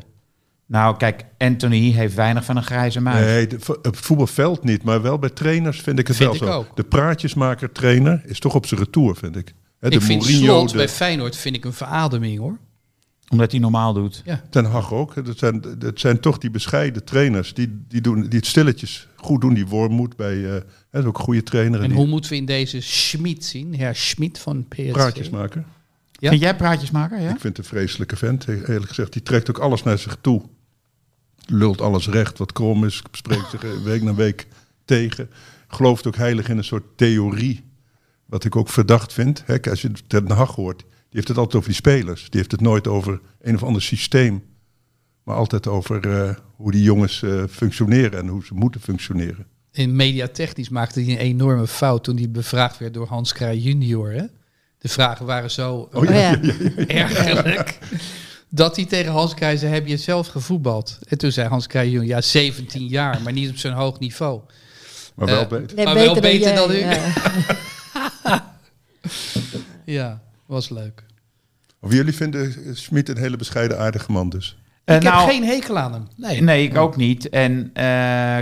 Nou. 0.66 0.96
kijk, 0.96 1.24
Anthony 1.38 1.90
heeft 1.90 2.14
weinig 2.14 2.44
van 2.44 2.56
een 2.56 2.62
grijze 2.62 3.00
muis. 3.00 3.26
Nee, 3.26 3.46
de, 3.46 3.56
op 3.66 3.84
het 3.84 3.96
voetbalveld 3.96 4.64
niet, 4.64 4.82
maar 4.82 5.02
wel 5.02 5.18
bij 5.18 5.30
trainers 5.30 5.80
vind 5.80 5.98
ik 5.98 6.06
het 6.06 6.16
Vind 6.16 6.38
wel 6.38 6.42
ik 6.42 6.52
zo. 6.52 6.58
ook. 6.58 6.76
De 6.76 6.84
praatjesmaker 6.84 7.72
trainer 7.72 8.22
is 8.24 8.38
toch 8.38 8.54
op 8.54 8.66
zijn 8.66 8.80
retour, 8.80 9.16
vind 9.16 9.36
ik. 9.36 9.54
Hè, 9.80 9.88
de 9.88 9.96
ik 9.96 10.02
vind 10.02 10.20
Mourinho, 10.22 10.56
Slot 10.56 10.70
de 10.70 10.76
bij 10.76 10.88
Feyenoord 10.88 11.36
vind 11.36 11.56
ik 11.56 11.64
een 11.64 11.72
verademing 11.72 12.38
hoor. 12.38 12.58
Omdat 13.28 13.50
hij 13.50 13.60
normaal 13.60 13.92
doet. 13.92 14.22
Ten 14.50 14.64
Hag 14.64 14.92
ook. 14.92 15.24
Dat 15.26 15.38
zijn, 15.38 15.62
dat 15.78 16.00
zijn 16.00 16.20
toch 16.20 16.38
die 16.38 16.50
bescheiden 16.50 17.04
trainers 17.04 17.54
die, 17.54 17.84
die, 17.88 18.00
doen, 18.00 18.20
die 18.20 18.38
het 18.38 18.46
stilletjes 18.46 19.08
goed 19.16 19.40
doen. 19.40 19.54
Die 19.54 19.66
Wormoed 19.66 20.16
bij, 20.16 20.44
eh, 20.44 20.60
hè, 20.90 20.98
is 20.98 21.04
ook 21.04 21.18
een 21.18 21.24
goede 21.24 21.42
trainer. 21.42 21.80
En 21.80 21.88
die 21.88 21.96
hoe 21.96 22.06
moeten 22.06 22.30
we 22.30 22.36
in 22.36 22.44
deze 22.44 22.80
Schmid 22.80 23.44
zien? 23.44 23.76
Herr 23.76 23.96
Schmid 23.96 24.38
van 24.38 24.66
PSV. 24.68 24.90
praatjesmaker. 24.90 25.64
Ja? 26.20 26.28
Vind 26.28 26.40
jij 26.42 26.56
praatjes 26.56 26.90
maken? 26.90 27.22
Ja? 27.22 27.30
Ik 27.30 27.40
vind 27.40 27.56
het 27.56 27.58
een 27.58 27.72
vreselijke 27.72 28.16
vent, 28.16 28.48
eerlijk 28.48 28.88
gezegd. 28.88 29.12
Die 29.12 29.22
trekt 29.22 29.50
ook 29.50 29.58
alles 29.58 29.82
naar 29.82 29.98
zich 29.98 30.16
toe. 30.20 30.42
Lult 31.46 31.80
alles 31.80 32.08
recht 32.08 32.38
wat 32.38 32.52
krom 32.52 32.84
is. 32.84 33.02
Spreekt 33.12 33.50
zich 33.50 33.64
eh, 33.64 33.70
week 33.84 34.02
na 34.02 34.14
week 34.14 34.46
tegen. 34.84 35.30
Gelooft 35.68 36.06
ook 36.06 36.16
heilig 36.16 36.48
in 36.48 36.58
een 36.58 36.64
soort 36.64 36.84
theorie. 36.96 37.64
Wat 38.26 38.44
ik 38.44 38.56
ook 38.56 38.68
verdacht 38.68 39.12
vind. 39.12 39.42
Hè, 39.46 39.60
als 39.70 39.82
je 39.82 39.92
Ten 40.06 40.30
Hag 40.30 40.54
hoort. 40.54 40.78
Die 40.78 40.88
heeft 41.18 41.28
het 41.28 41.36
altijd 41.36 41.56
over 41.56 41.68
die 41.68 41.78
spelers. 41.78 42.22
Die 42.22 42.40
heeft 42.40 42.52
het 42.52 42.60
nooit 42.60 42.86
over 42.86 43.20
een 43.40 43.54
of 43.54 43.62
ander 43.62 43.82
systeem. 43.82 44.42
Maar 45.22 45.36
altijd 45.36 45.66
over 45.66 46.08
eh, 46.10 46.34
hoe 46.56 46.70
die 46.70 46.82
jongens 46.82 47.22
eh, 47.22 47.44
functioneren. 47.50 48.18
En 48.18 48.28
hoe 48.28 48.44
ze 48.44 48.54
moeten 48.54 48.80
functioneren. 48.80 49.46
In 49.72 49.96
mediatechnisch 49.96 50.68
maakte 50.68 51.00
hij 51.00 51.12
een 51.12 51.18
enorme 51.18 51.66
fout 51.66 52.04
toen 52.04 52.16
hij 52.16 52.30
bevraagd 52.30 52.78
werd 52.78 52.94
door 52.94 53.06
Hans 53.06 53.32
Kraaij 53.32 53.58
junior. 53.58 54.10
Hè? 54.10 54.24
De 54.80 54.88
vragen 54.88 55.26
waren 55.26 55.50
zo 55.50 55.88
Oh 55.92 56.04
ja, 56.04 56.10
Oh 56.10 56.42
ja. 56.44 56.86
ergerlijk. 56.86 57.78
Dat 58.52 58.76
hij 58.76 58.84
tegen 58.84 59.12
Hans 59.12 59.34
zei, 59.38 59.66
heb 59.66 59.86
je 59.86 59.96
zelf 59.96 60.26
gevoetbald? 60.28 60.98
En 61.08 61.18
toen 61.18 61.32
zei 61.32 61.48
Hans 61.48 61.66
junior, 61.70 62.04
ja 62.04 62.20
17 62.20 62.86
jaar, 62.86 63.22
maar 63.22 63.32
niet 63.32 63.50
op 63.50 63.56
zo'n 63.56 63.72
hoog 63.72 63.98
niveau. 63.98 64.40
Maar 65.14 65.26
wel 65.26 65.40
Eh, 65.42 65.48
beter. 65.48 65.76
Nee, 65.76 65.84
Maar 65.84 65.94
wel 65.94 66.20
beter 66.20 66.54
dan 66.54 66.72
jij, 66.72 66.86
u. 66.86 66.90
ja. 66.90 67.12
Ja, 69.84 70.20
was 70.46 70.68
leuk. 70.68 71.02
Of 71.80 71.92
jullie 71.92 72.14
vinden 72.14 72.44
eh, 72.66 72.70
Schmid 72.74 73.08
een 73.08 73.18
hele 73.18 73.36
bescheiden 73.36 73.78
aardige 73.78 74.12
man 74.12 74.28
dus. 74.28 74.58
Eh, 74.84 74.96
ik 74.96 75.02
nou, 75.02 75.20
heb 75.20 75.30
geen 75.30 75.44
hekel 75.44 75.78
aan 75.78 75.92
hem. 75.92 76.08
Nee. 76.16 76.42
Nee, 76.42 76.64
ik 76.68 76.76
ook 76.76 76.96
niet. 76.96 77.28
En 77.28 77.70
eh, 77.74 77.82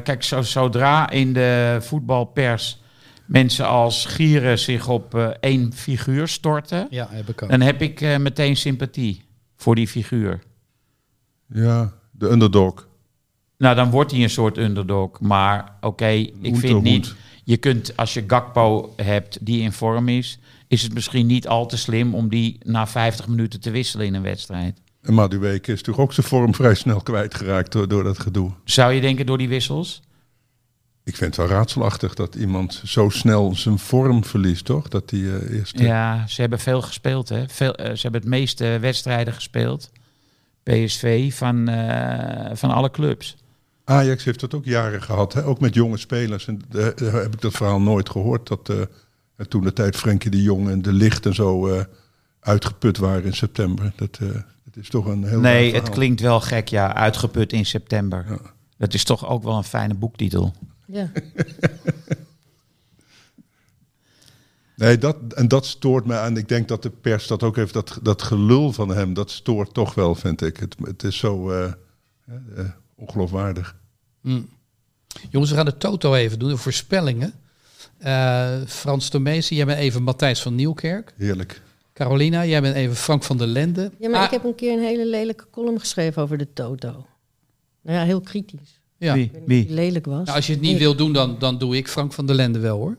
kijk, 0.02 0.22
zo, 0.22 0.42
zodra 0.42 1.10
in 1.10 1.32
de 1.32 1.76
voetbalpers 1.80 2.80
mensen 3.28 3.66
als 3.68 4.04
Gieren 4.06 4.58
zich 4.58 4.88
op 4.88 5.14
eh, 5.14 5.28
één 5.40 5.72
figuur 5.72 6.28
storten, 6.28 6.86
Ja, 6.90 7.08
heb 7.10 7.28
ik 7.28 7.42
ook. 7.42 7.50
dan 7.50 7.60
heb 7.60 7.82
ik 7.82 8.00
eh, 8.00 8.16
meteen 8.16 8.56
sympathie 8.56 9.22
voor 9.56 9.74
die 9.74 9.88
figuur. 9.88 10.42
Ja, 11.46 11.92
de 12.10 12.30
underdog. 12.30 12.88
Nou, 13.58 13.74
dan 13.76 13.90
wordt 13.90 14.10
hij 14.10 14.22
een 14.22 14.30
soort 14.30 14.58
underdog. 14.58 15.20
Maar 15.20 15.72
oké, 15.80 16.08
ik 16.42 16.56
vind 16.56 16.82
niet... 16.82 17.14
Je 17.44 17.56
kunt, 17.56 17.96
als 17.96 18.14
je 18.14 18.24
Gakpo 18.26 18.92
hebt 18.96 19.38
die 19.46 19.60
in 19.60 19.72
vorm 19.72 20.08
is... 20.08 20.38
is 20.66 20.82
het 20.82 20.94
misschien 20.94 21.26
niet 21.26 21.48
al 21.48 21.66
te 21.66 21.76
slim 21.76 22.14
om 22.14 22.28
die 22.28 22.58
na 22.62 22.86
50 22.86 23.28
minuten 23.28 23.60
te 23.60 23.70
wisselen 23.70 24.06
in 24.06 24.14
een 24.14 24.22
wedstrijd. 24.22 24.80
En 25.02 25.14
Madueke 25.14 25.72
is 25.72 25.82
toch 25.82 25.98
ook 25.98 26.12
zijn 26.12 26.26
vorm 26.26 26.54
vrij 26.54 26.74
snel 26.74 27.00
kwijtgeraakt 27.00 27.72
door, 27.72 27.88
door 27.88 28.04
dat 28.04 28.18
gedoe. 28.18 28.50
Zou 28.64 28.92
je 28.92 29.00
denken 29.00 29.26
door 29.26 29.38
die 29.38 29.48
wissels? 29.48 30.02
Ik 31.08 31.16
vind 31.16 31.36
het 31.36 31.46
wel 31.48 31.56
raadselachtig 31.56 32.14
dat 32.14 32.34
iemand 32.34 32.82
zo 32.84 33.08
snel 33.08 33.54
zijn 33.56 33.78
vorm 33.78 34.24
verliest, 34.24 34.64
toch? 34.64 34.88
Dat 34.88 35.10
hij 35.10 35.20
eh, 35.20 35.56
eerst... 35.58 35.74
eh, 35.74 35.86
Ja, 35.86 36.26
ze 36.26 36.40
hebben 36.40 36.58
veel 36.58 36.82
gespeeld. 36.82 37.28
Hè? 37.28 37.44
Veel, 37.48 37.74
eh, 37.74 37.94
ze 37.94 38.02
hebben 38.02 38.20
het 38.20 38.30
meeste 38.30 38.78
wedstrijden 38.80 39.34
gespeeld. 39.34 39.90
PSV 40.62 41.34
van, 41.34 41.68
eh, 41.68 42.50
van 42.56 42.70
alle 42.70 42.90
clubs. 42.90 43.36
Ajax 43.84 44.24
heeft 44.24 44.40
dat 44.40 44.54
ook 44.54 44.64
jaren 44.64 45.02
gehad, 45.02 45.32
hè? 45.32 45.44
ook 45.44 45.60
met 45.60 45.74
jonge 45.74 45.96
spelers. 45.96 46.46
En 46.46 46.60
daar 46.68 46.92
heb 47.00 47.34
ik 47.34 47.40
dat 47.40 47.52
verhaal 47.52 47.80
nooit 47.80 48.10
gehoord. 48.10 48.48
Dat 48.48 48.88
toen 49.48 49.62
de 49.64 49.72
tijd 49.72 49.96
Frenkie 49.96 50.30
de 50.30 50.42
Jong 50.42 50.68
en 50.68 50.82
de 50.82 50.92
Licht 50.92 51.26
en 51.26 51.34
zo 51.34 51.82
uitgeput 52.40 52.98
waren 52.98 53.24
in 53.24 53.34
september. 53.34 53.92
Dat, 53.96 54.18
dat 54.64 54.76
is 54.76 54.88
toch 54.88 55.06
een 55.06 55.24
heel 55.24 55.40
nee, 55.40 55.74
het 55.74 55.88
klinkt 55.88 56.20
wel 56.20 56.40
gek, 56.40 56.68
ja. 56.68 56.94
Uitgeput 56.94 57.52
in 57.52 57.66
september. 57.66 58.24
Ja. 58.28 58.38
Dat 58.76 58.94
is 58.94 59.04
toch 59.04 59.28
ook 59.28 59.42
wel 59.42 59.56
een 59.56 59.64
fijne 59.64 59.94
boektitel. 59.94 60.54
Ja. 60.88 61.10
Nee, 64.76 64.98
dat, 64.98 65.16
en 65.34 65.48
dat 65.48 65.66
stoort 65.66 66.04
me 66.06 66.14
aan. 66.16 66.36
Ik 66.36 66.48
denk 66.48 66.68
dat 66.68 66.82
de 66.82 66.90
pers 66.90 67.26
dat 67.26 67.42
ook 67.42 67.56
heeft. 67.56 67.72
Dat, 67.72 67.98
dat 68.02 68.22
gelul 68.22 68.72
van 68.72 68.88
hem, 68.88 69.14
dat 69.14 69.30
stoort 69.30 69.74
toch 69.74 69.94
wel, 69.94 70.14
vind 70.14 70.42
ik. 70.42 70.56
Het, 70.56 70.76
het 70.82 71.02
is 71.02 71.16
zo 71.18 71.50
eh, 71.50 71.64
eh, 72.56 72.64
ongeloofwaardig. 72.94 73.76
Mm. 74.20 74.48
Jongens, 75.30 75.50
we 75.50 75.56
gaan 75.56 75.64
de 75.64 75.76
toto 75.76 76.14
even 76.14 76.38
doen, 76.38 76.48
de 76.48 76.56
voorspellingen. 76.56 77.32
Eh, 77.98 78.56
Frans 78.66 79.08
Tomezen, 79.08 79.56
jij 79.56 79.66
bent 79.66 79.78
even 79.78 80.02
Matthijs 80.02 80.42
van 80.42 80.54
Nieuwkerk. 80.54 81.12
Heerlijk. 81.16 81.62
Carolina, 81.92 82.44
jij 82.46 82.60
bent 82.60 82.74
even 82.74 82.96
Frank 82.96 83.22
van 83.24 83.36
der 83.38 83.46
Lende. 83.46 83.90
ja, 83.98 84.08
maar 84.08 84.18
Ah, 84.20 84.24
ik 84.24 84.30
heb 84.30 84.44
een 84.44 84.54
keer 84.54 84.72
een 84.72 84.84
hele 84.84 85.06
lelijke 85.06 85.46
column 85.50 85.80
geschreven 85.80 86.22
over 86.22 86.38
de 86.38 86.52
Toto. 86.52 87.06
Nou 87.82 87.98
ja, 87.98 88.04
heel 88.04 88.20
kritisch. 88.20 88.77
Ja. 88.98 89.14
Wie? 89.14 89.24
Ik 89.24 89.30
weet 89.32 89.40
niet 89.40 89.42
of 89.42 89.48
Wie? 89.48 89.66
die 89.66 89.74
lelijk 89.74 90.06
was. 90.06 90.24
Nou, 90.24 90.36
als 90.36 90.46
je 90.46 90.52
het 90.52 90.60
niet 90.62 90.78
wil 90.78 90.94
doen, 90.94 91.12
dan, 91.12 91.36
dan 91.38 91.58
doe 91.58 91.76
ik 91.76 91.88
Frank 91.88 92.12
van 92.12 92.26
der 92.26 92.36
Lende 92.36 92.58
wel 92.58 92.76
hoor. 92.78 92.96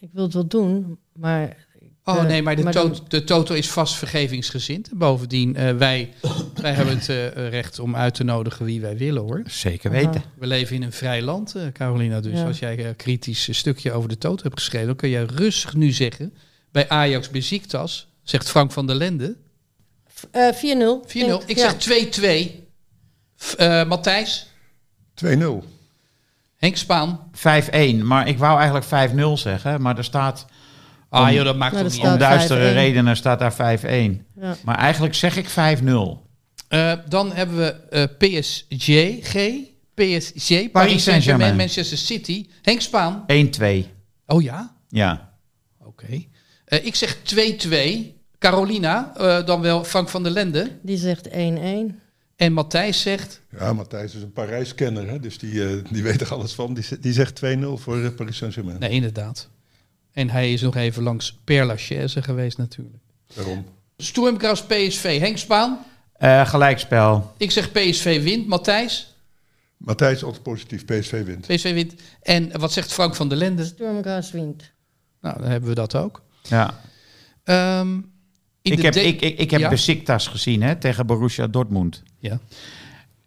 Ik 0.00 0.08
wil 0.12 0.22
het 0.24 0.34
wel 0.34 0.46
doen, 0.46 0.98
maar... 1.12 1.66
Oh 2.04 2.16
eh, 2.16 2.24
nee, 2.26 2.42
maar 2.42 2.56
de, 2.56 2.62
maar 2.62 2.72
dan- 2.72 2.98
de 3.08 3.24
Toto 3.24 3.54
is 3.54 3.68
vast 3.70 3.94
vergevingsgezind. 3.94 4.90
En 4.90 4.98
Bovendien, 4.98 5.56
eh, 5.56 5.76
wij, 5.76 6.12
wij 6.54 6.72
hebben 6.72 6.98
het 6.98 7.08
eh, 7.08 7.48
recht 7.48 7.78
om 7.78 7.96
uit 7.96 8.14
te 8.14 8.24
nodigen 8.24 8.64
wie 8.64 8.80
wij 8.80 8.96
willen 8.96 9.22
hoor. 9.22 9.42
Zeker 9.46 9.90
Aha. 9.90 10.00
weten. 10.04 10.22
We 10.38 10.46
leven 10.46 10.76
in 10.76 10.82
een 10.82 10.92
vrij 10.92 11.22
land, 11.22 11.54
eh, 11.54 11.62
Carolina. 11.72 12.20
Dus 12.20 12.32
Ja. 12.38 12.46
als 12.46 12.58
jij 12.58 12.86
een 12.86 12.96
kritisch 12.96 13.56
stukje 13.58 13.92
over 13.92 14.08
de 14.08 14.18
Toto 14.18 14.42
hebt 14.42 14.58
geschreven, 14.58 14.86
dan 14.86 14.96
kun 14.96 15.08
je 15.08 15.24
rustig 15.34 15.74
nu 15.74 15.92
zeggen. 15.92 16.34
Bij 16.72 16.88
Ajax 16.88 17.30
Beziktas, 17.30 18.06
zegt 18.22 18.48
Frank 18.50 18.72
van 18.72 18.86
der 18.86 18.96
Lende, 18.96 19.36
4-0. 20.06 20.30
Eh, 20.30 20.52
4-0. 21.06 21.42
Ik 21.46 21.56
Ja. 21.56 21.62
zeg 21.70 21.76
2-2. 21.76 22.64
F- 23.42 23.54
eh, 23.54 23.88
Matthijs, 23.88 24.46
2-0. 25.24 25.64
Henk 26.56 26.76
Spaan. 26.76 27.30
5-1. 27.32 28.02
Maar 28.02 28.28
ik 28.28 28.38
wou 28.38 28.56
eigenlijk 28.58 28.86
5-0 28.86 29.32
zeggen. 29.32 29.80
Maar 29.82 29.98
er 29.98 30.04
staat, 30.04 30.46
Ah 31.10 31.22
Om- 31.28 31.34
joh, 31.34 31.44
dat 31.44 31.56
maakt 31.56 31.82
niet 31.82 31.98
om 31.98 32.18
duistere 32.18 32.60
5-1. 32.60 32.72
redenen, 32.74 33.16
staat 33.16 33.38
daar 33.38 33.52
5-1. 33.52 34.26
Ja. 34.40 34.56
Maar 34.64 34.76
eigenlijk 34.76 35.14
zeg 35.14 35.36
ik 35.36 35.48
5-0. 35.48 36.26
Eh, 36.68 36.92
dan 37.08 37.32
hebben 37.32 37.56
we 37.56 37.70
eh, 37.90 38.02
PSG, 38.18 38.94
G, 39.22 39.34
PSG, 39.94 40.70
Paris 40.70 40.72
Saint-Germain, 40.72 41.00
Saint-Germain. 41.00 41.56
Manchester 41.56 41.98
City. 41.98 42.46
Henk 42.62 42.80
Spaan. 42.80 43.24
1-2. 43.26 43.86
Oh 44.26 44.42
ja? 44.42 44.74
Ja. 44.88 45.32
Oké. 45.84 46.24
Eh, 46.64 46.86
ik 46.86 46.94
zeg 46.94 47.16
2-2. 47.22 48.16
Carolina, 48.38 49.12
eh, 49.16 49.46
dan 49.46 49.60
wel 49.60 49.84
Frank 49.84 50.08
van 50.08 50.22
der 50.22 50.32
Lende. 50.32 50.70
Die 50.82 50.96
zegt 50.96 51.28
1-1. 51.30 52.00
En 52.38 52.52
Matthijs 52.52 53.00
zegt... 53.00 53.40
Ja, 53.58 53.72
Matthijs 53.72 54.14
is 54.14 54.22
een 54.22 54.32
Parijs-kenner, 54.32 55.08
hè? 55.08 55.20
dus 55.20 55.38
die, 55.38 55.64
eh, 55.64 55.84
die 55.90 56.02
weet 56.02 56.20
er 56.20 56.32
alles 56.32 56.52
van. 56.52 56.74
Die, 56.74 56.98
die 57.00 57.12
zegt 57.12 57.40
2-0 57.44 57.58
voor 57.74 58.02
eh, 58.02 58.10
Paris 58.10 58.36
Saint-Germain. 58.36 58.78
Nee, 58.78 58.90
inderdaad. 58.90 59.48
En 60.12 60.30
hij 60.30 60.52
is 60.52 60.60
nog 60.60 60.76
even 60.76 61.02
langs 61.02 61.38
Père 61.44 61.64
Lachaise 61.64 62.22
geweest 62.22 62.58
natuurlijk. 62.58 63.02
Daarom. 63.34 63.64
Sturmgras 63.96 64.62
PSV, 64.66 65.18
Henk 65.18 65.38
Spaan. 65.38 65.84
Eh, 66.12 66.48
gelijkspel. 66.48 67.32
Ik 67.36 67.50
zeg 67.50 67.72
PSV 67.72 68.22
wint. 68.22 68.46
Matthijs, 68.46 69.16
Matthijs 69.76 70.24
altijd 70.24 70.42
positief, 70.42 70.84
PSV 70.84 71.24
wint. 71.24 71.46
PSV 71.46 71.72
wint. 71.74 71.94
En 72.22 72.58
wat 72.58 72.72
zegt 72.72 72.92
Frank 72.92 73.14
van 73.14 73.28
der 73.28 73.38
Lende? 73.38 73.64
Sturmgras 73.64 74.30
wint. 74.30 74.72
Nou, 75.20 75.38
dan 75.38 75.48
hebben 75.48 75.68
we 75.68 75.74
dat 75.74 75.94
ook. 75.94 76.22
Ja. 76.42 76.80
Ehm, 77.44 78.00
Ik 78.72 78.82
heb, 78.82 78.94
ik, 78.94 79.20
ik, 79.20 79.38
ik 79.38 79.50
heb 79.50 79.60
Ja. 79.60 79.68
Besiktas 79.68 80.26
gezien 80.26 80.62
hè, 80.62 80.76
tegen 80.76 81.06
Borussia 81.06 81.46
Dortmund. 81.46 82.02
Ja. 82.18 82.38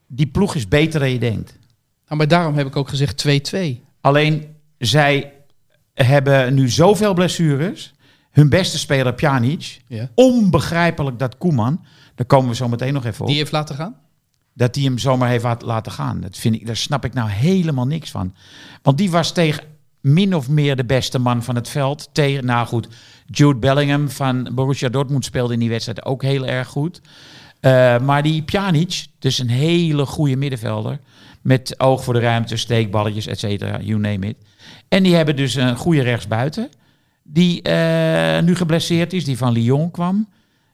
Die 0.07 0.27
ploeg 0.27 0.55
is 0.55 0.67
beter 0.67 0.99
dan 0.99 1.09
je 1.11 1.19
denkt. 1.19 1.57
Nou, 2.05 2.17
maar 2.17 2.27
daarom 2.27 2.55
heb 2.55 2.67
ik 2.67 2.75
ook 2.75 2.89
gezegd 2.89 3.25
2-2. 3.55 3.59
Alleen, 4.01 4.45
zij 4.77 5.33
hebben 5.93 6.53
nu 6.53 6.69
zoveel 6.69 7.13
blessures. 7.13 7.93
Hun 8.31 8.49
beste 8.49 8.77
speler, 8.77 9.13
Pjanic. 9.13 9.81
Ja. 9.87 10.09
Onbegrijpelijk 10.15 11.19
dat 11.19 11.37
Koeman, 11.37 11.85
daar 12.15 12.25
komen 12.25 12.49
we 12.49 12.55
zo 12.55 12.67
meteen 12.67 12.93
nog 12.93 13.05
even 13.05 13.21
op, 13.21 13.27
Die 13.27 13.37
heeft 13.37 13.51
laten 13.51 13.75
gaan? 13.75 13.95
dat 14.53 14.75
hij 14.75 14.83
hem 14.83 14.97
zomaar 14.97 15.29
heeft 15.29 15.61
laten 15.61 15.91
gaan. 15.91 16.21
Dat 16.21 16.37
vind 16.37 16.55
ik, 16.55 16.65
daar 16.65 16.75
snap 16.75 17.05
ik 17.05 17.13
nou 17.13 17.29
helemaal 17.29 17.87
niks 17.87 18.11
van. 18.11 18.35
Want 18.81 18.97
die 18.97 19.11
was 19.11 19.31
tegen 19.31 19.63
min 20.01 20.35
of 20.35 20.49
meer 20.49 20.75
de 20.75 20.85
beste 20.85 21.19
man 21.19 21.43
van 21.43 21.55
het 21.55 21.69
veld. 21.69 22.09
Tegen, 22.11 22.45
nou 22.45 22.67
goed, 22.67 22.87
Jude 23.31 23.59
Bellingham 23.59 24.09
van 24.09 24.49
Borussia 24.53 24.89
Dortmund 24.89 25.25
speelde 25.25 25.53
in 25.53 25.59
die 25.59 25.69
wedstrijd 25.69 26.05
ook 26.05 26.23
heel 26.23 26.45
erg 26.45 26.67
goed. 26.67 27.01
Eh, 27.59 27.99
maar 27.99 28.23
die 28.23 28.43
Pjanic, 28.43 29.05
dus 29.19 29.39
een 29.39 29.49
hele 29.49 30.05
goede 30.05 30.35
middenvelder. 30.35 30.99
Met 31.41 31.79
oog 31.79 32.03
voor 32.03 32.13
de 32.13 32.19
ruimte, 32.19 32.57
steekballetjes, 32.57 33.27
et 33.27 33.39
cetera, 33.39 33.79
you 33.79 33.99
name 33.99 34.27
it. 34.27 34.35
En 34.87 35.03
die 35.03 35.15
hebben 35.15 35.35
dus 35.35 35.55
een 35.55 35.75
goede 35.75 36.01
rechtsbuiten. 36.01 36.69
Die 37.23 37.61
eh, 37.61 38.43
nu 38.43 38.55
geblesseerd 38.55 39.13
is, 39.13 39.25
die 39.25 39.37
van 39.37 39.51
Lyon 39.51 39.91
kwam. 39.91 40.29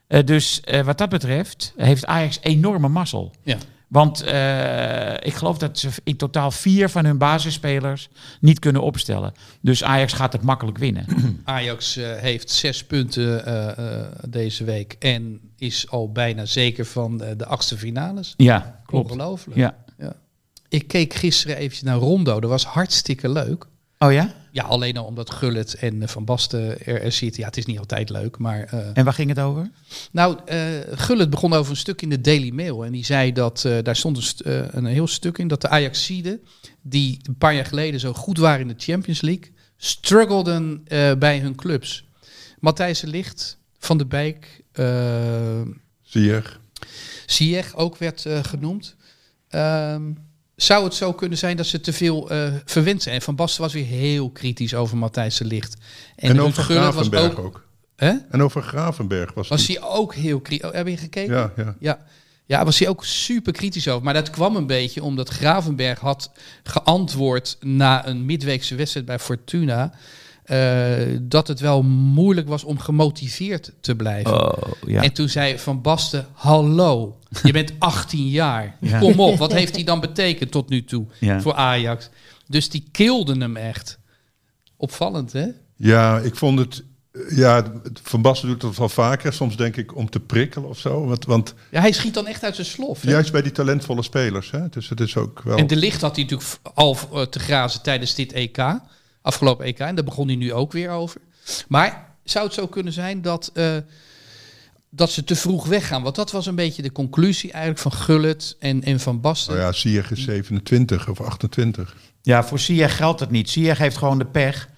Eh, 0.06 0.24
dus 0.24 0.62
wat 0.84 0.98
dat 0.98 1.08
betreft 1.08 1.72
heeft 1.76 2.06
Ajax 2.06 2.38
enorme 2.42 2.88
mazzel. 2.88 3.32
Ja. 3.42 3.56
Want 3.88 4.22
eh, 4.22 5.12
ik 5.12 5.34
geloof 5.34 5.58
dat 5.58 5.78
ze 5.78 5.88
in 6.04 6.16
totaal 6.16 6.50
vier 6.50 6.88
van 6.88 7.04
hun 7.04 7.18
basisspelers 7.18 8.08
niet 8.40 8.58
kunnen 8.58 8.82
opstellen. 8.82 9.32
Dus 9.60 9.84
Ajax 9.84 10.12
gaat 10.12 10.32
het 10.32 10.42
makkelijk 10.42 10.78
winnen. 10.78 11.06
Ajax 11.44 11.96
eh, 11.96 12.14
heeft 12.16 12.50
zes 12.50 12.84
punten 12.84 13.46
eh, 13.46 13.98
eh, 14.00 14.06
deze 14.28 14.64
week 14.64 14.96
en 14.98 15.40
is 15.56 15.90
al 15.90 16.12
bijna 16.12 16.44
zeker 16.44 16.86
van 16.86 17.22
eh, 17.22 17.30
de 17.36 17.46
achtste 17.46 17.78
finales. 17.78 18.34
ja, 18.36 18.80
klopt. 18.86 19.10
Ongelooflijk. 19.10 19.58
Ja. 19.58 19.76
Ik 20.70 20.88
keek 20.88 21.14
gisteren 21.14 21.56
eventjes 21.56 21.82
naar 21.82 21.96
Rondo. 21.96 22.40
Dat 22.40 22.50
was 22.50 22.64
hartstikke 22.64 23.28
leuk. 23.28 23.66
Oh 23.98 24.12
ja? 24.12 24.34
Ja, 24.58 24.64
alleen 24.64 24.96
al 24.96 25.04
omdat 25.04 25.30
Gullit 25.30 25.74
en 25.74 26.08
Van 26.08 26.24
Basten 26.24 26.84
er, 26.86 27.02
er 27.02 27.12
zitten. 27.12 27.40
Ja, 27.40 27.46
het 27.46 27.56
is 27.56 27.66
niet 27.66 27.78
altijd 27.78 28.10
leuk, 28.10 28.38
maar... 28.38 28.62
eh, 28.64 28.78
En 28.94 29.04
waar 29.04 29.12
ging 29.12 29.28
het 29.28 29.38
over? 29.38 29.70
Nou, 30.12 30.38
eh 30.46 30.60
Gullit 30.90 31.30
begon 31.30 31.52
over 31.52 31.70
een 31.70 31.76
stuk 31.76 32.02
in 32.02 32.08
de 32.08 32.20
Daily 32.20 32.50
Mail. 32.50 32.84
En 32.84 32.92
die 32.92 33.04
zei 33.04 33.32
dat, 33.32 33.64
eh, 33.64 33.76
daar 33.82 33.96
stond 33.96 34.16
een, 34.16 34.22
st- 34.22 34.40
eh, 34.40 34.60
een 34.70 34.84
heel 34.86 35.06
stuk 35.06 35.38
in, 35.38 35.48
dat 35.48 35.60
de 35.60 35.68
Ajaxiden, 35.68 36.40
die 36.82 37.18
een 37.22 37.36
paar 37.36 37.54
jaar 37.54 37.64
geleden 37.64 38.00
zo 38.00 38.12
goed 38.12 38.38
waren 38.38 38.60
in 38.60 38.68
de 38.68 38.74
Champions 38.76 39.20
League, 39.20 39.52
struggelden 39.76 40.80
eh, 40.86 41.14
bij 41.14 41.38
hun 41.38 41.54
clubs. 41.54 42.04
Matthijs 42.60 43.00
de 43.00 43.06
Ligt, 43.06 43.58
Van 43.78 43.98
de 43.98 44.06
Zie 46.02 46.22
je? 46.22 46.42
Ziyech 47.26 47.76
ook 47.76 47.96
werd 47.96 48.26
eh, 48.26 48.38
genoemd. 48.44 48.96
Ehm, 49.48 50.02
zou 50.62 50.84
het 50.84 50.94
zo 50.94 51.12
kunnen 51.12 51.38
zijn 51.38 51.56
dat 51.56 51.66
ze 51.66 51.80
te 51.80 51.92
veel 51.92 52.30
eh, 52.30 52.52
verwend 52.64 53.02
zijn? 53.02 53.14
En 53.14 53.22
Van 53.22 53.36
Basten 53.36 53.62
was 53.62 53.72
weer 53.72 53.84
heel 53.84 54.30
kritisch 54.30 54.74
over 54.74 54.96
Matthijs 54.96 55.36
de 55.36 55.44
Ligt. 55.44 55.76
En, 56.16 56.40
over 56.40 56.56
was 56.56 56.64
Gravenberg 56.64 57.38
ook... 57.38 57.38
ook. 57.38 57.64
Hè? 57.96 58.12
En 58.30 58.42
over 58.42 58.62
Gravenberg 58.62 59.34
was, 59.34 59.48
Was 59.48 59.66
hij 59.66 59.82
ook 59.82 60.14
heel 60.14 60.40
kritisch? 60.40 60.68
Oh, 60.68 60.74
heb 60.74 60.86
je 60.86 60.96
gekeken? 60.96 61.34
Ja, 61.34 61.52
ja. 61.56 61.74
Ja. 61.80 61.98
Ja, 62.46 62.64
was 62.64 62.78
hij 62.78 62.88
ook 62.88 63.04
super 63.04 63.52
kritisch 63.52 63.88
over. 63.88 64.04
Maar 64.04 64.14
dat 64.14 64.30
kwam 64.30 64.56
een 64.56 64.66
beetje 64.66 65.02
omdat 65.02 65.28
Gravenberg 65.28 65.98
had 65.98 66.30
geantwoord 66.62 67.56
na 67.60 68.06
een 68.06 68.24
midweekse 68.24 68.74
wedstrijd 68.74 69.06
bij 69.06 69.18
Fortuna. 69.18 69.92
Eh, 70.48 71.18
dat 71.22 71.48
het 71.48 71.60
wel 71.60 71.82
moeilijk 71.82 72.48
was 72.48 72.64
om 72.64 72.78
gemotiveerd 72.78 73.72
te 73.80 73.94
blijven. 73.96 74.56
Oh, 74.56 74.72
ja. 74.86 75.02
En 75.02 75.12
toen 75.12 75.28
zei 75.28 75.58
Van 75.58 75.82
Basten, 75.82 76.26
hallo, 76.32 77.18
je 77.42 77.52
bent 77.52 77.72
18 77.78 78.28
jaar. 78.28 78.76
Ja. 78.80 78.98
Kom 78.98 79.20
op, 79.20 79.38
wat 79.38 79.52
heeft 79.52 79.74
hij 79.74 79.84
dan 79.84 80.00
betekend 80.00 80.50
tot 80.50 80.68
nu 80.68 80.84
toe 80.84 81.06
Ja. 81.20 81.40
voor 81.40 81.54
Ajax? 81.54 82.08
Dus 82.46 82.68
die 82.68 82.88
kilden 82.92 83.40
hem 83.40 83.56
echt. 83.56 83.98
Opvallend, 84.76 85.32
hè? 85.32 85.46
Ja, 85.76 86.18
ik 86.18 86.36
vond 86.36 86.58
het... 86.58 86.82
Ja, 87.30 87.72
Van 88.02 88.22
Basten 88.22 88.48
doet 88.48 88.60
dat 88.60 88.76
wel 88.76 88.88
vaker. 88.88 89.32
Soms 89.32 89.56
denk 89.56 89.76
ik 89.76 89.96
om 89.96 90.10
te 90.10 90.20
prikkelen 90.20 90.68
of 90.68 90.78
zo. 90.78 91.06
Want, 91.06 91.24
want 91.24 91.54
Ja, 91.70 91.80
hij 91.80 91.92
schiet 91.92 92.14
dan 92.14 92.26
echt 92.26 92.44
uit 92.44 92.54
zijn 92.54 92.66
slof. 92.66 93.02
hè? 93.02 93.10
juist 93.10 93.32
bij 93.32 93.42
die 93.42 93.52
talentvolle 93.52 94.02
spelers. 94.02 94.50
Hè? 94.50 94.68
Dus 94.68 94.88
het 94.88 95.00
is 95.00 95.16
ook 95.16 95.42
wel... 95.42 95.56
En 95.56 95.66
de 95.66 95.76
licht 95.76 96.00
had 96.00 96.14
hij 96.16 96.24
natuurlijk 96.24 96.50
al 96.74 96.96
eh, 97.12 97.22
te 97.22 97.38
grazen 97.38 97.82
tijdens 97.82 98.14
dit 98.14 98.32
EK. 98.32 98.56
Afgelopen 99.28 99.66
EK. 99.66 99.78
En 99.78 99.94
daar 99.94 100.04
begon 100.04 100.26
hij 100.26 100.36
nu 100.36 100.52
ook 100.52 100.72
weer 100.72 100.90
over. 100.90 101.20
Maar 101.68 102.14
zou 102.24 102.44
het 102.44 102.54
zo 102.54 102.66
kunnen 102.66 102.92
zijn 102.92 103.22
dat, 103.22 103.50
eh, 103.54 103.76
dat 104.90 105.10
ze 105.10 105.24
te 105.24 105.36
vroeg 105.36 105.66
weggaan? 105.66 106.02
Want 106.02 106.14
dat 106.14 106.30
was 106.30 106.46
een 106.46 106.54
beetje 106.54 106.82
de 106.82 106.92
conclusie 106.92 107.52
eigenlijk 107.52 107.82
van 107.82 107.92
Gullit 107.92 108.56
en, 108.58 108.82
en 108.82 109.00
Van 109.00 109.20
Basten. 109.20 109.54
Nou 109.54 109.66
ja, 109.66 109.72
Ziyech 109.72 110.10
is 110.10 110.24
27 110.24 111.08
of 111.08 111.20
28. 111.20 111.96
Ja, 112.22 112.44
voor 112.44 112.58
Ziyech 112.58 112.96
geldt 112.96 113.20
het 113.20 113.30
niet. 113.30 113.50
Ziyech 113.50 113.78
heeft 113.78 113.96
gewoon 113.96 114.18
de 114.18 114.26
pech 114.26 114.68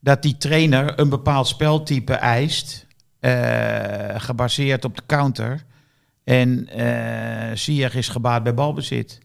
dat 0.00 0.22
die 0.22 0.36
trainer 0.36 0.98
een 0.98 1.08
bepaald 1.08 1.46
speltype 1.46 2.14
eist, 2.14 2.86
eh, 3.20 4.20
gebaseerd 4.20 4.84
op 4.84 4.96
de 4.96 5.02
counter. 5.06 5.64
En 6.24 6.68
eh 6.68 7.56
Ziyech 7.56 7.94
is 7.94 8.08
gebaat 8.08 8.42
bij 8.42 8.54
balbezit. 8.54 9.18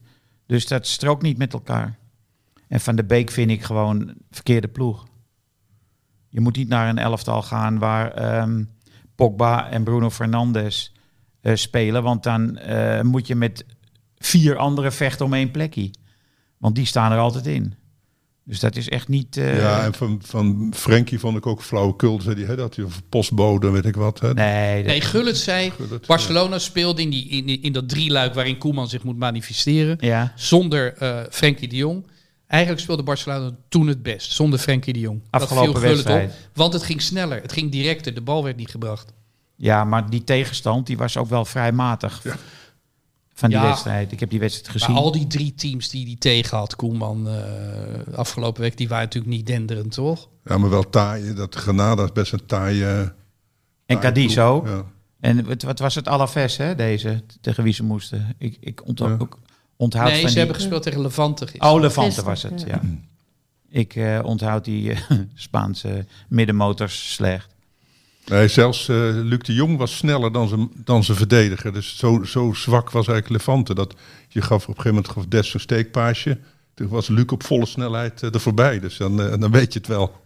Dus 0.48 0.68
dat 0.68 0.88
strookt 0.88 1.22
niet 1.22 1.38
met 1.38 1.54
elkaar. 1.54 1.98
En 2.68 2.80
Van 2.80 2.96
de 2.96 3.04
Beek 3.06 3.32
vind 3.32 3.52
ik 3.52 3.64
gewoon 3.64 4.14
verkeerde 4.32 4.68
ploeg. 4.68 5.06
Je 6.30 6.40
moet 6.40 6.56
niet 6.56 6.68
naar 6.68 6.90
een 6.90 6.98
elftal 6.98 7.42
gaan 7.42 7.80
waar 7.80 8.12
ehm, 8.12 8.64
Pogba 9.16 9.70
en 9.70 9.84
Bruno 9.84 10.10
Fernandes 10.10 10.94
eh, 11.42 11.56
spelen. 11.56 12.04
Want 12.04 12.24
dan 12.24 12.58
eh, 12.58 13.02
moet 13.02 13.28
je 13.28 13.36
met 13.36 13.66
vier 14.18 14.56
anderen 14.58 14.94
vechten 14.94 15.26
om 15.26 15.34
één 15.34 15.52
plekje. 15.52 15.92
Want 16.58 16.76
die 16.76 16.86
staan 16.86 17.12
er 17.12 17.18
altijd 17.18 17.46
in. 17.48 17.74
Dus 18.44 18.60
dat 18.60 18.76
is 18.76 18.90
echt 18.90 19.08
niet... 19.08 19.38
eh, 19.38 19.58
ja, 19.58 19.84
en 19.84 19.94
van, 19.94 20.22
van 20.26 20.74
Frenkie 20.76 21.20
vond 21.20 21.38
ik 21.38 21.46
ook 21.46 21.62
flauwekul. 21.62 22.22
Zei 22.22 22.36
die, 22.36 22.46
hè, 22.46 22.56
dat 22.56 22.76
hij 22.76 22.86
of 22.86 23.02
postbode, 23.10 23.70
weet 23.70 23.86
ik 23.86 23.96
wat. 23.96 24.20
Hè? 24.20 24.34
nee, 24.34 24.78
dat- 24.78 24.86
Nee, 24.92 25.02
Gullit 25.02 25.38
zei, 25.38 25.72
Gullit, 25.72 26.06
Barcelona 26.08 26.60
speelde 26.60 27.02
in, 27.02 27.10
die, 27.10 27.28
in, 27.28 27.62
in 27.62 27.72
dat 27.74 27.90
drieluik 27.90 28.34
waarin 28.34 28.58
Koeman 28.58 28.88
zich 28.90 29.04
moet 29.04 29.18
manifesteren. 29.18 29.98
ja, 30.00 30.34
Zonder 30.36 30.94
eh 30.94 31.20
Frenkie 31.30 31.68
de 31.68 31.76
Jong. 31.76 32.06
Eigenlijk 32.48 32.82
speelde 32.82 33.04
Barcelona 33.04 33.52
toen 33.70 33.88
het 33.88 34.04
best. 34.04 34.32
Zonder 34.32 34.60
Frenkie 34.60 34.94
de 34.94 35.00
Jong. 35.00 35.22
Afgelopen 35.30 35.72
dat 35.74 35.82
viel 35.82 35.90
Gullit 35.90 36.06
wedstrijd. 36.06 36.30
op. 36.30 36.50
Want 36.54 36.74
het 36.74 36.84
ging 36.84 37.02
sneller. 37.02 37.42
Het 37.42 37.52
ging 37.52 37.72
directer. 37.72 38.14
De 38.14 38.22
bal 38.22 38.44
werd 38.44 38.58
niet 38.58 38.70
gebracht. 38.72 39.14
ja, 39.56 39.84
maar 39.84 40.10
die 40.10 40.24
tegenstand 40.24 40.88
die 40.88 40.98
was 40.98 41.18
ook 41.18 41.30
wel 41.30 41.46
vrij 41.46 41.72
matig 41.72 42.22
van 43.34 43.50
die 43.50 43.58
Ja. 43.58 43.64
wedstrijd. 43.66 44.12
Ik 44.12 44.20
heb 44.20 44.30
die 44.30 44.40
wedstrijd 44.40 44.70
gezien. 44.70 44.94
Maar 44.94 45.04
al 45.04 45.12
die 45.12 45.28
drie 45.28 45.54
teams 45.56 45.90
die 45.90 46.06
die 46.06 46.18
tegen 46.18 46.58
had, 46.58 46.76
Koeman, 46.76 47.28
eh, 47.28 48.14
afgelopen 48.18 48.62
week, 48.62 48.78
die 48.78 48.88
waren 48.88 49.04
natuurlijk 49.04 49.34
niet 49.36 49.46
denderend, 49.48 49.92
toch? 49.92 50.28
Ja, 50.46 50.58
maar 50.58 50.70
wel 50.70 50.90
taai. 50.90 51.34
Dat 51.34 51.56
Granada 51.56 52.04
is 52.04 52.12
best 52.12 52.34
een 52.34 52.46
taai... 52.46 52.84
eh, 52.84 53.00
en 53.86 54.00
Cadiz 54.00 54.38
ook. 54.38 54.68
Ja. 54.68 54.84
En 55.20 55.46
wat, 55.46 55.62
wat 55.62 55.80
was 55.80 55.96
het 55.96 56.08
Alaves, 56.08 56.58
hè, 56.58 56.76
deze, 56.76 57.24
tegen 57.42 57.64
wie 57.64 57.74
ze 57.74 57.84
moesten? 57.84 58.36
Ik, 58.38 58.58
ik 58.60 58.86
onthoud, 58.88 59.10
Ja. 59.10 59.18
ook, 59.20 59.40
onthoud 59.78 60.08
nee, 60.08 60.14
van 60.14 60.22
ze 60.22 60.28
die... 60.28 60.38
hebben 60.38 60.56
gespeeld 60.56 60.84
tegen 60.84 61.02
Levante 61.02 61.48
gisteren. 61.48 61.74
Oh, 61.74 61.82
Levante 61.82 62.04
Gisteren, 62.22 62.30
was 62.30 62.44
het, 62.44 62.62
ja. 62.62 62.68
ja. 62.68 62.82
Ik 63.70 63.96
eh, 63.96 64.20
onthoud 64.24 64.66
die 64.66 64.92
eh, 64.92 65.00
Spaanse 65.34 66.06
middenmotors 66.30 67.14
slecht. 67.14 67.56
Nee, 68.26 68.48
zelfs 68.48 68.90
eh, 68.90 68.96
Luc 69.12 69.40
de 69.40 69.54
Jong 69.54 69.78
was 69.78 69.98
sneller 69.98 70.32
dan 70.32 70.48
zijn, 70.48 70.70
dan 70.76 71.04
zijn 71.04 71.18
verdediger. 71.18 71.74
Dus 71.74 71.98
zo, 71.98 72.24
zo 72.24 72.54
zwak 72.54 72.90
was 72.92 73.08
eigenlijk 73.08 73.46
Levante. 73.46 73.76
Dat 73.76 73.94
je 74.28 74.42
gaf 74.42 74.62
op 74.62 74.68
een 74.68 74.82
gegeven 74.82 74.96
moment 74.96 75.10
gaf 75.14 75.26
Des 75.26 75.54
een 75.54 75.60
steekpaasje. 75.60 76.38
Toen 76.74 76.88
was 76.88 77.08
Luc 77.08 77.26
op 77.26 77.44
volle 77.44 77.66
snelheid 77.66 78.22
er 78.22 78.40
voorbij. 78.40 78.80
Dus 78.80 78.98
dan, 78.98 79.18
dan 79.18 79.52
weet 79.52 79.74
je 79.74 79.80
het 79.80 79.88
wel. 79.88 80.22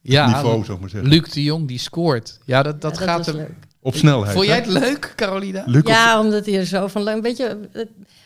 ja, 0.00 0.26
niveau, 0.26 0.64
zou 0.64 0.74
ik 0.74 0.80
maar 0.80 0.90
zeggen. 0.90 1.10
Luc 1.10 1.28
de 1.32 1.42
Jong 1.42 1.68
die 1.68 1.78
scoort. 1.78 2.38
Ja, 2.44 2.62
dat, 2.62 2.80
dat 2.80 2.98
Ja, 2.98 3.04
gaat 3.04 3.26
hem. 3.26 3.36
leuk. 3.36 3.68
Op 3.82 3.94
snelheid. 3.94 4.32
Vond 4.32 4.46
jij 4.46 4.56
hè? 4.56 4.62
het 4.62 4.72
leuk, 4.72 5.12
Carolina? 5.16 5.64
Op- 5.78 5.86
Ja, 5.86 6.20
omdat 6.20 6.46
hij 6.46 6.58
er 6.58 6.66
zo 6.66 6.86
van 6.86 7.02
lang... 7.02 7.22
Weet 7.22 7.36
je, 7.36 7.58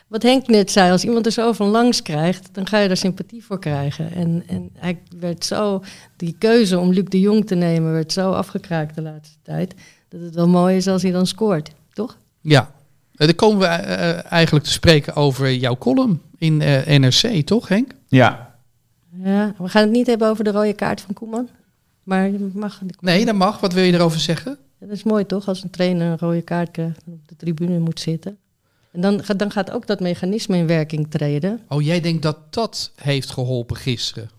wat 0.08 0.22
Henk 0.22 0.46
net 0.48 0.70
zei, 0.70 0.90
als 0.90 1.04
iemand 1.04 1.26
er 1.26 1.32
zo 1.32 1.52
van 1.52 1.68
langs 1.68 2.02
krijgt, 2.02 2.48
dan 2.52 2.66
ga 2.66 2.78
je 2.78 2.88
daar 2.88 2.96
sympathie 2.96 3.44
voor 3.44 3.58
krijgen. 3.58 4.12
En, 4.12 4.42
en 4.46 4.70
hij 4.74 4.98
werd 5.18 5.44
zo, 5.44 5.82
die 6.16 6.36
keuze 6.38 6.78
om 6.78 6.92
Luc 6.92 7.04
de 7.08 7.20
Jong 7.20 7.46
te 7.46 7.54
nemen, 7.54 7.92
werd 7.92 8.12
zo 8.12 8.30
afgekraakt 8.32 8.94
de 8.94 9.02
laatste 9.02 9.36
tijd, 9.42 9.74
dat 10.08 10.20
het 10.20 10.34
wel 10.34 10.48
mooi 10.48 10.76
is 10.76 10.86
als 10.88 11.02
hij 11.02 11.10
dan 11.10 11.26
scoort, 11.26 11.70
toch? 11.92 12.16
Ja. 12.40 12.70
Eh, 13.14 13.26
Dan 13.26 13.36
komen 13.36 13.58
we 13.58 13.66
eh, 13.66 14.10
eh, 14.10 14.24
eigenlijk 14.32 14.64
te 14.64 14.72
spreken 14.72 15.14
over 15.14 15.52
jouw 15.52 15.76
column 15.78 16.20
in 16.38 16.60
eh, 16.62 16.98
NRC, 16.98 17.46
toch 17.46 17.68
Henk? 17.68 17.90
Ja, 18.08 18.54
Ja, 19.22 19.54
we 19.58 19.68
gaan 19.68 19.82
het 19.82 19.90
niet 19.92 20.06
hebben 20.06 20.28
over 20.28 20.44
de 20.44 20.50
rode 20.52 20.72
kaart 20.74 21.00
van 21.00 21.14
Koeman, 21.14 21.48
maar 22.02 22.28
je 22.30 22.50
mag... 22.54 22.80
Nee, 23.00 23.24
dat 23.24 23.34
mag. 23.34 23.60
Wat 23.60 23.72
wil 23.72 23.84
je 23.84 23.92
erover 23.92 24.20
zeggen? 24.20 24.58
Dat 24.86 24.96
is 24.96 25.02
mooi 25.02 25.26
toch, 25.26 25.48
als 25.48 25.62
een 25.62 25.70
trainer 25.70 26.10
een 26.10 26.18
rode 26.18 26.42
kaart 26.42 26.70
krijgt 26.70 27.02
en 27.06 27.12
op 27.12 27.28
de 27.28 27.36
tribune 27.36 27.78
moet 27.78 28.00
zitten. 28.00 28.36
En 28.92 29.00
dan, 29.00 29.24
gaat- 29.24 29.38
dan 29.38 29.50
gaat 29.50 29.70
ook 29.70 29.86
dat 29.86 30.00
mechanisme 30.00 30.56
in 30.56 30.66
werking 30.66 31.06
treden. 31.10 31.60
Oh, 31.68 31.82
jij 31.82 32.00
denkt 32.00 32.22
dat 32.22 32.38
dat 32.50 32.92
heeft 32.96 33.30
geholpen 33.30 33.76
gisteren? 33.76 34.30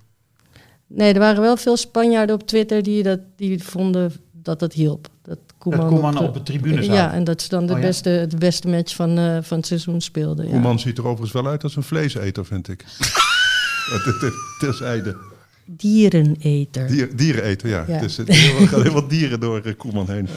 Nee, 0.88 1.14
er 1.14 1.20
waren 1.20 1.42
wel 1.42 1.58
veel 1.58 1.78
Spanjaarden 1.78 2.36
op 2.36 2.48
Twitter 2.48 2.84
die, 2.84 3.04
dat, 3.04 3.20
die 3.36 3.64
vonden 3.64 4.14
dat 4.32 4.60
dat 4.60 4.74
hielp. 4.74 5.08
Dat 5.22 5.38
Koeman, 5.58 5.80
dat 5.80 5.90
Koeman 5.90 6.16
de- 6.16 6.20
op 6.24 6.34
de 6.34 6.44
tribune 6.44 6.84
zat. 6.84 6.96
Ja, 6.96 7.14
en 7.14 7.24
dat 7.24 7.42
ze 7.42 7.50
dan 7.50 7.66
de, 7.66 7.74
Oh, 7.74 7.80
ja? 7.80 7.86
beste, 7.86 8.26
de 8.30 8.38
beste 8.38 8.68
match 8.68 8.96
van, 8.96 9.18
eh, 9.18 9.38
van 9.42 9.58
het 9.58 9.68
seizoen 9.68 10.02
speelden. 10.02 10.46
Ja. 10.46 10.52
Koeman 10.52 10.80
ziet 10.80 10.98
er 10.98 11.04
overigens 11.04 11.32
wel 11.32 11.48
uit 11.48 11.64
als 11.64 11.76
een 11.76 11.84
vleeseter, 11.84 12.46
vind 12.46 12.68
ik. 12.68 12.86
Terzijde. 14.60 15.18
Diereneter. 15.66 16.88
Dier, 16.88 17.16
diereneter, 17.16 17.70
ja. 17.70 17.84
Ja. 17.88 17.94
Het 17.94 18.04
is, 18.04 18.18
er 18.62 18.68
gaan 18.68 18.82
heel 18.82 18.92
wat 18.94 19.10
dieren 19.10 19.40
door 19.40 19.62
eh, 19.62 19.74
Koeman 19.78 20.10
heen. 20.10 20.30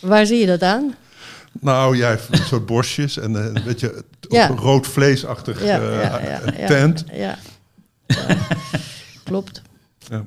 Waar 0.00 0.26
zie 0.26 0.38
je 0.40 0.46
dat 0.46 0.62
aan? 0.62 0.94
Nou, 1.60 1.96
jij 1.96 2.08
hebt 2.08 2.28
een 2.30 2.44
soort 2.44 2.66
borstjes 2.66 3.18
en 3.18 3.36
eh, 3.36 3.44
een 3.44 3.62
beetje 3.64 4.04
Ja. 4.20 4.46
rood 4.46 4.86
vleesachtig 4.86 5.64
Ja, 5.64 5.78
eh, 5.80 6.02
ja, 6.02 6.20
ja, 6.20 6.40
ja. 6.58 6.66
tent. 6.66 7.04
Ja. 7.12 7.38
Ja. 8.06 8.26
Klopt. 9.24 9.62
Ja. 10.08 10.24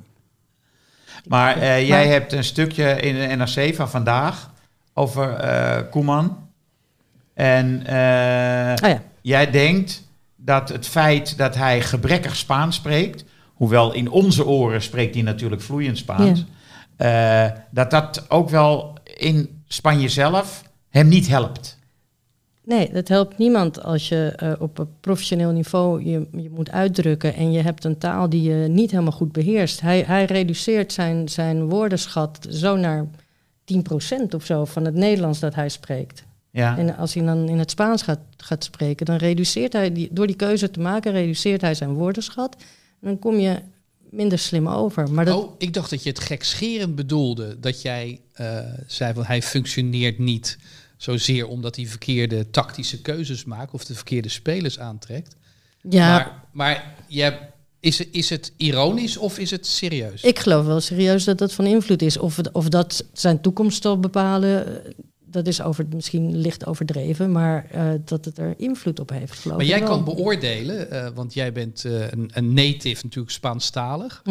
maar 1.27 1.55
eh, 1.57 1.87
jij 1.87 2.03
Maar- 2.05 2.13
hebt 2.13 2.33
een 2.33 2.43
stukje 2.43 2.99
in 3.01 3.15
de 3.15 3.35
NRC 3.35 3.75
van 3.75 3.89
vandaag 3.89 4.51
over 4.93 5.33
eh 5.33 5.81
Koeman. 5.89 6.47
En 7.33 7.83
ja. 7.85 9.01
jij 9.21 9.51
denkt 9.51 10.03
dat 10.35 10.69
het 10.69 10.87
feit 10.87 11.37
dat 11.37 11.55
hij 11.55 11.81
gebrekkig 11.81 12.35
Spaans 12.35 12.75
spreekt, 12.75 13.23
hoewel 13.59 13.93
in 13.93 14.09
onze 14.09 14.45
oren 14.45 14.81
spreekt 14.81 15.13
hij 15.13 15.23
natuurlijk 15.23 15.61
vloeiend 15.61 15.97
Spaans, 15.97 16.45
eh, 16.95 17.45
dat 17.71 17.91
dat 17.91 18.25
ook 18.29 18.49
wel 18.49 18.97
in 19.17 19.63
Spanje 19.67 20.09
zelf 20.09 20.63
hem 20.89 21.07
niet 21.07 21.27
helpt. 21.27 21.77
Nee, 22.63 22.91
dat 22.91 23.07
helpt 23.07 23.37
niemand 23.37 23.83
als 23.83 24.09
je 24.09 24.33
eh, 24.35 24.51
op 24.59 24.77
een 24.77 24.87
professioneel 24.99 25.51
niveau 25.51 26.03
je, 26.03 26.27
je 26.31 26.49
moet 26.49 26.71
uitdrukken 26.71 27.33
en 27.33 27.51
je 27.51 27.61
hebt 27.61 27.83
een 27.83 27.97
taal 27.97 28.29
die 28.29 28.41
je 28.41 28.67
niet 28.67 28.91
helemaal 28.91 29.11
goed 29.11 29.31
beheerst. 29.31 29.81
Hij, 29.81 30.01
hij 30.01 30.25
reduceert 30.25 30.93
zijn, 30.93 31.29
zijn 31.29 31.69
woordenschat 31.69 32.47
zo 32.49 32.75
naar 32.75 33.05
10% 33.65 34.35
of 34.35 34.45
zo 34.45 34.65
van 34.65 34.85
het 34.85 34.95
Nederlands 34.95 35.39
dat 35.39 35.55
hij 35.55 35.69
spreekt. 35.69 36.23
Ja. 36.51 36.77
En 36.77 36.97
als 36.97 37.13
hij 37.13 37.25
dan 37.25 37.49
in 37.49 37.59
het 37.59 37.71
Spaans 37.71 38.01
gaat, 38.01 38.19
gaat 38.37 38.63
spreken, 38.63 39.05
dan 39.05 39.15
reduceert 39.15 39.73
hij, 39.73 39.91
die, 39.91 40.09
door 40.11 40.27
die 40.27 40.35
keuze 40.35 40.71
te 40.71 40.79
maken, 40.79 41.11
reduceert 41.11 41.61
hij 41.61 41.73
zijn 41.73 41.93
woordenschat. 41.93 42.55
Dan 43.01 43.19
kom 43.19 43.39
je 43.39 43.59
minder 44.09 44.39
slim 44.39 44.67
over. 44.67 45.11
Maar 45.11 45.25
dat, 45.25 45.43
Oh, 45.43 45.55
ik 45.57 45.73
dacht 45.73 45.89
dat 45.89 46.03
je 46.03 46.09
het 46.09 46.19
gekscherend 46.19 46.95
bedoelde. 46.95 47.59
Dat 47.59 47.81
jij 47.81 48.21
eh, 48.33 48.59
zei 48.87 49.13
van 49.13 49.25
hij 49.25 49.41
functioneert 49.41 50.19
niet 50.19 50.57
zozeer 50.97 51.47
omdat 51.47 51.75
hij 51.75 51.85
verkeerde 51.85 52.49
tactische 52.49 53.01
keuzes 53.01 53.45
maakt 53.45 53.73
of 53.73 53.85
de 53.85 53.95
verkeerde 53.95 54.29
spelers 54.29 54.79
aantrekt. 54.79 55.35
ja, 55.81 56.07
Maar, 56.09 56.43
maar 56.51 56.95
je, 57.07 57.37
is, 57.79 57.99
is 57.99 58.29
het 58.29 58.53
ironisch 58.57 59.17
of 59.17 59.39
is 59.39 59.51
het 59.51 59.67
serieus? 59.67 60.23
Ik 60.23 60.39
geloof 60.39 60.65
wel 60.65 60.79
serieus 60.79 61.23
dat 61.23 61.37
dat 61.37 61.53
van 61.53 61.65
invloed 61.65 62.01
is. 62.01 62.17
Of, 62.17 62.35
het, 62.35 62.51
of 62.51 62.69
dat 62.69 63.05
zijn 63.13 63.41
toekomst 63.41 63.81
zal 63.81 63.99
bepalen, 63.99 64.81
dat 65.31 65.47
is 65.47 65.61
over, 65.61 65.85
misschien 65.95 66.37
licht 66.37 66.65
overdreven, 66.65 67.31
maar 67.31 67.65
eh, 67.71 67.89
dat 68.05 68.25
het 68.25 68.37
er 68.37 68.53
invloed 68.57 68.99
op 68.99 69.09
heeft, 69.09 69.39
geloof 69.39 69.57
maar 69.57 69.65
ik 69.65 69.71
jij 69.71 69.79
wel. 69.79 69.89
kan 69.89 70.03
beoordelen, 70.03 70.91
eh, 70.91 71.07
want 71.13 71.33
jij 71.33 71.51
bent 71.51 71.85
eh, 71.85 72.11
een, 72.11 72.31
een 72.33 72.53
native 72.53 73.03
natuurlijk 73.03 73.33
Spaanstalig. 73.33 74.21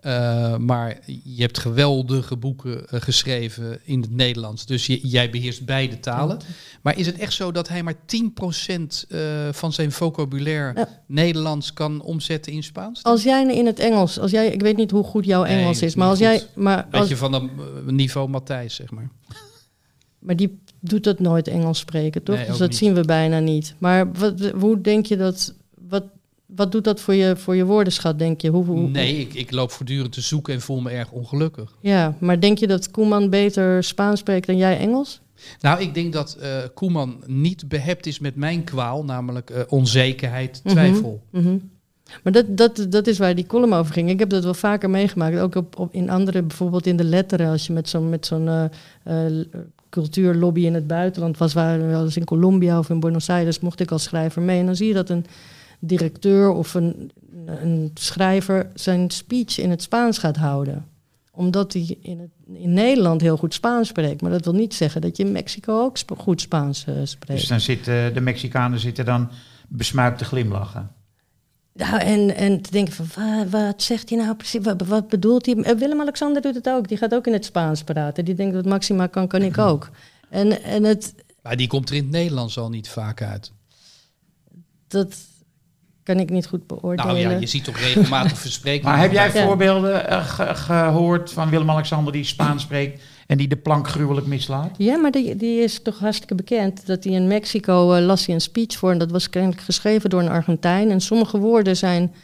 Eh, 0.00 0.56
maar 0.56 0.98
je 1.24 1.40
hebt 1.42 1.58
geweldige 1.58 2.36
boeken 2.36 2.82
geschreven 2.88 3.78
in 3.84 4.00
het 4.00 4.10
Nederlands. 4.10 4.66
Dus 4.66 4.86
je, 4.86 5.08
jij 5.08 5.30
beheerst 5.30 5.64
beide 5.64 6.00
talen. 6.00 6.38
Maar 6.82 6.98
is 6.98 7.06
het 7.06 7.18
echt 7.18 7.32
zo 7.32 7.52
dat 7.52 7.68
hij 7.68 7.82
maar 7.82 7.94
10% 7.94 9.06
eh, 9.08 9.18
van 9.52 9.72
zijn 9.72 9.92
vocabulaire 9.92 10.72
Ja. 10.74 10.88
Nederlands 11.06 11.72
kan 11.72 12.02
omzetten 12.02 12.52
in 12.52 12.62
Spaans? 12.62 13.02
Als 13.02 13.22
jij 13.22 13.54
in 13.54 13.66
het 13.66 13.78
Engels, 13.78 14.18
als 14.18 14.30
jij, 14.30 14.48
ik 14.48 14.60
weet 14.60 14.76
niet 14.76 14.90
hoe 14.90 15.04
goed 15.04 15.24
jouw 15.24 15.44
Engels 15.44 15.82
is, 15.82 15.94
maar 15.94 16.08
als 16.08 16.18
jij, 16.18 16.42
maar, 16.54 16.86
als, 16.90 17.00
Beetje 17.00 17.16
van 17.16 17.34
een 17.34 17.50
niveau 17.86 18.28
Matthijs, 18.28 18.74
zeg 18.74 18.90
maar. 18.90 19.10
Maar 20.24 20.36
die 20.36 20.58
doet 20.80 21.04
dat 21.04 21.18
nooit 21.20 21.48
Engels 21.48 21.78
spreken, 21.78 22.22
toch? 22.22 22.36
Nee, 22.36 22.46
dus 22.46 22.58
dat 22.58 22.68
niet. 22.68 22.78
zien 22.78 22.94
we 22.94 23.00
bijna 23.00 23.38
niet. 23.38 23.74
Maar 23.78 24.12
wat, 24.12 24.40
hoe 24.60 24.80
denk 24.80 25.06
je 25.06 25.16
dat, 25.16 25.54
wat, 25.88 26.04
wat 26.46 26.72
doet 26.72 26.84
dat 26.84 27.00
voor 27.00 27.14
je, 27.14 27.36
voor 27.36 27.56
je 27.56 27.64
woordenschat, 27.64 28.18
denk 28.18 28.40
je? 28.40 28.50
Hoe, 28.50 28.64
hoe, 28.64 28.88
Nee, 28.88 29.16
ik, 29.18 29.34
ik 29.34 29.50
loop 29.50 29.70
voortdurend 29.70 30.12
te 30.12 30.20
zoeken 30.20 30.54
en 30.54 30.60
voel 30.60 30.80
me 30.80 30.90
erg 30.90 31.10
ongelukkig. 31.10 31.76
Ja, 31.80 32.14
maar 32.18 32.40
denk 32.40 32.58
je 32.58 32.66
dat 32.66 32.90
Koeman 32.90 33.30
beter 33.30 33.84
Spaans 33.84 34.20
spreekt 34.20 34.46
dan 34.46 34.56
jij 34.56 34.78
Engels? 34.78 35.20
Nou, 35.60 35.80
ik 35.80 35.94
denk 35.94 36.12
dat 36.12 36.36
eh, 36.40 36.50
Koeman 36.74 37.22
niet 37.26 37.68
behept 37.68 38.06
is 38.06 38.18
met 38.18 38.36
mijn 38.36 38.64
kwaal, 38.64 39.04
namelijk 39.04 39.50
eh, 39.50 39.62
onzekerheid, 39.68 40.60
Mhm. 40.64 40.74
twijfel. 40.74 41.22
Mhm. 41.30 41.56
Maar 42.22 42.32
dat, 42.32 42.56
dat, 42.56 42.86
dat 42.88 43.06
is 43.06 43.18
waar 43.18 43.34
die 43.34 43.46
column 43.46 43.72
over 43.72 43.92
ging. 43.92 44.10
Ik 44.10 44.18
heb 44.18 44.30
dat 44.30 44.44
wel 44.44 44.54
vaker 44.54 44.90
meegemaakt. 44.90 45.38
Ook 45.38 45.54
op, 45.54 45.78
op, 45.78 45.94
in 45.94 46.10
andere, 46.10 46.42
bijvoorbeeld 46.42 46.86
in 46.86 46.96
de 46.96 47.04
letteren. 47.04 47.50
Als 47.50 47.66
je 47.66 47.72
met 47.72 47.88
zo'n 47.88 48.08
met 48.08 48.26
zo'n 48.26 48.48
eh, 48.48 49.24
cultuurlobby 49.94 50.60
in 50.60 50.74
het 50.74 50.86
buitenland 50.86 51.38
was. 51.38 51.52
Waren 51.52 52.06
we 52.06 52.14
in 52.14 52.24
Colombia 52.24 52.78
of 52.78 52.90
in 52.90 53.00
Buenos 53.00 53.30
Aires. 53.30 53.60
Mocht 53.60 53.80
ik 53.80 53.90
als 53.90 54.02
schrijver 54.02 54.42
mee. 54.42 54.58
En 54.58 54.66
dan 54.66 54.76
zie 54.76 54.88
je 54.88 54.94
dat 54.94 55.08
een 55.08 55.26
directeur 55.78 56.50
of 56.50 56.74
een, 56.74 57.10
een 57.46 57.90
schrijver 57.94 58.70
zijn 58.74 59.10
speech 59.10 59.58
in 59.58 59.70
het 59.70 59.82
Spaans 59.82 60.18
gaat 60.18 60.36
houden. 60.36 60.84
Omdat 61.30 61.72
hij 61.72 61.96
in, 62.00 62.18
het, 62.20 62.30
in 62.58 62.72
Nederland 62.72 63.20
heel 63.20 63.36
goed 63.36 63.54
Spaans 63.54 63.88
spreekt. 63.88 64.22
Maar 64.22 64.30
dat 64.30 64.44
wil 64.44 64.54
niet 64.54 64.74
zeggen 64.74 65.00
dat 65.00 65.16
je 65.16 65.24
in 65.24 65.32
Mexico 65.32 65.82
ook 65.82 65.96
goed 66.16 66.40
Spaans 66.40 66.84
eh, 66.86 66.94
spreekt. 67.04 67.40
Dus 67.40 67.48
dan 67.48 67.60
zitten 67.60 68.14
de 68.14 68.20
Mexicanen 68.20 68.78
zitten 68.78 69.04
dan 69.04 69.30
besmuikt 69.68 70.18
te 70.18 70.24
glimlachen. 70.24 70.90
Nou, 71.74 71.98
en, 72.00 72.36
en 72.36 72.60
te 72.60 72.70
denken 72.70 72.92
van, 72.92 73.06
wat, 73.14 73.48
wat 73.50 73.82
zegt 73.82 74.08
hij 74.08 74.18
nou 74.18 74.34
precies? 74.34 74.60
Wat, 74.64 74.82
wat 74.86 75.08
bedoelt 75.08 75.46
hij? 75.46 75.54
Eh, 75.54 75.76
Willem-Alexander 75.76 76.42
doet 76.42 76.54
het 76.54 76.68
ook. 76.68 76.88
Die 76.88 76.98
gaat 76.98 77.14
ook 77.14 77.26
in 77.26 77.32
het 77.32 77.44
Spaans 77.44 77.82
praten. 77.84 78.24
Die 78.24 78.34
denkt, 78.34 78.54
wat 78.54 78.64
Maxima 78.64 79.06
kan, 79.06 79.26
kan 79.28 79.42
ik 79.42 79.58
ook. 79.58 79.90
En, 80.30 80.62
en 80.62 80.84
het, 80.84 81.14
Maar 81.42 81.56
die 81.56 81.66
komt 81.66 81.88
er 81.88 81.94
in 81.96 82.02
het 82.02 82.10
Nederlands 82.10 82.58
al 82.58 82.68
niet 82.70 82.88
vaak 82.88 83.22
uit. 83.22 83.52
dat 84.88 85.16
kan 86.02 86.18
ik 86.20 86.30
niet 86.30 86.46
goed 86.46 86.66
beoordelen. 86.66 87.06
Nou 87.14 87.18
ja, 87.18 87.38
je 87.38 87.46
ziet 87.46 87.64
toch 87.64 87.78
regelmatig 87.78 88.38
versprekingen. 88.46 88.90
Maar 88.90 89.00
heb 89.00 89.12
jij 89.12 89.30
voorbeelden 89.30 90.08
eh, 90.08 90.26
ge- 90.28 90.54
gehoord 90.54 91.32
van 91.32 91.50
Willem-Alexander 91.50 92.12
die 92.12 92.24
Spaans 92.24 92.62
spreekt 92.62 93.02
en 93.26 93.36
die 93.36 93.48
de 93.48 93.56
plank 93.56 93.88
gruwelijk 93.88 94.26
mislaat? 94.26 94.70
Ja, 94.78 94.96
maar 94.96 95.10
die, 95.10 95.36
die 95.36 95.60
is 95.60 95.82
toch 95.82 95.98
hartstikke 95.98 96.34
bekend. 96.34 96.86
Dat 96.86 97.04
hij 97.04 97.12
in 97.12 97.26
Mexico 97.26 97.92
eh, 97.92 98.04
las 98.04 98.26
hij 98.26 98.34
een 98.34 98.40
speech 98.40 98.76
voor. 98.76 98.90
En 98.90 98.98
dat 98.98 99.10
was 99.10 99.30
kennelijk 99.30 99.60
geschreven 99.60 100.10
door 100.10 100.20
een 100.20 100.28
Argentijn. 100.28 100.90
En 100.90 101.00
sommige 101.00 101.38
woorden 101.38 101.76
zijn, 101.76 102.14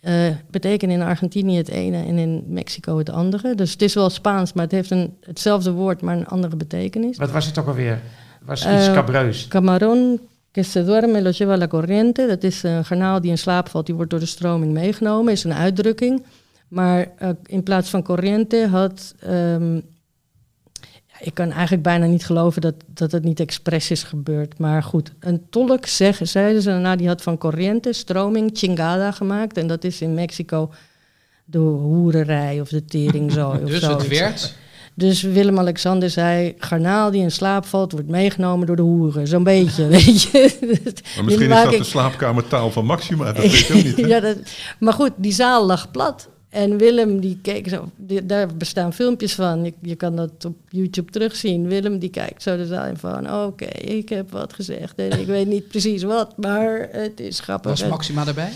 eh, 0.00 0.12
betekenen 0.50 0.94
in 0.94 1.02
Argentinië 1.02 1.56
het 1.56 1.68
ene 1.68 2.04
en 2.04 2.18
in 2.18 2.44
Mexico 2.46 2.98
het 2.98 3.10
andere. 3.10 3.54
Dus 3.54 3.72
het 3.72 3.82
is 3.82 3.94
wel 3.94 4.10
Spaans, 4.10 4.52
maar 4.52 4.64
het 4.64 4.72
heeft 4.72 4.90
een, 4.90 5.16
hetzelfde 5.20 5.72
woord, 5.72 6.00
maar 6.00 6.16
een 6.16 6.26
andere 6.26 6.56
betekenis. 6.56 7.16
Wat 7.16 7.30
was 7.30 7.46
het 7.46 7.58
ook 7.58 7.66
alweer? 7.66 8.00
Het 8.38 8.46
was 8.46 8.60
iets 8.60 8.86
Eh, 8.86 8.92
cabreus. 8.92 9.48
Camarón 9.48 10.20
que 10.50 10.62
se 10.62 10.84
duerme 10.84 11.22
lo 11.22 11.30
lleva 11.30 11.56
la 11.56 11.66
corriente. 11.66 12.26
Dat 12.26 12.42
is 12.42 12.62
een 12.62 12.84
garnaal 12.84 13.20
die 13.20 13.30
in 13.30 13.38
slaap 13.38 13.68
valt, 13.68 13.86
die 13.86 13.94
wordt 13.94 14.10
door 14.10 14.20
de 14.20 14.26
stroming 14.26 14.72
meegenomen. 14.72 15.32
Is 15.32 15.44
een 15.44 15.54
uitdrukking. 15.54 16.22
Maar 16.68 17.08
in 17.46 17.62
plaats 17.62 17.90
van 17.90 18.02
corriente 18.02 18.66
had... 18.66 19.14
ehm, 19.20 19.78
ik 21.20 21.34
kan 21.34 21.50
eigenlijk 21.50 21.82
bijna 21.82 22.06
niet 22.06 22.26
geloven 22.26 22.60
dat, 22.60 22.74
dat 22.86 23.12
het 23.12 23.24
niet 23.24 23.40
expres 23.40 23.90
is 23.90 24.02
gebeurd. 24.02 24.58
Maar 24.58 24.82
goed, 24.82 25.12
een 25.20 25.42
tolk, 25.50 25.86
zeg, 25.86 26.20
zeiden 26.22 26.62
ze 26.62 26.68
daarna, 26.68 26.96
die 26.96 27.08
had 27.08 27.22
van 27.22 27.38
corriente, 27.38 27.92
stroming, 27.92 28.50
chingada 28.54 29.10
gemaakt. 29.12 29.56
En 29.56 29.66
dat 29.66 29.84
is 29.84 30.00
in 30.00 30.14
Mexico 30.14 30.70
de 31.44 31.58
hoererij 31.58 32.60
of 32.60 32.68
de 32.68 32.84
teringzooi 32.84 33.58
of 33.64 33.68
Dus 33.68 33.80
zoiets. 33.80 34.02
het 34.02 34.18
werd. 34.18 34.54
Dus 34.96 35.22
Willem-Alexander 35.22 36.10
zei, 36.10 36.54
garnaal 36.58 37.10
die 37.10 37.22
in 37.22 37.30
slaap 37.30 37.66
valt, 37.66 37.92
wordt 37.92 38.08
meegenomen 38.08 38.66
door 38.66 38.76
de 38.76 38.82
hoeren. 38.82 39.26
Zo'n 39.26 39.42
beetje, 39.42 39.86
weet 39.96 40.22
je. 40.22 40.52
Maar 41.16 41.24
misschien 41.24 41.50
is 41.52 41.62
dat 41.62 41.70
de 41.72 41.84
slaapkamertaal 41.84 42.70
van 42.70 42.84
Maxima, 42.84 43.32
dat 43.32 43.36
weet 43.36 43.58
je 43.58 43.74
ook 43.74 43.82
niet. 43.84 43.96
hè? 44.00 44.06
ja, 44.06 44.20
dat, 44.20 44.36
maar 44.78 44.92
goed, 44.92 45.10
die 45.16 45.32
zaal 45.32 45.66
lag 45.66 45.90
plat. 45.90 46.28
En 46.54 46.76
Willem, 46.78 47.20
die 47.20 47.38
keek 47.42 47.68
zo, 47.68 47.88
die- 47.96 48.26
daar 48.26 48.46
bestaan 48.56 48.92
filmpjes 48.92 49.34
van. 49.34 49.64
Je, 49.64 49.72
je 49.82 49.94
kan 49.94 50.16
dat 50.16 50.44
op 50.44 50.56
YouTube 50.68 51.10
terugzien. 51.10 51.68
Willem, 51.68 51.98
die 51.98 52.10
kijkt 52.10 52.42
zo 52.42 52.56
de 52.56 52.66
zaal 52.66 52.86
in 52.86 52.96
van... 52.96 53.34
Oké, 53.44 53.64
ik 53.78 54.08
heb 54.08 54.30
wat 54.30 54.52
gezegd 54.52 54.94
en 54.96 55.20
ik 55.20 55.26
weet 55.26 55.46
niet 55.46 55.68
precies 55.68 56.02
wat, 56.02 56.36
maar 56.38 56.88
het 56.90 57.20
is 57.20 57.40
grappig. 57.40 57.70
Was 57.70 57.88
Maxima 57.88 58.26
erbij? 58.26 58.50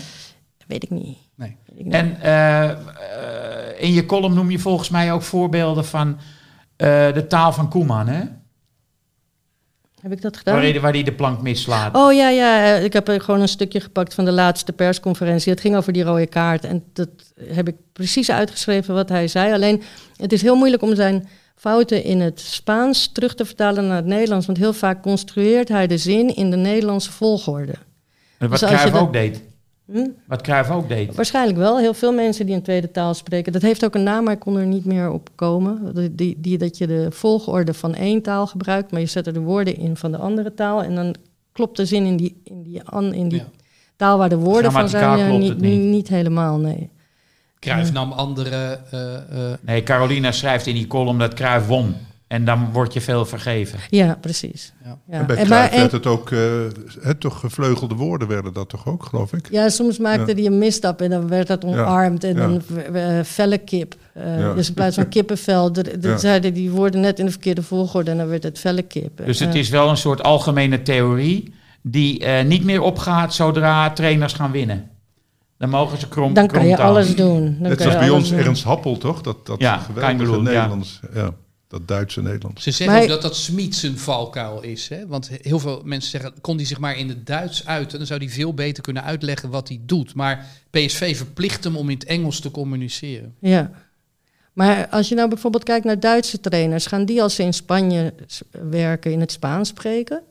Weet 0.67 0.83
ik 0.83 0.89
niet. 0.89 1.17
Nee. 1.35 1.55
Weet 1.65 1.79
ik 1.79 1.85
niet. 1.85 1.93
En 1.93 2.21
eh, 2.21 2.69
eh, 2.69 2.77
in 3.77 3.93
je 3.93 4.05
column 4.05 4.33
noem 4.35 4.51
je 4.51 4.59
volgens 4.59 4.89
mij 4.89 5.11
ook 5.13 5.21
voorbeelden 5.21 5.85
van 5.85 6.17
eh, 6.75 7.13
de 7.13 7.25
taal 7.27 7.53
van 7.53 7.69
Koeman, 7.69 8.07
hè? 8.07 8.23
Heb 10.01 10.11
ik 10.11 10.21
dat 10.21 10.37
gedaan? 10.37 10.81
Waar 10.81 10.91
hij, 10.91 11.03
de 11.03 11.13
plank 11.13 11.41
mislaat. 11.41 11.95
Oh 11.95 12.13
ja, 12.13 12.29
ja, 12.29 12.63
eh, 12.63 12.83
ik 12.83 12.93
heb 12.93 13.07
er 13.07 13.21
gewoon 13.21 13.41
een 13.41 13.47
stukje 13.47 13.79
gepakt 13.79 14.13
van 14.13 14.25
de 14.25 14.31
laatste 14.31 14.73
persconferentie. 14.73 15.51
Het 15.51 15.61
ging 15.61 15.75
over 15.75 15.93
die 15.93 16.03
rode 16.03 16.27
kaart. 16.27 16.63
En 16.65 16.83
dat 16.93 17.09
heb 17.43 17.67
ik 17.67 17.75
precies 17.93 18.31
uitgeschreven 18.31 18.93
wat 18.93 19.09
hij 19.09 19.27
zei. 19.27 19.53
Alleen, 19.53 19.81
het 20.15 20.33
is 20.33 20.41
heel 20.41 20.55
moeilijk 20.55 20.81
om 20.81 20.95
zijn 20.95 21.27
fouten 21.55 22.03
in 22.03 22.19
het 22.19 22.39
Spaans 22.39 23.11
terug 23.11 23.35
te 23.35 23.45
vertalen 23.45 23.87
naar 23.87 23.95
het 23.95 24.05
Nederlands. 24.05 24.45
Want 24.45 24.57
heel 24.57 24.73
vaak 24.73 25.01
construeert 25.01 25.67
hij 25.67 25.87
de 25.87 25.97
zin 25.97 26.35
in 26.35 26.49
de 26.49 26.57
Nederlandse 26.57 27.11
volgorde. 27.11 27.73
Wat 28.37 28.49
dus 28.49 28.59
Cruijff 28.59 28.95
ook 28.95 29.13
deed. 29.13 29.41
Hm? 29.91 30.07
Wat 30.27 30.41
Cruijff 30.41 30.69
ook 30.71 30.87
deed. 30.87 31.15
Waarschijnlijk 31.15 31.57
wel. 31.57 31.79
Heel 31.79 31.93
veel 31.93 32.11
mensen 32.13 32.45
die 32.45 32.55
een 32.55 32.61
tweede 32.61 32.91
taal 32.91 33.13
spreken. 33.13 33.53
Dat 33.53 33.61
heeft 33.61 33.85
ook 33.85 33.95
een 33.95 34.03
naam, 34.03 34.23
maar 34.23 34.33
ik 34.33 34.39
kon 34.39 34.57
er 34.57 34.65
niet 34.65 34.85
meer 34.85 35.11
op 35.11 35.29
komen. 35.35 35.93
Die, 36.15 36.37
die, 36.39 36.57
dat 36.57 36.77
je 36.77 36.87
de 36.87 37.07
volgorde 37.11 37.73
van 37.73 37.95
één 37.95 38.21
taal 38.21 38.47
gebruikt, 38.47 38.91
maar 38.91 39.01
je 39.01 39.07
zet 39.07 39.27
er 39.27 39.33
de 39.33 39.39
woorden 39.39 39.77
in 39.77 39.97
van 39.97 40.11
de 40.11 40.17
andere 40.17 40.53
taal. 40.53 40.83
En 40.83 40.95
dan 40.95 41.15
klopt 41.51 41.77
de 41.77 41.85
zin 41.85 42.05
in 42.05 42.17
die, 42.17 42.41
in 42.43 42.63
die, 42.63 42.83
an, 42.83 43.13
in 43.13 43.29
die 43.29 43.39
Ja. 43.39 43.45
taal 43.95 44.17
waar 44.17 44.29
de 44.29 44.37
woorden 44.37 44.71
van 44.71 44.89
zijn 44.89 45.19
eh, 45.19 45.25
klopt 45.25 45.39
niet, 45.39 45.49
het 45.49 45.59
niet. 45.61 45.79
niet 45.81 46.07
helemaal, 46.07 46.57
nee. 46.57 46.89
Cruijff 47.59 47.91
nam 47.93 48.11
andere... 48.11 48.79
eh, 48.91 49.15
eh, 49.15 49.57
Nee, 49.61 49.83
Carolina 49.83 50.31
schrijft 50.31 50.67
in 50.67 50.73
die 50.75 50.87
column 50.87 51.19
dat 51.19 51.33
Cruijff 51.33 51.67
won. 51.67 51.95
En 52.29 52.45
dan 52.45 52.69
word 52.71 52.93
je 52.93 53.01
veel 53.01 53.25
vergeven. 53.25 53.79
Ja, 53.89 54.17
precies. 54.21 54.73
Ja. 54.83 54.97
Ja. 55.07 55.19
En 55.19 55.25
bij 55.25 55.35
En 55.35 55.47
maar- 55.47 55.69
werd 55.71 55.91
het 55.91 56.05
ook, 56.05 56.31
eh, 56.31 56.39
het 57.01 57.19
toch 57.19 57.39
gevleugelde 57.39 57.95
woorden 57.95 58.27
werden 58.27 58.53
dat 58.53 58.69
toch 58.69 58.87
ook, 58.87 59.03
geloof 59.03 59.33
ik? 59.33 59.47
ja, 59.51 59.69
soms 59.69 59.97
maakte 59.97 60.27
Ja. 60.31 60.33
hij 60.35 60.45
een 60.45 60.57
misstap 60.57 61.01
en 61.01 61.09
dan 61.09 61.27
werd 61.27 61.47
dat 61.47 61.65
omarmd. 61.65 62.23
En 62.23 62.35
ja. 62.35 62.39
dan 62.47 62.61
eh, 62.93 63.23
felle 63.23 63.57
kip. 63.57 63.95
Eh, 64.13 64.39
Ja. 64.39 64.53
Dus 64.53 64.67
in 64.67 64.73
plaats 64.73 64.95
van 64.95 65.07
kippenvel, 65.15 65.71
zeiden 66.17 66.53
die 66.53 66.71
woorden 66.71 67.01
net 67.01 67.19
in 67.19 67.25
de 67.25 67.31
verkeerde 67.31 67.63
volgorde 67.63 68.11
en 68.11 68.17
dan 68.17 68.27
werd 68.27 68.43
het 68.43 68.59
felle 68.59 68.81
kip. 68.81 69.21
Dus 69.25 69.39
het 69.39 69.53
Eh, 69.53 69.59
is 69.59 69.69
wel 69.69 69.89
een 69.89 69.97
soort 69.97 70.23
algemene 70.23 70.81
theorie 70.81 71.53
die 71.81 72.25
eh, 72.25 72.45
niet 72.45 72.63
meer 72.63 72.81
opgaat 72.81 73.33
zodra 73.33 73.89
trainers 73.91 74.33
gaan 74.33 74.51
winnen. 74.51 74.89
Dan 75.57 75.69
mogen 75.69 75.97
ze 75.97 76.07
krom 76.07 76.33
Dan 76.33 76.47
kan 76.47 76.67
je 76.67 76.77
alles 76.77 77.15
doen. 77.15 77.43
Dan 77.59 77.69
Net 77.69 77.81
zoals 77.81 77.97
bij 77.97 78.09
ons 78.09 78.29
doen. 78.29 78.39
Ernst 78.39 78.63
Happel, 78.63 78.97
toch? 78.97 79.21
Dat, 79.21 79.45
dat 79.45 79.59
Ja, 79.59 79.77
geweldige. 79.77 80.41
Nederlands. 80.41 80.99
Ja. 81.13 81.31
Dat 81.69 81.87
Duits 81.87 82.17
en 82.17 82.23
Nederlands. 82.23 82.63
Ze 82.63 82.71
zeggen 82.71 82.95
Maar- 82.95 83.03
ook 83.03 83.09
dat 83.09 83.21
dat 83.21 83.35
Smit 83.35 83.75
zijn 83.75 83.97
valkuil 83.97 84.61
is. 84.61 84.87
Hè? 84.87 85.07
Want 85.07 85.29
heel 85.41 85.59
veel 85.59 85.81
mensen 85.85 86.09
zeggen, 86.11 86.33
kon 86.41 86.55
hij 86.55 86.65
zich 86.65 86.79
maar 86.79 86.97
in 86.97 87.09
het 87.09 87.25
Duits 87.25 87.65
uiten... 87.65 87.97
dan 87.97 88.07
zou 88.07 88.19
hij 88.23 88.29
veel 88.29 88.53
beter 88.53 88.83
kunnen 88.83 89.03
uitleggen 89.03 89.49
wat 89.49 89.67
hij 89.67 89.79
doet. 89.85 90.13
Maar 90.15 90.45
PSV 90.69 91.17
verplicht 91.17 91.63
hem 91.63 91.75
om 91.77 91.89
in 91.89 91.95
het 91.97 92.07
Engels 92.07 92.39
te 92.39 92.51
communiceren. 92.51 93.35
Ja. 93.39 93.71
Maar 94.53 94.87
als 94.87 95.09
je 95.09 95.15
nou 95.15 95.29
bijvoorbeeld 95.29 95.63
kijkt 95.63 95.85
naar 95.85 95.99
Duitse 95.99 96.39
trainers, 96.39 96.85
gaan 96.85 97.05
die 97.05 97.21
als 97.21 97.35
ze 97.35 97.43
in 97.43 97.53
Spanje 97.53 98.13
werken 98.69 99.11
in 99.11 99.19
het 99.19 99.31
Spaans 99.31 99.69
spreken? 99.69 100.21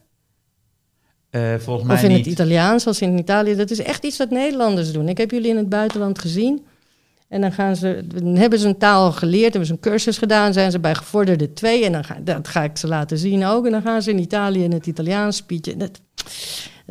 Eh, 1.30 1.55
volgens 1.59 1.86
mij 1.86 1.97
Of 1.97 2.03
in 2.03 2.09
niet. 2.09 2.18
het 2.18 2.26
Italiaans, 2.26 2.86
als 2.86 3.01
in 3.01 3.18
Italië. 3.18 3.55
Dat 3.55 3.70
is 3.70 3.78
echt 3.78 4.05
iets 4.05 4.16
wat 4.16 4.30
Nederlanders 4.30 4.93
doen. 4.93 5.09
Ik 5.09 5.18
heb 5.18 5.30
jullie 5.30 5.51
in 5.51 5.57
het 5.57 5.68
buitenland 5.68 6.18
gezien. 6.18 6.64
En 7.29 7.41
dan, 7.41 7.53
gaan 7.53 7.76
ze, 7.76 8.05
dan 8.07 8.37
hebben 8.37 8.59
ze 8.59 8.68
een 8.68 8.79
taal 8.79 9.12
geleerd, 9.12 9.51
hebben 9.51 9.66
ze 9.66 9.72
een 9.72 9.81
cursus 9.81 10.18
gedaan, 10.18 10.53
zijn 10.53 10.70
ze 10.70 10.79
bij 10.79 10.95
gevorderde 10.95 11.53
twee. 11.53 11.85
En 11.85 11.93
dan 11.93 12.05
ga, 12.05 12.18
dat 12.20 12.49
ga 12.49 12.62
ik 12.62 12.76
ze 12.76 12.87
laten 12.87 13.18
zien 13.18 13.45
ook. 13.45 13.66
En 13.66 13.72
dan 13.72 13.83
gaan 13.83 14.03
ze 14.03 14.11
in 14.11 14.18
Italië 14.18 14.64
in 14.64 14.72
het 14.72 14.87
Italiaans. 14.87 15.45
Dat, 15.76 16.01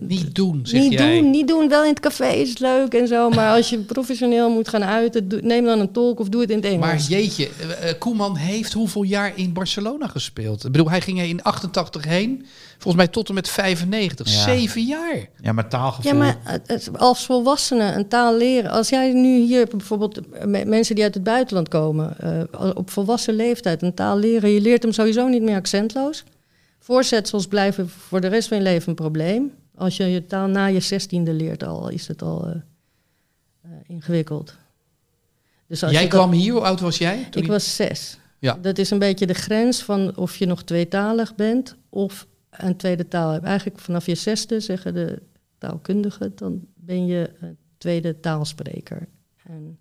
Niet 0.02 0.36
doen, 0.36 0.60
zeg 0.64 0.82
niet 0.82 0.92
jij. 0.92 1.20
doen, 1.20 1.30
niet 1.30 1.48
doen. 1.48 1.70
Wel 1.70 1.84
in 1.84 1.90
het 1.90 2.00
café 2.00 2.28
is 2.28 2.50
het 2.50 2.60
leuk 2.60 2.94
en 2.94 3.08
zo. 3.08 3.30
Maar 3.30 3.56
als 3.56 3.70
je 3.70 3.78
professioneel 3.80 4.50
moet 4.50 4.68
gaan 4.70 4.84
uiten, 4.84 5.28
neem 5.42 5.66
dan 5.66 5.80
een 5.80 5.92
tolk 5.92 6.20
of 6.20 6.30
doe 6.30 6.42
het 6.42 6.50
in 6.50 6.56
het 6.56 6.66
Engels. 6.66 6.80
Maar 6.86 6.98
jeetje, 6.98 7.50
eh, 7.60 7.90
eh, 7.90 7.98
Koeman 8.00 8.36
heeft 8.36 8.74
hoeveel 8.74 9.04
jaar 9.04 9.32
in 9.36 9.54
Barcelona 9.54 10.08
gespeeld? 10.08 10.66
Ik 10.66 10.72
bedoel, 10.72 10.90
hij 10.90 11.02
ging 11.02 11.20
er 11.20 11.26
in 11.28 11.44
88 11.44 12.06
heen. 12.06 12.46
Volgens 12.74 12.96
mij 12.96 13.08
tot 13.08 13.28
en 13.30 13.34
met 13.34 13.50
95. 13.50 14.28
Ja. 14.34 14.44
Zeven 14.44 14.84
jaar. 14.86 15.28
Ja, 15.42 15.52
maar 15.52 15.70
taalgevoel. 15.70 16.12
Ja, 16.12 16.18
maar 16.18 16.38
als 16.98 17.26
volwassene 17.26 17.94
een 17.94 18.08
taal 18.08 18.38
leren. 18.38 18.72
Als 18.72 18.90
jij 18.90 19.14
nu 19.14 19.40
hier 19.40 19.68
bijvoorbeeld 19.68 20.18
eh, 20.30 20.46
me- 20.46 20.66
mensen 20.66 20.96
die 20.96 21.04
uit 21.04 21.14
het 21.14 21.24
buitenland 21.24 21.68
komen, 21.70 22.16
eh, 22.20 22.70
op 22.76 22.90
volwassen 22.90 23.34
leeftijd 23.36 23.82
een 23.82 23.94
taal 23.94 24.18
leren, 24.20 24.50
je 24.50 24.62
leert 24.62 24.84
hem 24.84 24.92
sowieso 24.92 25.28
niet 25.28 25.42
meer 25.42 25.56
accentloos. 25.56 26.24
Voorzetsels 26.80 27.48
blijven 27.48 27.90
voor 27.90 28.22
de 28.22 28.28
rest 28.28 28.48
van 28.48 28.58
je 28.58 28.64
leven 28.64 28.90
een 28.90 28.96
probleem. 28.96 29.52
Als 29.78 29.98
je 29.98 30.06
je 30.06 30.26
taal 30.26 30.48
na 30.48 30.66
je 30.66 30.80
zestiende 30.80 31.34
leert 31.34 31.64
al, 31.64 31.90
is 31.90 32.08
het 32.08 32.22
al 32.22 32.48
eh, 32.48 32.56
eh, 33.62 33.72
ingewikkeld. 33.88 34.56
Dus 35.68 35.84
als 35.84 35.92
Jij 35.92 36.04
je 36.04 36.10
dat- 36.10 36.20
kwam 36.20 36.32
hier, 36.32 36.52
hoe 36.54 36.62
oud 36.62 36.80
was 36.80 36.98
jij? 36.98 37.28
toen 37.30 37.42
ik 37.42 37.48
was 37.48 37.76
zes. 37.76 38.18
Ja. 38.40 38.54
Dat 38.62 38.78
is 38.78 38.90
een 38.90 39.00
beetje 39.00 39.28
de 39.28 39.34
grens 39.34 39.82
van 39.84 40.16
of 40.18 40.36
je 40.38 40.46
nog 40.46 40.64
tweetalig 40.64 41.36
bent 41.36 41.76
of 41.90 42.28
een 42.50 42.76
tweede 42.78 43.08
taal 43.08 43.32
hebt. 43.32 43.46
Eigenlijk 43.46 43.80
vanaf 43.80 44.06
je 44.06 44.16
zesde 44.16 44.60
zeggen 44.60 44.94
de 44.94 45.22
taalkundigen, 45.58 46.32
dan 46.36 46.62
ben 46.76 47.06
je 47.06 47.32
een 47.40 47.58
tweede 47.78 48.20
taalspreker. 48.20 49.08
En 49.44 49.80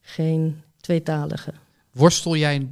geen 0.00 0.62
tweetalige. 0.80 1.52
Worstel 1.92 2.36
jij 2.36 2.68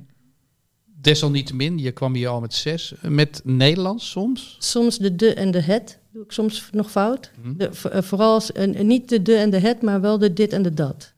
desalniettemin, 1.01 1.79
je 1.79 1.93
kwam 1.93 2.15
hier 2.15 2.29
al 2.29 2.41
met 2.41 2.55
zes, 2.55 2.95
met 3.03 3.41
Nederlands 3.45 4.11
soms? 4.11 4.57
Soms 4.59 4.99
de 4.99 5.17
de 5.17 5.35
en 5.35 5.51
de 5.51 5.61
het 5.61 5.99
doe 6.15 6.25
ik 6.25 6.33
soms 6.33 6.69
nog 6.73 6.91
fout. 6.91 7.31
Mhm. 7.43 7.57
De, 7.57 7.71
eh, 7.91 8.03
vooral 8.03 8.41
en- 8.55 8.87
niet 8.87 9.09
de 9.09 9.23
de 9.23 9.35
en 9.37 9.51
de 9.51 9.59
het, 9.59 9.83
maar 9.83 10.01
wel 10.01 10.19
de 10.19 10.33
dit 10.33 10.53
en 10.53 10.63
de 10.63 10.75
dat. 10.75 11.13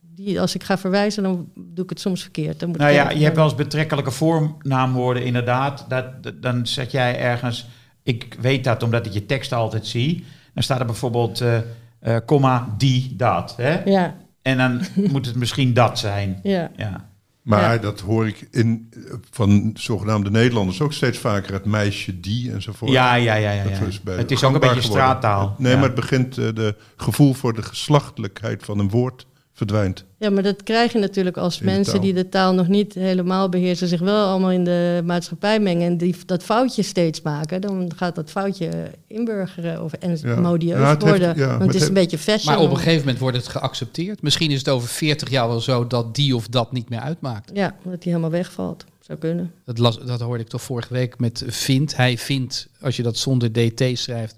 Die, 0.00 0.40
als 0.40 0.54
ik 0.54 0.62
ga 0.64 0.78
verwijzen, 0.78 1.22
dan 1.22 1.48
doe 1.54 1.84
ik 1.84 1.90
het 1.90 2.00
soms 2.00 2.22
verkeerd. 2.22 2.60
Dan 2.60 2.68
moet 2.68 2.78
Nou 2.78 2.92
ja, 2.92 3.10
je 3.10 3.24
hebt 3.24 3.36
wel 3.36 3.44
eens 3.44 3.54
betrekkelijke 3.54 4.10
voornaamwoorden, 4.10 5.24
inderdaad. 5.24 5.84
Dat, 5.88 6.22
dat- 6.22 6.42
dan 6.42 6.66
zet 6.66 6.90
jij 6.90 7.18
ergens, 7.18 7.66
ik 8.02 8.36
weet 8.40 8.64
dat 8.64 8.82
omdat 8.82 9.06
ik 9.06 9.12
je 9.12 9.26
tekst 9.26 9.52
altijd 9.52 9.86
zie. 9.86 10.24
Dan 10.54 10.62
staat 10.62 10.80
er 10.80 10.86
bijvoorbeeld, 10.86 11.40
eh 11.40 11.58
eh, 12.00 12.16
comma, 12.26 12.74
die, 12.78 13.14
dat. 13.16 13.54
Hè? 13.56 13.82
Ja, 13.84 14.16
En 14.42 14.58
dan 14.58 14.80
moet 15.10 15.26
het 15.26 15.34
misschien 15.36 15.74
dat 15.74 15.98
zijn. 15.98 16.40
ja. 16.42 16.70
Ja. 16.76 17.08
Maar 17.48 17.72
Ja. 17.74 17.78
dat 17.78 18.00
hoor 18.00 18.26
ik 18.26 18.48
in, 18.50 18.88
van 19.30 19.70
zogenaamde 19.74 20.30
Nederlanders 20.30 20.80
ook 20.80 20.92
steeds 20.92 21.18
vaker. 21.18 21.52
Het 21.52 21.64
meisje 21.64 22.20
die 22.20 22.52
enzovoort. 22.52 22.90
Ja, 22.90 23.14
ja, 23.14 23.34
ja, 23.34 23.50
ja. 23.52 23.62
Is 23.62 24.00
Het 24.04 24.30
is 24.30 24.44
ook 24.44 24.54
een 24.54 24.60
beetje 24.60 24.80
geworden. 24.80 24.82
straattaal. 24.82 25.54
Nee, 25.58 25.72
Ja. 25.72 25.78
maar 25.78 25.86
het 25.86 25.94
begint, 25.94 26.38
eh, 26.38 26.44
de 26.54 26.76
gevoel 26.96 27.34
voor 27.34 27.54
de 27.54 27.62
geslachtelijkheid 27.62 28.64
van 28.64 28.78
een 28.78 28.88
woord 28.90 29.26
verdwijnt. 29.58 30.04
Ja, 30.18 30.30
maar 30.30 30.42
dat 30.42 30.62
krijg 30.62 30.92
je 30.92 30.98
natuurlijk 30.98 31.36
als 31.36 31.60
mensen 31.60 32.00
die 32.00 32.14
de 32.14 32.28
taal 32.28 32.54
nog 32.54 32.68
niet 32.68 32.94
helemaal 32.94 33.48
beheersen, 33.48 33.88
zich 33.88 34.00
wel 34.00 34.26
allemaal 34.26 34.50
in 34.50 34.64
de 34.64 35.02
maatschappij 35.04 35.60
mengen 35.60 35.86
en 35.86 35.96
die 35.96 36.16
dat 36.26 36.42
foutje 36.42 36.82
steeds 36.82 37.22
maken. 37.22 37.60
Dan 37.60 37.92
gaat 37.96 38.14
dat 38.14 38.30
foutje 38.30 38.70
inburgeren 39.06 39.82
of 39.84 39.92
en 39.92 40.18
Ja. 40.22 40.36
modieus 40.40 40.78
Ja, 40.78 40.88
het 40.90 41.02
heeft- 41.02 41.16
worden. 41.18 41.36
ja, 41.38 41.46
want 41.48 41.58
het 41.62 41.66
het 41.66 41.74
is 41.74 41.74
een 41.74 41.96
heeft- 41.96 42.10
beetje 42.10 42.18
fashion. 42.32 42.54
Maar 42.54 42.62
op 42.64 42.70
een 42.70 42.76
gegeven 42.76 42.98
moment 43.00 43.18
wordt 43.18 43.36
het 43.36 43.48
geaccepteerd. 43.48 44.22
Misschien 44.22 44.50
is 44.50 44.58
het 44.58 44.68
over 44.68 44.88
40 44.88 45.30
jaar 45.30 45.48
wel 45.48 45.60
zo 45.60 45.86
dat 45.86 46.14
die 46.14 46.36
of 46.36 46.48
dat 46.48 46.72
niet 46.72 46.88
meer 46.88 47.00
uitmaakt. 47.00 47.50
Ja, 47.54 47.74
dat 47.84 48.02
die 48.02 48.12
helemaal 48.12 48.30
wegvalt. 48.30 48.84
Zou 49.00 49.18
kunnen. 49.18 49.52
Dat, 49.64 49.78
las, 49.78 49.98
dat 50.04 50.20
hoorde 50.20 50.42
ik 50.42 50.48
toch 50.48 50.62
vorige 50.62 50.92
week 50.92 51.18
met 51.18 51.44
vindt. 51.46 51.96
Hij 51.96 52.18
vindt, 52.18 52.68
als 52.80 52.96
je 52.96 53.02
dat 53.02 53.16
zonder 53.16 53.52
dt 53.52 53.82
schrijft, 53.98 54.36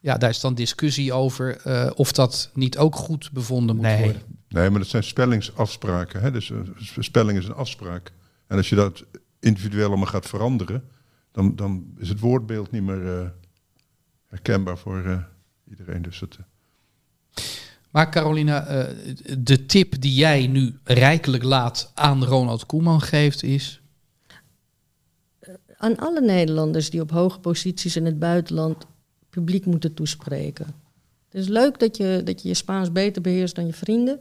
ja, 0.00 0.16
daar 0.18 0.30
is 0.30 0.40
dan 0.40 0.54
discussie 0.54 1.12
over 1.12 1.60
eh, 1.64 1.90
of 1.94 2.12
dat 2.12 2.50
niet 2.54 2.78
ook 2.78 2.96
goed 2.96 3.30
bevonden 3.32 3.76
moet 3.76 3.84
Nee. 3.84 4.02
worden. 4.02 4.22
Nee, 4.48 4.70
maar 4.70 4.78
dat 4.78 4.88
zijn 4.88 5.04
spellingsafspraken. 5.04 6.20
Hè? 6.20 6.30
Dus 6.30 6.48
een 6.48 6.76
spelling 6.98 7.38
is 7.38 7.46
een 7.46 7.54
afspraak. 7.54 8.12
En 8.46 8.56
als 8.56 8.68
je 8.68 8.76
dat 8.76 9.04
individueel 9.40 9.86
allemaal 9.86 10.06
gaat 10.06 10.26
veranderen, 10.26 10.84
dan, 11.32 11.56
dan 11.56 11.94
is 11.98 12.08
het 12.08 12.20
woordbeeld 12.20 12.70
niet 12.70 12.82
meer 12.82 13.18
eh, 13.18 13.26
herkenbaar 14.26 14.78
voor 14.78 15.04
eh, 15.04 15.18
iedereen. 15.70 16.02
Dus 16.02 16.20
het, 16.20 16.36
eh, 16.36 17.44
Maar 17.90 18.10
Carolina, 18.10 18.66
eh, 18.66 18.94
de 19.38 19.66
tip 19.66 20.00
die 20.00 20.14
jij 20.14 20.46
nu 20.46 20.78
rijkelijk 20.84 21.42
laat 21.42 21.90
aan 21.94 22.24
Ronald 22.24 22.66
Koeman 22.66 23.00
geeft 23.00 23.42
is... 23.42 23.80
Aan 25.76 25.96
alle 25.96 26.20
Nederlanders 26.20 26.90
die 26.90 27.00
op 27.00 27.10
hoge 27.10 27.40
posities 27.40 27.96
in 27.96 28.04
het 28.04 28.18
buitenland 28.18 28.86
publiek 29.30 29.66
moeten 29.66 29.94
toespreken. 29.94 30.66
Het 31.28 31.40
is 31.40 31.48
leuk 31.48 31.78
dat 31.78 31.96
je 31.96 32.20
dat 32.24 32.42
je, 32.42 32.48
je 32.48 32.54
Spaans 32.54 32.92
beter 32.92 33.22
beheerst 33.22 33.54
dan 33.54 33.66
je 33.66 33.72
vrienden 33.72 34.20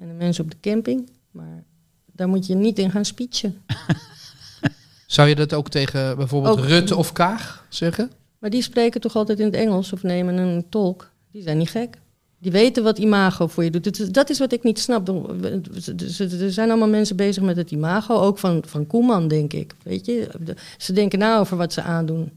en 0.00 0.08
de 0.08 0.14
mensen 0.14 0.44
op 0.44 0.50
de 0.50 0.56
camping. 0.60 1.10
Maar 1.30 1.64
daar 2.12 2.28
moet 2.28 2.46
je 2.46 2.54
niet 2.54 2.78
in 2.78 2.90
gaan 2.90 3.04
speechen. 3.04 3.58
Zou 5.06 5.28
je 5.28 5.34
dat 5.34 5.54
ook 5.54 5.68
tegen 5.68 6.16
bijvoorbeeld 6.16 6.58
Ook- 6.58 6.64
Rutte 6.64 6.96
of 6.96 7.12
Kaag 7.12 7.66
zeggen? 7.68 8.10
Maar 8.38 8.50
die 8.50 8.62
spreken 8.62 9.00
toch 9.00 9.16
altijd 9.16 9.38
in 9.38 9.44
het 9.44 9.54
Engels 9.54 9.92
of 9.92 10.02
nemen 10.02 10.36
een 10.36 10.66
tolk. 10.68 11.10
Die 11.30 11.42
zijn 11.42 11.58
niet 11.58 11.70
gek. 11.70 11.98
Die 12.38 12.52
weten 12.52 12.82
wat 12.82 12.98
imago 12.98 13.46
voor 13.46 13.64
je 13.64 13.70
doet. 13.70 14.14
Dat 14.14 14.30
is 14.30 14.38
wat 14.38 14.52
ik 14.52 14.62
niet 14.62 14.78
snap. 14.78 15.08
Er 15.08 16.52
zijn 16.52 16.68
allemaal 16.70 16.88
mensen 16.88 17.16
bezig 17.16 17.42
met 17.42 17.56
het 17.56 17.70
imago. 17.70 18.14
Ook 18.14 18.38
van, 18.38 18.62
van 18.66 18.86
Koeman, 18.86 19.28
denk 19.28 19.52
ik. 19.52 19.74
Weet 19.82 20.06
je? 20.06 20.28
Ze 20.78 20.92
denken 20.92 21.18
na 21.18 21.38
over 21.38 21.56
wat 21.56 21.72
ze 21.72 21.82
aandoen. 21.82 22.30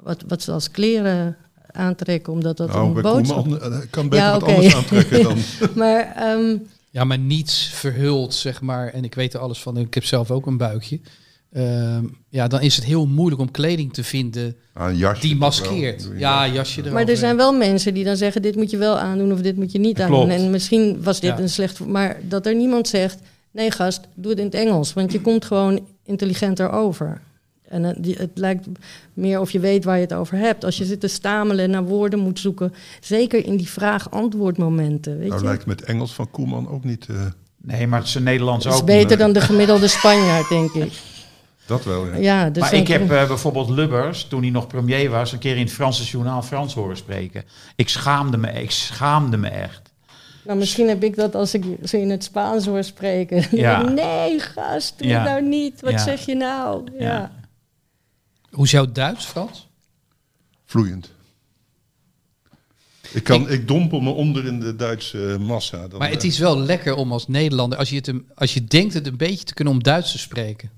Wat, 0.00 0.24
wat 0.28 0.42
ze 0.42 0.52
als 0.52 0.70
kleren 0.70 1.36
aantrekken, 1.76 2.32
omdat 2.32 2.56
dat 2.56 2.68
nou, 2.68 2.96
een 2.96 3.02
boodschap... 3.02 3.42
Koeman 3.42 3.60
eh, 3.72 3.78
kan 3.90 4.08
beter 4.08 4.24
Ja, 4.26 4.32
wat 4.40 4.42
anders 4.48 4.74
aantrekken 4.74 5.22
dan... 5.22 5.36
Maar 5.74 6.12
ehm, 6.16 6.56
Ja, 6.90 7.04
maar 7.04 7.18
niets 7.18 7.70
verhult, 7.72 8.34
zeg 8.34 8.60
maar. 8.60 8.88
En 8.88 9.04
ik 9.04 9.14
weet 9.14 9.34
er 9.34 9.40
alles 9.40 9.58
van. 9.62 9.76
Ik 9.76 9.94
heb 9.94 10.04
zelf 10.04 10.30
ook 10.30 10.46
een 10.46 10.56
buikje. 10.56 11.00
Ehm, 11.52 12.04
ja, 12.28 12.48
dan 12.48 12.60
is 12.60 12.76
het 12.76 12.84
heel 12.84 13.06
moeilijk 13.06 13.40
om 13.40 13.50
kleding 13.50 13.92
te 13.92 14.04
vinden 14.04 14.56
Ah, 14.72 15.20
die 15.20 15.36
maskeert. 15.36 16.08
wel. 16.08 16.18
Ja, 16.18 16.48
jasje 16.48 16.74
erover. 16.80 16.92
Maar 16.92 17.08
er 17.08 17.16
zijn 17.16 17.36
wel 17.36 17.52
mensen 17.52 17.94
die 17.94 18.04
dan 18.04 18.16
zeggen: 18.16 18.42
dit 18.42 18.56
moet 18.56 18.70
je 18.70 18.76
wel 18.76 18.98
aandoen 18.98 19.32
of 19.32 19.40
dit 19.40 19.56
moet 19.56 19.72
je 19.72 19.78
niet 19.78 20.00
aandoen. 20.00 20.30
En 20.30 20.50
misschien 20.50 21.02
was 21.02 21.20
dit 21.20 21.30
Ja. 21.36 21.42
een 21.42 21.48
slecht. 21.48 21.86
Maar 21.86 22.16
dat 22.28 22.46
er 22.46 22.54
niemand 22.54 22.88
zegt: 22.88 23.18
nee, 23.50 23.70
gast, 23.70 24.00
doe 24.14 24.30
het 24.30 24.38
in 24.40 24.44
het 24.46 24.54
Engels. 24.54 24.92
Want 24.92 25.12
je 25.12 25.20
komt 25.20 25.44
gewoon 25.44 25.86
intelligenter 26.04 26.70
over. 26.70 27.20
En 27.68 27.82
het, 27.82 27.96
die- 28.02 28.16
het 28.18 28.30
lijkt 28.34 28.66
meer 29.12 29.40
of 29.40 29.50
je 29.50 29.60
weet 29.60 29.84
waar 29.84 29.96
je 29.96 30.02
het 30.02 30.12
over 30.14 30.36
hebt. 30.38 30.64
Als 30.64 30.76
je 30.76 30.84
zit 30.84 31.00
te 31.00 31.08
stamelen 31.08 31.64
en 31.64 31.70
naar 31.70 31.84
woorden 31.84 32.18
moet 32.18 32.38
zoeken. 32.38 32.74
Zeker 33.00 33.44
in 33.46 33.56
die 33.56 33.68
vraag-antwoord-momenten. 33.68 35.18
Weet 35.18 35.28
Nou 35.28 35.40
je? 35.40 35.46
lijkt 35.46 35.66
me 35.66 35.72
het 35.72 35.82
Engels 35.84 36.14
van 36.14 36.30
Koeman 36.30 36.68
ook 36.68 36.84
niet... 36.84 37.06
eh, 37.08 37.16
Nee, 37.62 37.86
maar 37.86 37.98
het 37.98 38.08
is 38.08 38.14
een 38.14 38.22
Nederlands 38.22 38.64
Dat 38.64 38.74
is 38.74 38.80
ook. 38.80 38.86
beter 38.86 39.18
dan 39.18 39.32
de 39.32 39.40
gemiddelde 39.40 39.88
Spanjaard, 39.88 40.48
denk 40.48 40.72
ik. 40.72 40.92
dat 41.66 41.84
wel, 41.84 42.06
ja. 42.06 42.16
Ja, 42.16 42.50
dus 42.50 42.62
maar 42.62 42.74
ik 42.74 42.88
heb 42.88 43.10
eh, 43.10 43.26
bijvoorbeeld 43.26 43.68
Lubbers, 43.68 44.24
toen 44.24 44.40
hij 44.42 44.50
nog 44.50 44.66
premier 44.66 45.10
was, 45.10 45.32
een 45.32 45.38
keer 45.38 45.56
in 45.56 45.62
het 45.62 45.72
Franse 45.72 46.04
journaal 46.04 46.42
Frans 46.42 46.74
horen 46.74 46.96
spreken. 46.96 47.44
Ik 47.76 47.88
schaamde 47.88 48.36
me, 48.36 48.48
ik 48.52 48.70
schaamde 48.70 49.36
me 49.36 49.48
echt. 49.48 49.82
Nou, 50.44 50.58
misschien 50.58 50.88
heb 50.88 51.02
ik 51.04 51.16
dat 51.16 51.34
als 51.34 51.54
ik 51.54 51.64
ze 51.84 52.00
in 52.00 52.10
het 52.10 52.24
Spaans 52.24 52.66
hoor 52.66 52.84
spreken. 52.84 53.44
Ja. 53.50 53.82
nee, 54.04 54.38
gast, 54.40 54.94
doe 54.98 55.08
Ja. 55.08 55.20
het 55.22 55.28
nou 55.30 55.42
niet. 55.48 55.80
Wat 55.80 55.90
Ja. 55.92 55.98
zeg 55.98 56.26
je 56.26 56.34
nou? 56.34 56.84
Ja. 56.98 57.32
Hoe 58.56 58.64
is 58.64 58.70
jouw 58.70 58.92
Duits, 58.92 59.24
Frans? 59.24 59.68
Vloeiend. 60.64 61.10
Ik, 63.12 63.24
kan, 63.24 63.50
ik, 63.50 63.68
dompel 63.68 64.00
me 64.00 64.10
onder 64.10 64.46
in 64.46 64.60
de 64.60 64.76
Duitse 64.76 65.32
eh, 65.32 65.38
massa. 65.46 65.88
Dan, 65.88 65.98
Maar 65.98 66.10
het 66.10 66.22
eh, 66.22 66.28
is 66.28 66.38
wel 66.38 66.58
lekker 66.60 66.94
om 66.94 67.12
als 67.12 67.28
Nederlander, 67.28 67.78
als 67.78 67.88
je, 67.90 67.96
het 67.96 68.06
een, 68.06 68.26
als 68.34 68.54
je 68.54 68.64
denkt 68.64 68.94
het 68.94 69.06
een 69.06 69.16
beetje 69.16 69.44
te 69.44 69.54
kunnen 69.54 69.74
om 69.74 69.82
Duits 69.82 70.12
te 70.12 70.18
spreken. 70.18 70.70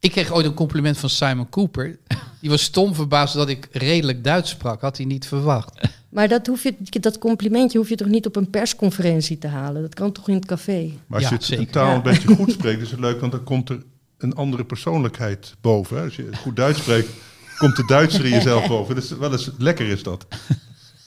Ik 0.00 0.10
kreeg 0.10 0.32
ooit 0.32 0.46
een 0.46 0.54
compliment 0.54 0.98
van 0.98 1.10
Simon 1.10 1.48
Cooper. 1.48 1.98
Die 2.40 2.50
was 2.50 2.62
stom 2.62 2.94
verbaasd 2.94 3.34
dat 3.34 3.48
ik 3.48 3.68
redelijk 3.72 4.24
Duits 4.24 4.50
sprak. 4.50 4.80
Had 4.80 4.96
hij 4.96 5.06
niet 5.06 5.26
verwacht. 5.26 5.80
Maar 6.08 6.28
dat, 6.28 6.46
hoef 6.46 6.62
je, 6.62 6.74
dat 7.00 7.18
complimentje 7.18 7.78
hoef 7.78 7.88
je 7.88 7.96
toch 7.96 8.08
niet 8.08 8.26
op 8.26 8.36
een 8.36 8.50
persconferentie 8.50 9.38
te 9.38 9.46
halen? 9.46 9.82
Dat 9.82 9.94
kan 9.94 10.12
toch 10.12 10.28
in 10.28 10.34
het 10.34 10.46
café? 10.46 10.92
Maar 11.06 11.18
als 11.18 11.22
Ja, 11.22 11.28
je 11.28 11.34
het 11.34 11.44
zeker. 11.44 11.64
een 11.64 11.70
taal 11.70 11.94
een 11.94 12.02
beetje 12.02 12.34
goed 12.34 12.50
spreekt, 12.58 12.82
is 12.82 12.90
het 12.90 13.00
leuk, 13.00 13.20
want 13.20 13.32
dan 13.32 13.44
komt 13.44 13.68
er 13.68 13.82
een 14.18 14.34
andere 14.34 14.64
persoonlijkheid 14.64 15.54
boven. 15.60 15.96
hè. 15.96 16.04
Als 16.04 16.16
je 16.16 16.36
goed 16.36 16.56
Duits 16.56 16.78
spreekt, 16.80 17.08
komt 17.58 17.76
de 17.76 17.84
Duitser 17.86 18.24
in 18.24 18.30
jezelf 18.30 18.68
boven. 18.76 18.94
Dat 18.94 19.04
is 19.04 19.10
wel 19.10 19.32
eens 19.32 19.50
lekker 19.58 19.86
is 19.86 20.02
dat. 20.02 20.26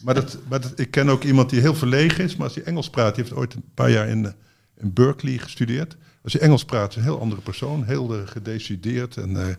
Maar, 0.03 0.13
dat, 0.15 0.37
maar 0.49 0.61
dat, 0.61 0.79
ik 0.79 0.91
ken 0.91 1.09
ook 1.09 1.23
iemand 1.23 1.49
die 1.49 1.59
heel 1.61 1.75
verlegen 1.75 2.23
is, 2.23 2.35
maar 2.35 2.45
als 2.47 2.55
hij 2.55 2.63
Engels 2.63 2.89
praat, 2.89 3.15
die 3.15 3.23
heeft 3.23 3.35
ooit 3.35 3.53
een 3.53 3.63
paar 3.73 3.91
jaar 3.91 4.07
in, 4.07 4.25
eh, 4.25 4.31
in 4.77 4.93
Berkeley 4.93 5.37
gestudeerd. 5.37 5.97
Als 6.23 6.33
hij 6.33 6.41
Engels 6.41 6.65
praat, 6.65 6.89
is 6.89 6.95
hij 6.95 7.03
een 7.03 7.09
heel 7.09 7.19
andere 7.21 7.41
persoon. 7.41 7.83
Heel 7.83 8.15
eh, 8.15 8.27
gedecideerd 8.27 9.17
en 9.17 9.47
eh, 9.47 9.55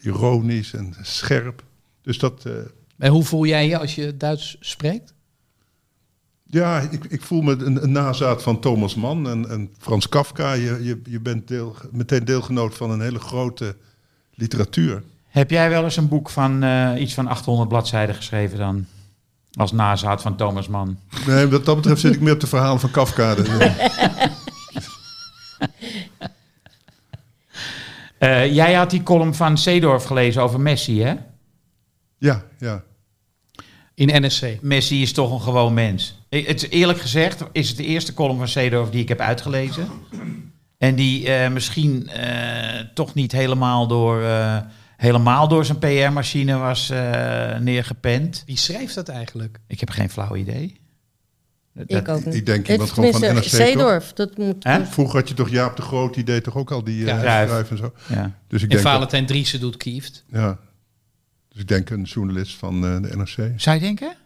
ironisch 0.00 0.72
en 0.72 0.94
scherp. 1.02 1.62
Dus 2.02 2.18
dat, 2.18 2.44
eh, 2.46 2.52
En 2.98 3.10
hoe 3.10 3.24
voel 3.24 3.46
jij 3.46 3.68
je 3.68 3.78
als 3.78 3.94
je 3.94 4.16
Duits 4.16 4.56
spreekt? 4.60 5.13
Ja, 6.54 6.80
ik, 6.80 7.04
ik 7.04 7.22
voel 7.22 7.42
me 7.42 7.52
een, 7.52 7.82
een 7.82 7.92
nazaat 7.92 8.42
van 8.42 8.60
Thomas 8.60 8.94
Mann 8.94 9.28
en, 9.28 9.50
en 9.50 9.70
Frans 9.78 10.08
Kafka. 10.08 10.52
Je, 10.52 10.78
je, 10.82 11.00
je 11.04 11.20
bent 11.20 11.48
deel, 11.48 11.76
meteen 11.90 12.24
deelgenoot 12.24 12.74
van 12.74 12.90
een 12.90 13.00
hele 13.00 13.18
grote 13.18 13.76
literatuur. 14.34 15.02
Heb 15.28 15.50
jij 15.50 15.68
wel 15.68 15.84
eens 15.84 15.96
een 15.96 16.08
boek 16.08 16.30
van 16.30 16.62
eh, 16.62 17.00
iets 17.00 17.14
van 17.14 17.26
800 17.26 17.68
bladzijden 17.68 18.14
geschreven 18.14 18.58
dan? 18.58 18.86
Als 19.52 19.72
nazaat 19.72 20.22
van 20.22 20.36
Thomas 20.36 20.68
Mann. 20.68 20.98
Nee, 21.26 21.46
wat 21.46 21.64
dat 21.64 21.76
betreft 21.76 22.00
zit 22.00 22.14
ik 22.14 22.20
meer 22.20 22.32
op 22.32 22.40
de 22.40 22.46
verhalen 22.46 22.80
van 22.80 22.90
Kafka. 22.90 23.34
Eh, 28.18 28.54
jij 28.54 28.74
had 28.74 28.90
die 28.90 29.02
column 29.02 29.34
van 29.34 29.58
Seedorf 29.58 30.04
gelezen 30.04 30.42
over 30.42 30.60
Messi, 30.60 31.02
hè? 31.02 31.14
Ja, 32.18 32.44
ja. 32.58 32.82
In 33.94 34.24
NSC. 34.24 34.58
Messi 34.60 35.02
is 35.02 35.12
toch 35.12 35.32
een 35.32 35.40
gewoon 35.40 35.74
mens. 35.74 36.23
Het 36.42 36.62
is 36.62 36.68
eerlijk 36.68 37.00
gezegd 37.00 37.42
is 37.52 37.68
het 37.68 37.76
de 37.76 37.84
eerste 37.84 38.14
column 38.14 38.38
van 38.38 38.48
Seedorf 38.48 38.90
die 38.90 39.02
ik 39.02 39.08
heb 39.08 39.20
uitgelezen. 39.20 39.88
En 40.78 40.94
die 40.94 41.28
eh, 41.28 41.50
misschien 41.50 42.08
eh, 42.08 42.80
toch 42.94 43.14
niet 43.14 43.32
helemaal 43.32 43.86
door, 43.86 44.22
eh, 44.22 44.56
helemaal 44.96 45.48
door 45.48 45.64
zijn 45.64 45.78
PR-machine 45.78 46.56
was 46.56 46.90
eh, 46.90 47.58
neergepend. 47.58 48.42
Wie 48.46 48.56
schrijft 48.56 48.94
dat 48.94 49.08
eigenlijk? 49.08 49.58
Ik 49.66 49.80
heb 49.80 49.90
geen 49.90 50.10
flauw 50.10 50.36
idee. 50.36 50.80
Dat- 51.74 51.90
Ik 51.92 52.08
ook 52.08 52.24
niet. 52.24 52.34
ik 52.34 52.46
denk 52.46 52.58
Het- 52.66 52.70
iemand 52.70 52.90
gewoon 52.90 53.12
van 53.12 53.20
NRC? 53.34 53.42
Zeedorf, 53.44 54.12
dat 54.12 54.36
moet... 54.38 54.64
Hè? 54.64 54.84
Vroeger 54.86 55.18
had 55.18 55.28
je 55.28 55.34
toch 55.34 55.50
Jaap 55.50 55.76
de 55.76 55.82
Groot, 55.82 56.14
die 56.14 56.24
deed 56.24 56.44
toch 56.44 56.56
ook 56.56 56.70
al 56.70 56.84
die 56.84 57.00
uh, 57.00 57.06
Ja, 57.06 57.46
en 57.46 57.76
zo. 57.76 57.92
Ja. 58.08 58.38
Dus 58.48 58.62
ik 58.62 58.68
En 58.68 58.68
denk, 58.68 58.82
dat, 58.82 58.92
Valentijn 58.92 59.26
Driessen 59.26 59.60
doet 59.60 59.76
Kieft. 59.76 60.24
ja. 60.30 60.58
dus 61.48 61.60
ik 61.60 61.68
denk 61.68 61.90
een 61.90 62.02
journalist 62.02 62.54
van 62.56 62.74
eh, 62.86 63.02
de 63.10 63.16
NRC. 63.16 63.60
Je 63.60 63.78
denken? 63.80 64.16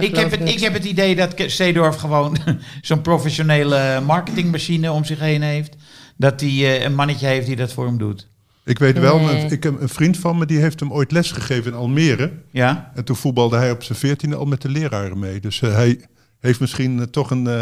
Ik 0.00 0.16
heb, 0.16 0.30
het, 0.30 0.48
ik 0.48 0.60
heb 0.60 0.72
het 0.72 0.84
idee 0.84 1.16
dat 1.16 1.34
Seedorf 1.36 1.96
gewoon 1.96 2.36
zo'n 2.82 3.00
professionele 3.00 4.00
marketingmachine 4.00 4.92
om 4.92 5.04
zich 5.04 5.18
heen 5.18 5.42
heeft. 5.42 5.76
Dat 6.16 6.40
hij 6.40 6.50
eh, 6.50 6.82
een 6.82 6.94
mannetje 6.94 7.26
heeft 7.26 7.46
die 7.46 7.56
dat 7.56 7.72
voor 7.72 7.86
hem 7.86 7.98
doet. 7.98 8.28
Ik 8.64 8.78
weet 8.78 8.98
wel, 8.98 9.18
Nee. 9.18 9.50
ik 9.50 9.62
heb 9.62 9.80
een 9.80 9.88
vriend 9.88 10.16
van 10.18 10.38
me 10.38 10.46
die 10.46 10.58
heeft 10.58 10.80
hem 10.80 10.92
ooit 10.92 11.12
lesgegeven 11.12 11.72
in 11.72 11.78
Almere. 11.78 12.32
Ja? 12.50 12.90
En 12.94 13.04
toen 13.04 13.16
voetbalde 13.16 13.56
hij 13.56 13.70
op 13.70 13.82
zijn 13.82 13.98
veertiende 13.98 14.36
al 14.36 14.44
met 14.44 14.62
de 14.62 14.68
leraren 14.68 15.18
mee. 15.18 15.40
Dus 15.40 15.62
eh, 15.62 15.74
hij 15.74 16.00
heeft 16.40 16.60
misschien 16.60 16.98
eh, 17.00 17.06
toch 17.06 17.30
een 17.30 17.46
eh, 17.46 17.60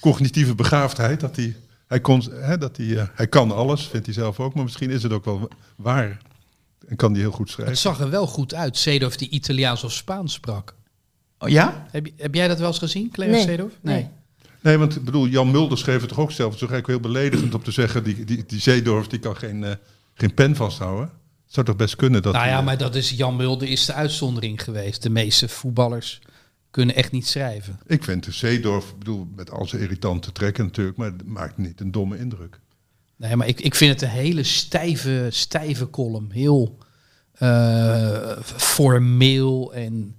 cognitieve 0.00 0.54
begaafdheid. 0.54 1.20
Dat 1.20 1.36
hij, 1.36 1.56
hij, 1.86 2.00
kon, 2.00 2.22
hè, 2.32 2.58
dat 2.58 2.76
hij, 2.76 2.96
eh, 2.96 3.06
hij 3.14 3.26
kan 3.26 3.50
alles, 3.52 3.86
vindt 3.86 4.06
hij 4.06 4.14
zelf 4.14 4.40
ook. 4.40 4.54
Maar 4.54 4.64
misschien 4.64 4.90
is 4.90 5.02
het 5.02 5.12
ook 5.12 5.24
wel 5.24 5.48
waar. 5.76 6.18
En 6.88 6.96
kan 6.96 7.12
hij 7.12 7.20
heel 7.20 7.30
goed 7.30 7.50
schrijven. 7.50 7.72
Het 7.74 7.82
zag 7.82 8.00
er 8.00 8.10
wel 8.10 8.26
goed 8.26 8.54
uit. 8.54 8.76
Seedorf 8.76 9.16
die 9.16 9.28
Italiaans 9.28 9.84
of 9.84 9.92
Spaans 9.92 10.32
sprak. 10.32 10.74
Oh, 11.40 11.48
ja? 11.48 11.86
Heb, 12.16 12.34
jij 12.34 12.48
dat 12.48 12.58
wel 12.58 12.68
eens 12.68 12.78
gezien, 12.78 13.10
Clemens 13.10 13.36
Nee, 13.36 13.46
Seedorf? 13.46 13.72
nee. 13.80 14.08
Nee, 14.62 14.78
want 14.78 14.96
ik 14.96 15.04
bedoel, 15.04 15.26
Jan 15.26 15.50
Mulder 15.50 15.78
schreef 15.78 16.00
het 16.00 16.08
toch 16.08 16.18
ook 16.18 16.30
zelf. 16.30 16.52
Het 16.52 16.60
is 16.60 16.66
toch 16.68 16.70
eigenlijk 16.70 17.02
heel 17.02 17.12
beledigend 17.12 17.54
om 17.54 17.62
te 17.62 17.70
zeggen... 17.70 18.04
die, 18.04 18.24
die, 18.24 18.44
die 18.46 18.60
Zeedorf 18.60 19.06
die 19.06 19.18
kan 19.18 19.36
geen, 19.36 19.64
eh, 19.64 19.70
geen 20.14 20.34
pen 20.34 20.56
vasthouden. 20.56 21.04
Het 21.44 21.54
zou 21.54 21.66
toch 21.66 21.76
best 21.76 21.96
kunnen 21.96 22.22
dat... 22.22 22.32
nou 22.32 22.46
ja, 22.46 22.58
eh, 22.58 22.64
maar 22.64 22.78
dat 22.78 22.94
is 22.94 23.10
Jan 23.10 23.36
Mulder 23.36 23.68
is 23.68 23.84
de 23.84 23.92
uitzondering 23.92 24.62
geweest. 24.62 25.02
De 25.02 25.10
meeste 25.10 25.48
voetballers 25.48 26.20
kunnen 26.70 26.94
echt 26.94 27.12
niet 27.12 27.26
schrijven. 27.26 27.80
Ik 27.86 28.04
vind 28.04 28.24
de 28.24 28.32
Zeedorf, 28.32 28.88
ik 28.88 28.98
bedoel, 28.98 29.28
met 29.36 29.50
al 29.50 29.66
zijn 29.66 29.82
irritante 29.82 30.32
trekken 30.32 30.64
natuurlijk... 30.64 30.96
maar 30.96 31.12
het 31.12 31.26
maakt 31.26 31.56
niet 31.56 31.80
een 31.80 31.90
domme 31.90 32.18
indruk. 32.18 32.60
Nee, 33.16 33.36
maar 33.36 33.46
ik, 33.46 33.60
ik 33.60 33.74
vind 33.74 33.92
het 33.92 34.02
een 34.02 34.16
hele 34.16 34.42
stijve, 34.42 35.26
stijve 35.30 35.90
column. 35.90 36.30
Heel 36.30 36.78
eh, 37.32 38.38
formeel 38.42 39.74
en... 39.74 40.14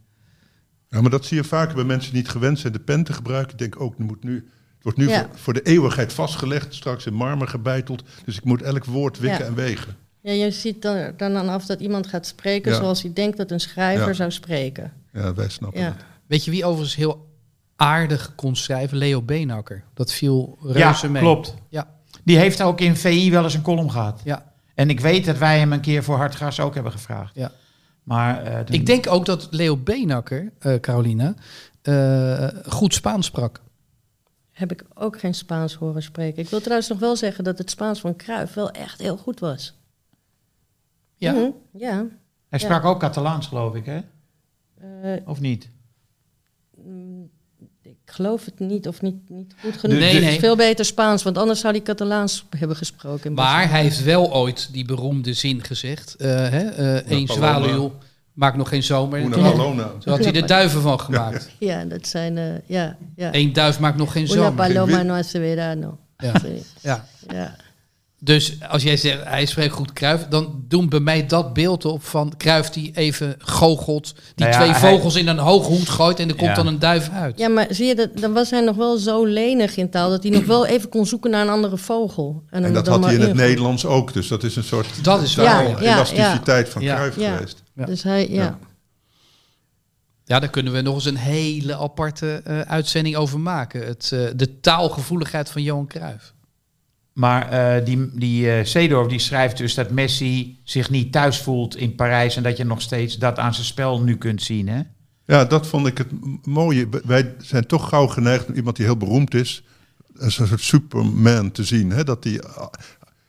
Ja, 0.91 1.01
maar 1.01 1.09
dat 1.11 1.25
zie 1.25 1.37
je 1.37 1.43
vaker 1.43 1.75
bij 1.75 1.83
mensen 1.83 2.11
die 2.13 2.21
niet 2.21 2.29
gewend 2.31 2.59
zijn 2.59 2.73
de 2.73 2.79
pen 2.79 3.03
te 3.03 3.13
gebruiken. 3.13 3.51
Ik 3.51 3.57
denk 3.59 3.79
ook, 3.81 3.97
er 3.97 4.03
moet 4.03 4.23
nu, 4.23 4.35
het 4.35 4.83
wordt 4.83 4.97
nu 4.97 5.09
Ja. 5.09 5.19
voor, 5.29 5.37
voor 5.39 5.53
de 5.53 5.61
eeuwigheid 5.61 6.13
vastgelegd, 6.13 6.73
straks 6.73 7.05
in 7.05 7.13
marmer 7.13 7.47
gebeiteld. 7.47 8.03
Dus 8.25 8.37
ik 8.37 8.43
moet 8.43 8.61
elk 8.61 8.85
woord 8.85 9.19
wikken 9.19 9.39
Ja. 9.39 9.45
en 9.45 9.55
wegen. 9.55 9.95
Ja, 10.21 10.31
je 10.31 10.51
ziet 10.51 10.81
dan, 10.81 11.13
dan 11.17 11.35
aan 11.35 11.49
af 11.49 11.65
dat 11.65 11.79
iemand 11.79 12.07
gaat 12.07 12.25
spreken 12.27 12.71
Ja. 12.71 12.77
zoals 12.77 13.01
hij 13.01 13.13
denkt 13.13 13.37
dat 13.37 13.51
een 13.51 13.59
schrijver 13.59 14.07
Ja. 14.07 14.13
zou 14.13 14.31
spreken. 14.31 14.93
Ja, 15.13 15.33
wij 15.33 15.49
snappen 15.49 15.81
Ja. 15.81 15.85
het. 15.87 15.95
Weet 16.27 16.45
je 16.45 16.51
wie 16.51 16.65
overigens 16.65 16.95
heel 16.95 17.29
aardig 17.75 18.35
kon 18.35 18.55
schrijven? 18.55 18.97
Leo 18.97 19.21
Beenhakker. 19.21 19.83
Dat 19.93 20.11
viel 20.13 20.57
Ja, 20.63 20.71
reuze 20.71 21.09
mee. 21.09 21.21
klopt. 21.21 21.55
Ja, 21.69 21.87
Die 22.23 22.37
heeft 22.37 22.61
ook 22.61 22.81
in 22.81 22.95
VI 22.97 23.31
wel 23.31 23.43
eens 23.43 23.53
een 23.53 23.61
column 23.61 23.91
gehad. 23.91 24.21
ja. 24.23 24.49
En 24.75 24.89
ik 24.89 24.99
weet 24.99 25.25
dat 25.25 25.37
wij 25.37 25.59
hem 25.59 25.73
een 25.73 25.81
keer 25.81 26.03
voor 26.03 26.17
Hartgras 26.17 26.59
ook 26.59 26.73
hebben 26.73 26.91
gevraagd. 26.91 27.35
Ja. 27.35 27.51
Maar 28.11 28.43
eh, 28.43 28.73
Ik 28.75 28.85
denk 28.85 29.07
ook 29.07 29.25
dat 29.25 29.47
Leo 29.51 29.77
Beenhakker, 29.77 30.51
eh 30.59 30.79
Carolina, 30.79 31.33
eh, 31.81 32.47
goed 32.67 32.93
Spaans 32.93 33.25
sprak. 33.25 33.61
Heb 34.51 34.71
ik 34.71 34.83
ook 34.93 35.19
geen 35.19 35.33
Spaans 35.33 35.73
horen 35.73 36.03
spreken. 36.03 36.43
Ik 36.43 36.49
wil 36.49 36.59
trouwens 36.59 36.89
nog 36.89 36.99
wel 36.99 37.15
zeggen 37.15 37.43
dat 37.43 37.57
het 37.57 37.69
Spaans 37.69 37.99
van 37.99 38.15
Cruijff 38.15 38.53
wel 38.53 38.71
echt 38.71 39.01
heel 39.01 39.17
goed 39.17 39.39
was. 39.39 39.79
Ja. 41.15 41.31
Mhm, 41.31 41.49
ja. 41.71 42.05
hij 42.49 42.59
sprak 42.59 42.85
ook 42.85 42.99
Catalaans, 42.99 43.47
geloof 43.47 43.75
ik, 43.75 43.85
hè? 43.85 43.99
Eh, 45.01 45.27
Of 45.27 45.39
niet? 45.39 45.69
Ik 48.11 48.17
geloof 48.17 48.45
het 48.45 48.59
niet 48.59 48.87
of 48.87 49.01
niet, 49.01 49.29
niet 49.29 49.53
goed 49.63 49.77
genoeg. 49.77 49.97
Nee, 49.99 50.13
Het 50.13 50.23
nee. 50.23 50.31
is 50.33 50.39
veel 50.39 50.55
beter 50.55 50.85
Spaans, 50.85 51.23
want 51.23 51.37
anders 51.37 51.59
zou 51.59 51.73
hij 51.73 51.81
Catalaans 51.83 52.45
hebben 52.57 52.77
gesproken. 52.77 53.25
in 53.29 53.33
Maar 53.33 53.69
hij 53.69 53.81
heeft 53.81 54.03
wel 54.03 54.33
ooit 54.33 54.69
die 54.73 54.85
beroemde 54.85 55.33
zin 55.33 55.63
gezegd. 55.63 56.15
eh 56.15 56.27
hè, 56.29 56.59
eh, 56.69 57.11
Eén 57.11 57.25
Paloma. 57.25 57.33
zwaluw 57.59 57.93
maakt 58.33 58.57
nog 58.57 58.69
geen 58.69 58.83
zomer. 58.83 59.19
Una 59.19 59.37
Paloma. 59.51 59.91
Zo 60.03 60.09
had 60.09 60.23
hij 60.23 60.33
er 60.33 60.45
duiven 60.47 60.81
van 60.81 60.99
gemaakt. 60.99 61.49
Ja, 61.59 61.85
dat 61.85 62.07
zijn... 62.07 62.37
eh, 62.37 62.45
ja, 62.65 62.97
ja. 63.15 63.29
Eén 63.35 63.53
duif 63.53 63.79
maakt 63.79 63.97
nog 63.97 64.11
geen 64.11 64.23
Una 64.23 64.33
zomer. 64.33 64.53
paloma 64.53 64.97
wit- 64.97 65.05
no 65.05 65.13
hace 65.13 65.39
verano. 65.39 65.97
Ja. 66.17 66.33
Ja. 66.81 67.05
Ja. 67.27 67.55
Dus 68.23 68.57
als 68.69 68.83
jij 68.83 68.97
zegt, 68.97 69.23
hij 69.23 69.45
spreekt 69.45 69.73
goed 69.73 69.93
Kruif, 69.93 70.25
dan 70.29 70.63
doen 70.67 70.89
bij 70.89 70.99
mij 70.99 71.25
dat 71.27 71.53
beeld 71.53 71.85
op 71.85 72.03
van 72.03 72.33
Kruif 72.37 72.69
die 72.69 72.91
even 72.95 73.35
goochelt, 73.37 74.13
die 74.35 74.45
Nou 74.45 74.49
ja, 74.51 74.57
twee 74.57 74.71
hij- 74.71 74.91
vogels 74.91 75.15
in 75.15 75.27
een 75.27 75.37
hooghoed 75.37 75.89
gooit 75.89 76.19
en 76.19 76.27
er 76.29 76.35
komt 76.35 76.49
Ja. 76.49 76.53
dan 76.55 76.67
een 76.67 76.79
duif 76.79 77.09
uit. 77.09 77.37
ja, 77.39 77.47
maar 77.49 77.65
zie 77.69 77.85
je, 77.85 77.95
dat, 77.95 78.09
dan 78.17 78.33
was 78.33 78.49
hij 78.49 78.61
nog 78.61 78.75
wel 78.75 78.97
zo 78.97 79.25
lenig 79.25 79.75
in 79.77 79.89
taal... 79.89 80.09
dat 80.09 80.23
hij 80.23 80.31
nog 80.31 80.45
wel 80.45 80.65
even 80.65 80.89
kon 80.89 81.05
zoeken 81.05 81.31
naar 81.31 81.41
een 81.41 81.49
andere 81.49 81.77
vogel. 81.77 82.43
En, 82.49 82.73
dat 82.73 82.85
dan 82.85 82.93
had 82.93 83.05
hij 83.05 83.13
in 83.13 83.21
het. 83.21 83.33
Nederlands 83.33 83.85
ook. 83.85 84.13
Dus 84.13 84.27
dat 84.27 84.43
is 84.43 84.55
een 84.55 84.63
soort 84.63 85.03
Dat 85.03 85.21
is. 85.21 85.35
Ja, 85.35 85.77
elasticiteit 85.79 86.69
van 86.69 86.81
Ja. 86.81 87.09
geweest. 87.09 87.63
Ja. 87.75 87.85
Dus 87.85 88.03
hij, 88.03 88.29
ja. 88.29 88.57
Ja. 90.25 90.39
daar 90.39 90.49
kunnen 90.49 90.73
we 90.73 90.81
nog 90.81 90.95
eens 90.95 91.05
een 91.05 91.17
hele 91.17 91.75
aparte 91.77 92.41
eh, 92.43 92.59
uitzending 92.59 93.15
over 93.15 93.39
maken. 93.39 93.85
Het, 93.85 94.09
eh, 94.13 94.19
de 94.35 94.59
taalgevoeligheid 94.59 95.49
van 95.49 95.61
Johan 95.63 95.87
Cruijff. 95.87 96.33
Maar 97.13 97.49
eh, 97.49 97.85
die, 97.85 98.09
die 98.13 98.51
eh 98.51 99.07
die 99.07 99.19
schrijft 99.19 99.57
dus 99.57 99.73
dat 99.73 99.91
Messi 99.91 100.59
zich 100.63 100.89
niet 100.89 101.11
thuis 101.11 101.41
voelt 101.41 101.75
in 101.75 101.95
Parijs... 101.95 102.35
en 102.35 102.43
dat 102.43 102.57
je 102.57 102.63
nog 102.63 102.81
steeds 102.81 103.17
dat 103.17 103.39
aan 103.39 103.53
zijn 103.53 103.65
spel 103.65 104.01
nu 104.01 104.17
kunt 104.17 104.41
zien, 104.41 104.67
hè? 104.67 104.81
Ja, 105.25 105.45
dat 105.45 105.67
vond 105.67 105.87
ik 105.87 105.97
het 105.97 106.07
mooie. 106.45 106.87
Wij 107.03 107.35
zijn 107.37 107.65
toch 107.65 107.89
gauw 107.89 108.07
geneigd 108.07 108.47
om 108.47 108.53
iemand 108.53 108.75
die 108.75 108.85
heel 108.85 108.97
beroemd 108.97 109.33
is... 109.33 109.63
als 110.19 110.39
een 110.39 110.47
soort 110.47 110.61
superman 110.61 111.51
te 111.51 111.63
zien. 111.63 111.91
Hè? 111.91 112.03
Dat 112.03 112.23
die, 112.23 112.41
ah, 112.41 112.67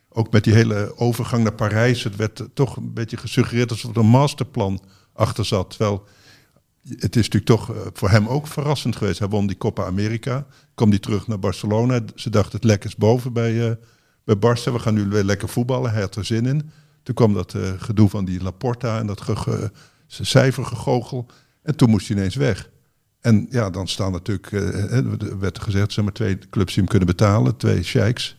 ook 0.09 0.33
met 0.33 0.45
die 0.45 0.55
hele 0.55 0.93
overgang 0.97 1.43
naar 1.43 1.55
Parijs... 1.55 2.03
het 2.03 2.16
werd 2.16 2.45
toch 2.55 2.76
een 2.76 2.93
beetje 2.93 3.16
gesuggereerd 3.16 3.70
alsof 3.70 3.91
er 3.91 4.01
een 4.01 4.07
masterplan 4.07 4.80
achter 5.12 5.45
zat. 5.45 5.70
Terwijl 5.70 6.05
het 6.89 7.16
is 7.16 7.28
natuurlijk 7.28 7.45
toch 7.45 7.74
eh, 7.74 7.80
voor 7.93 8.11
hem 8.11 8.26
ook 8.28 8.47
verrassend 8.47 8.97
geweest. 8.97 9.18
Hij 9.18 9.28
won 9.28 9.47
die 9.47 9.57
Copa 9.57 9.85
America, 9.85 10.47
kwam 10.74 10.91
die 10.91 11.01
terug 11.01 11.26
naar 11.26 11.39
Barcelona. 11.39 12.01
Ze 12.14 12.30
dachten 12.30 12.53
het 12.53 12.64
lek 12.64 12.85
is 12.85 12.97
boven 12.97 13.33
bij, 13.33 13.68
eh 13.70 13.74
bij 14.24 14.37
Barça. 14.37 14.72
We 14.72 14.78
gaan 14.78 14.95
nu 14.95 15.05
weer 15.09 15.24
lekker 15.24 15.49
voetballen. 15.49 15.93
Hij 15.93 16.01
had 16.01 16.16
er 16.16 16.24
zin 16.24 16.47
in. 16.47 16.70
Toen 17.03 17.14
kwam 17.14 17.35
dat 17.35 17.55
eh, 17.55 17.62
gedoe 17.78 18.09
van 18.09 18.24
die 18.24 18.43
Laporta 18.43 18.99
en 18.99 19.07
dat 19.07 19.20
ge, 19.20 19.37
ge- 19.37 19.70
cijfergegoochel. 20.07 21.26
En 21.62 21.76
toen 21.76 21.91
moest 21.91 22.09
hij 22.09 22.16
ineens 22.16 22.35
weg. 22.35 22.70
En 23.20 23.47
ja, 23.51 23.70
dan 23.70 23.89
staan 23.89 24.12
natuurlijk, 24.12 24.53
er 24.53 25.39
werd 25.39 25.59
gezegd, 25.62 25.93
zeg 25.93 26.05
maar 26.05 26.12
twee 26.12 26.39
clubs 26.51 26.74
die 26.74 26.83
hem 26.83 26.89
kunnen 26.91 27.09
betalen, 27.09 27.57
twee 27.57 27.83
sheiks. 27.83 28.37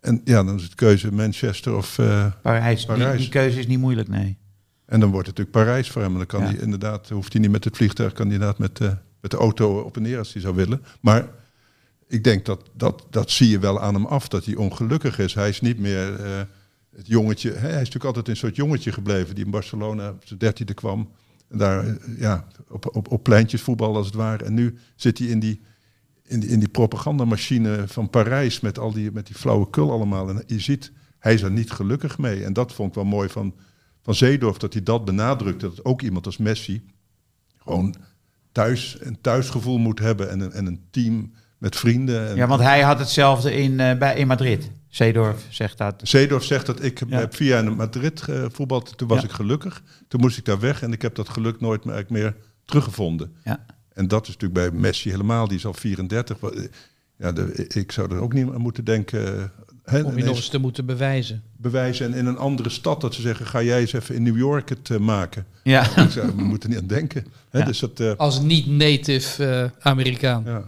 En 0.00 0.20
ja, 0.24 0.44
dan 0.44 0.56
is 0.56 0.62
het 0.62 0.74
keuze 0.74 1.12
Manchester 1.12 1.76
of... 1.76 1.94
Parijs. 2.42 2.78
Die, 2.78 2.86
Parijs. 2.96 3.20
die 3.20 3.28
keuze 3.28 3.58
is 3.58 3.66
niet 3.66 3.78
moeilijk, 3.78 4.08
nee. 4.08 4.38
En 4.90 5.00
dan 5.00 5.10
wordt 5.10 5.26
het 5.26 5.36
natuurlijk 5.38 5.66
Parijs 5.66 5.90
voor 5.90 6.02
hem. 6.02 6.10
En 6.12 6.16
dan 6.18 6.26
kan 6.26 6.40
Ja. 6.40 6.46
hij 6.46 6.56
inderdaad, 6.56 7.08
hoeft 7.08 7.32
hij 7.32 7.42
niet 7.42 7.50
met 7.50 7.64
het 7.64 7.76
vliegtuig, 7.76 8.12
kan 8.12 8.26
hij 8.26 8.34
inderdaad 8.34 8.58
met, 8.58 8.80
eh, 8.80 8.92
met 9.20 9.30
de 9.30 9.36
auto 9.36 9.80
op 9.80 9.96
en 9.96 10.02
neer 10.02 10.18
als 10.18 10.32
hij 10.32 10.42
zou 10.42 10.54
willen. 10.54 10.82
Maar 11.00 11.28
ik 12.08 12.24
denk 12.24 12.44
dat, 12.46 12.70
dat 12.72 13.06
dat 13.10 13.30
zie 13.30 13.48
je 13.48 13.58
wel 13.58 13.80
aan 13.80 13.94
hem 13.94 14.06
af, 14.06 14.28
dat 14.28 14.44
hij 14.44 14.54
ongelukkig 14.54 15.18
is. 15.18 15.34
Hij 15.34 15.48
is 15.48 15.60
niet 15.60 15.78
meer 15.78 16.20
eh, 16.20 16.40
het 16.96 17.06
jongetje. 17.06 17.50
Hè? 17.50 17.58
Hij 17.58 17.70
is 17.70 17.76
natuurlijk 17.76 18.04
altijd 18.04 18.28
een 18.28 18.36
soort 18.36 18.56
jongetje 18.56 18.92
gebleven 18.92 19.34
die 19.34 19.44
in 19.44 19.50
Barcelona 19.50 20.10
op 20.10 20.22
zijn 20.24 20.38
dertiende 20.38 20.74
kwam. 20.74 21.10
En 21.48 21.58
daar 21.58 21.86
eh, 21.86 21.94
ja, 22.18 22.46
op, 22.68 22.96
op, 22.96 23.12
op 23.12 23.22
pleintjes 23.22 23.62
voetbal 23.62 23.96
als 23.96 24.06
het 24.06 24.14
ware. 24.14 24.44
En 24.44 24.54
nu 24.54 24.78
zit 24.94 25.18
hij 25.18 25.26
in 25.26 25.40
die, 25.40 25.60
in 26.22 26.40
die, 26.40 26.48
in 26.50 26.58
die 26.58 26.68
propagandamachine 26.68 27.84
van 27.86 28.10
Parijs 28.10 28.60
met 28.60 28.78
al 28.78 28.92
die, 28.92 29.10
met 29.12 29.26
die 29.26 29.36
flauwekul 29.36 29.90
allemaal. 29.90 30.28
En 30.28 30.42
je 30.46 30.60
ziet, 30.60 30.92
hij 31.18 31.34
is 31.34 31.42
er 31.42 31.50
niet 31.50 31.70
gelukkig 31.70 32.18
mee. 32.18 32.44
En 32.44 32.52
dat 32.52 32.72
vond 32.72 32.88
ik 32.88 32.94
wel 32.94 33.04
mooi 33.04 33.28
van, 33.28 33.54
van 34.02 34.14
Zeedorf, 34.14 34.56
dat 34.56 34.72
hij 34.72 34.82
dat 34.82 35.04
benadrukt. 35.04 35.60
Dat 35.60 35.84
ook 35.84 36.02
iemand 36.02 36.26
als 36.26 36.36
Messi 36.36 36.82
gewoon 37.58 37.94
thuis, 38.52 38.96
een 39.00 39.20
thuisgevoel 39.20 39.78
moet 39.78 39.98
hebben 39.98 40.30
en 40.30 40.40
een, 40.40 40.52
en 40.52 40.66
een 40.66 40.80
team 40.90 41.32
met 41.58 41.76
vrienden. 41.76 42.28
En, 42.28 42.36
Ja, 42.36 42.46
want 42.46 42.60
hij 42.60 42.80
had 42.82 42.98
hetzelfde 42.98 43.54
in, 43.54 43.80
eh, 43.80 43.98
bij, 43.98 44.16
in 44.16 44.26
Madrid. 44.26 44.70
Zeedorf 44.88 45.46
zegt 45.48 45.78
dat. 45.78 45.94
Zeedorf 46.02 46.44
zegt 46.44 46.66
dat 46.66 46.82
ik 46.82 47.02
Ja. 47.08 47.18
heb 47.18 47.34
vier 47.34 47.48
jaar 47.48 47.64
in 47.64 47.76
Madrid 47.76 48.22
gevoetbald. 48.22 48.98
Toen 48.98 49.08
was 49.08 49.18
Ja. 49.20 49.24
ik 49.24 49.30
gelukkig. 49.32 49.82
Toen 50.08 50.20
moest 50.20 50.38
ik 50.38 50.44
daar 50.44 50.60
weg 50.60 50.82
en 50.82 50.92
ik 50.92 51.02
heb 51.02 51.14
dat 51.14 51.28
geluk 51.28 51.60
nooit 51.60 52.10
meer, 52.10 52.36
teruggevonden. 52.64 53.32
Ja. 53.44 53.66
En 53.92 54.08
dat 54.08 54.22
is 54.28 54.34
natuurlijk 54.36 54.70
bij 54.70 54.80
Messi 54.80 55.10
helemaal. 55.10 55.48
Die 55.48 55.56
is 55.56 55.66
al 55.66 55.74
34. 55.74 56.40
Wa- 56.40 56.52
Ja, 57.16 57.32
de, 57.32 57.66
ik 57.66 57.92
zou 57.92 58.14
er 58.14 58.20
ook 58.20 58.32
niet 58.32 58.48
aan 58.48 58.60
moeten 58.60 58.84
denken. 58.84 59.52
Om 59.92 60.16
je 60.16 60.24
nog 60.24 60.36
eens 60.36 60.48
te 60.48 60.58
moeten 60.58 60.86
bewijzen. 60.86 61.42
bewijzen 61.56 62.06
en 62.06 62.18
in 62.18 62.26
een 62.26 62.38
andere 62.38 62.68
stad 62.68 63.00
dat 63.00 63.14
ze 63.14 63.20
zeggen: 63.20 63.46
ga 63.46 63.62
jij 63.62 63.80
eens 63.80 63.92
even 63.92 64.14
in 64.14 64.22
New 64.22 64.36
York 64.36 64.68
het 64.68 64.90
eh, 64.90 64.98
maken. 64.98 65.46
Ja. 65.62 65.96
Ik 65.96 66.10
zou, 66.10 66.32
we 66.36 66.42
moeten 66.42 66.70
niet 66.70 66.78
aan 66.78 66.86
denken. 66.86 67.26
Ja. 67.52 67.64
Dus 67.64 67.78
dat, 67.78 68.00
eh, 68.00 68.12
Als 68.16 68.40
niet-native 68.40 69.46
eh, 69.46 69.86
Amerikaan. 69.86 70.42
ja. 70.46 70.62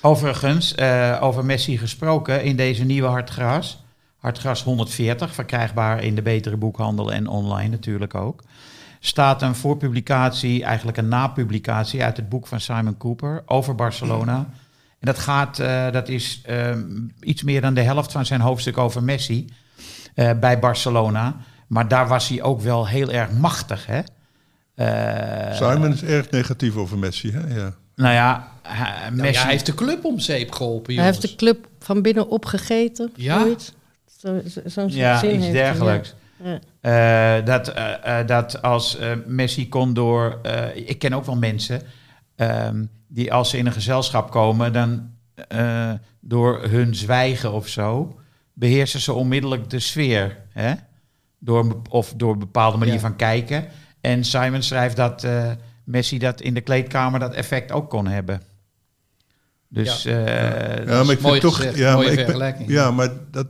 Overigens, 0.00 0.74
eh, 0.74 1.18
over 1.20 1.44
Messi 1.44 1.78
gesproken, 1.78 2.44
in 2.44 2.56
deze 2.56 2.84
nieuwe 2.84 3.08
Hartgras. 3.08 3.82
Hartgras 4.18 4.62
140, 4.62 5.34
verkrijgbaar 5.34 6.02
in 6.02 6.14
de 6.14 6.22
betere 6.22 6.56
boekhandel 6.56 7.12
en 7.12 7.26
online 7.26 7.68
natuurlijk 7.68 8.14
ook. 8.14 8.42
Staat 9.00 9.42
een 9.42 9.54
voorpublicatie, 9.54 10.64
eigenlijk 10.64 10.98
een 10.98 11.08
napublicatie 11.08 12.02
uit 12.02 12.16
het 12.16 12.28
boek 12.28 12.46
van 12.46 12.60
Simon 12.60 12.96
Cooper 12.96 13.42
over 13.46 13.74
Barcelona. 13.74 14.48
En 15.04 15.12
dat 15.12 15.18
gaat, 15.18 15.58
eh, 15.58 15.90
dat 15.90 16.08
is 16.08 16.40
ehm, 16.44 16.82
iets 17.20 17.42
meer 17.42 17.60
dan 17.60 17.74
de 17.74 17.80
helft 17.80 18.12
van 18.12 18.26
zijn 18.26 18.40
hoofdstuk 18.40 18.78
over 18.78 19.02
Messi 19.02 19.46
eh, 20.14 20.30
bij 20.40 20.58
Barcelona. 20.58 21.36
Maar 21.66 21.88
daar 21.88 22.08
was 22.08 22.28
hij 22.28 22.42
ook 22.42 22.60
wel 22.60 22.88
heel 22.88 23.10
erg 23.10 23.30
machtig, 23.32 23.86
hè? 23.86 24.00
Eh, 24.74 25.54
Simon 25.56 25.92
is 25.92 26.02
erg 26.02 26.30
negatief 26.30 26.76
over 26.76 26.98
Messi. 26.98 27.32
Hè? 27.32 27.54
Ja. 27.54 27.74
Nou 27.96 28.14
ja, 28.14 28.48
hij- 28.62 29.00
Nou 29.10 29.14
Messi... 29.16 29.32
ja, 29.32 29.42
hij 29.42 29.50
heeft 29.50 29.66
de 29.66 29.74
club 29.74 30.04
om 30.04 30.18
zeep 30.18 30.52
geholpen, 30.52 30.94
Hij 30.94 31.04
heeft 31.04 31.22
de 31.22 31.34
club 31.34 31.68
van 31.78 32.02
binnen 32.02 32.28
opgegeten. 32.28 33.10
Ja. 33.16 33.40
Zoiets. 33.40 33.72
Zo, 34.18 34.40
zo, 34.48 34.60
zo'n 34.66 34.88
Ja, 34.90 35.18
zin 35.18 35.34
iets 35.34 35.44
heeft 35.44 35.56
hij, 35.56 35.64
dergelijks. 35.64 36.14
Ja. 36.80 37.38
Eh, 37.38 37.44
dat, 37.46 37.68
eh, 37.68 38.18
eh, 38.20 38.26
dat 38.26 38.62
als 38.62 38.98
eh, 38.98 39.10
Messi 39.26 39.68
kon 39.68 39.94
door. 39.94 40.38
eh, 40.42 40.76
ik 40.76 40.98
ken 40.98 41.12
ook 41.12 41.24
wel 41.24 41.36
mensen 41.36 41.82
ehm, 42.36 42.84
die 43.14 43.32
als 43.32 43.50
ze 43.50 43.58
in 43.58 43.66
een 43.66 43.72
gezelschap 43.72 44.30
komen, 44.30 44.72
dan 44.72 45.10
eh, 45.48 45.92
door 46.20 46.62
hun 46.68 46.94
zwijgen 46.94 47.52
of 47.52 47.68
zo, 47.68 48.18
beheersen 48.52 49.00
ze 49.00 49.12
onmiddellijk 49.12 49.70
de 49.70 49.78
sfeer. 49.80 50.36
Hè? 50.48 50.72
Door, 51.38 51.80
of 51.88 52.12
door 52.16 52.32
een 52.32 52.38
bepaalde 52.38 52.78
manier 52.78 52.94
Ja. 52.94 53.00
van 53.00 53.16
kijken. 53.16 53.66
En 54.00 54.24
Simon 54.24 54.62
schrijft 54.62 54.96
dat 54.96 55.24
eh, 55.24 55.50
Messi 55.84 56.18
dat 56.18 56.40
in 56.40 56.54
de 56.54 56.60
kleedkamer 56.60 57.20
dat 57.20 57.34
effect 57.34 57.72
ook 57.72 57.90
kon 57.90 58.06
hebben. 58.06 58.42
Dus 59.68 60.02
Ja. 60.02 60.24
eh, 60.24 60.86
Ja, 60.86 61.02
maar 61.02 61.12
ik 61.14 61.20
mooi 61.20 61.40
toch. 61.40 61.56
gezegd, 61.56 61.76
ja, 61.76 61.92
mooie 61.92 62.02
maar 62.02 62.10
ik 62.10 62.16
ben- 62.16 62.24
vergelijking. 62.24 62.68
ja, 62.70 62.90
maar 62.90 63.08
dat, 63.30 63.46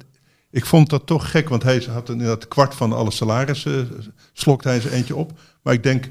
ik 0.50 0.64
vond 0.64 0.90
dat 0.90 1.06
toch 1.06 1.30
gek, 1.30 1.48
want 1.48 1.62
hij 1.62 1.84
had 1.90 2.08
inderdaad 2.08 2.48
kwart 2.48 2.74
van 2.74 2.92
alle 2.92 3.10
salarissen, 3.10 3.88
slokt 4.32 4.64
hij 4.64 4.80
zijn 4.80 4.94
eentje 4.94 5.16
op. 5.16 5.32
Maar 5.62 5.74
ik 5.74 5.82
denk, 5.82 6.10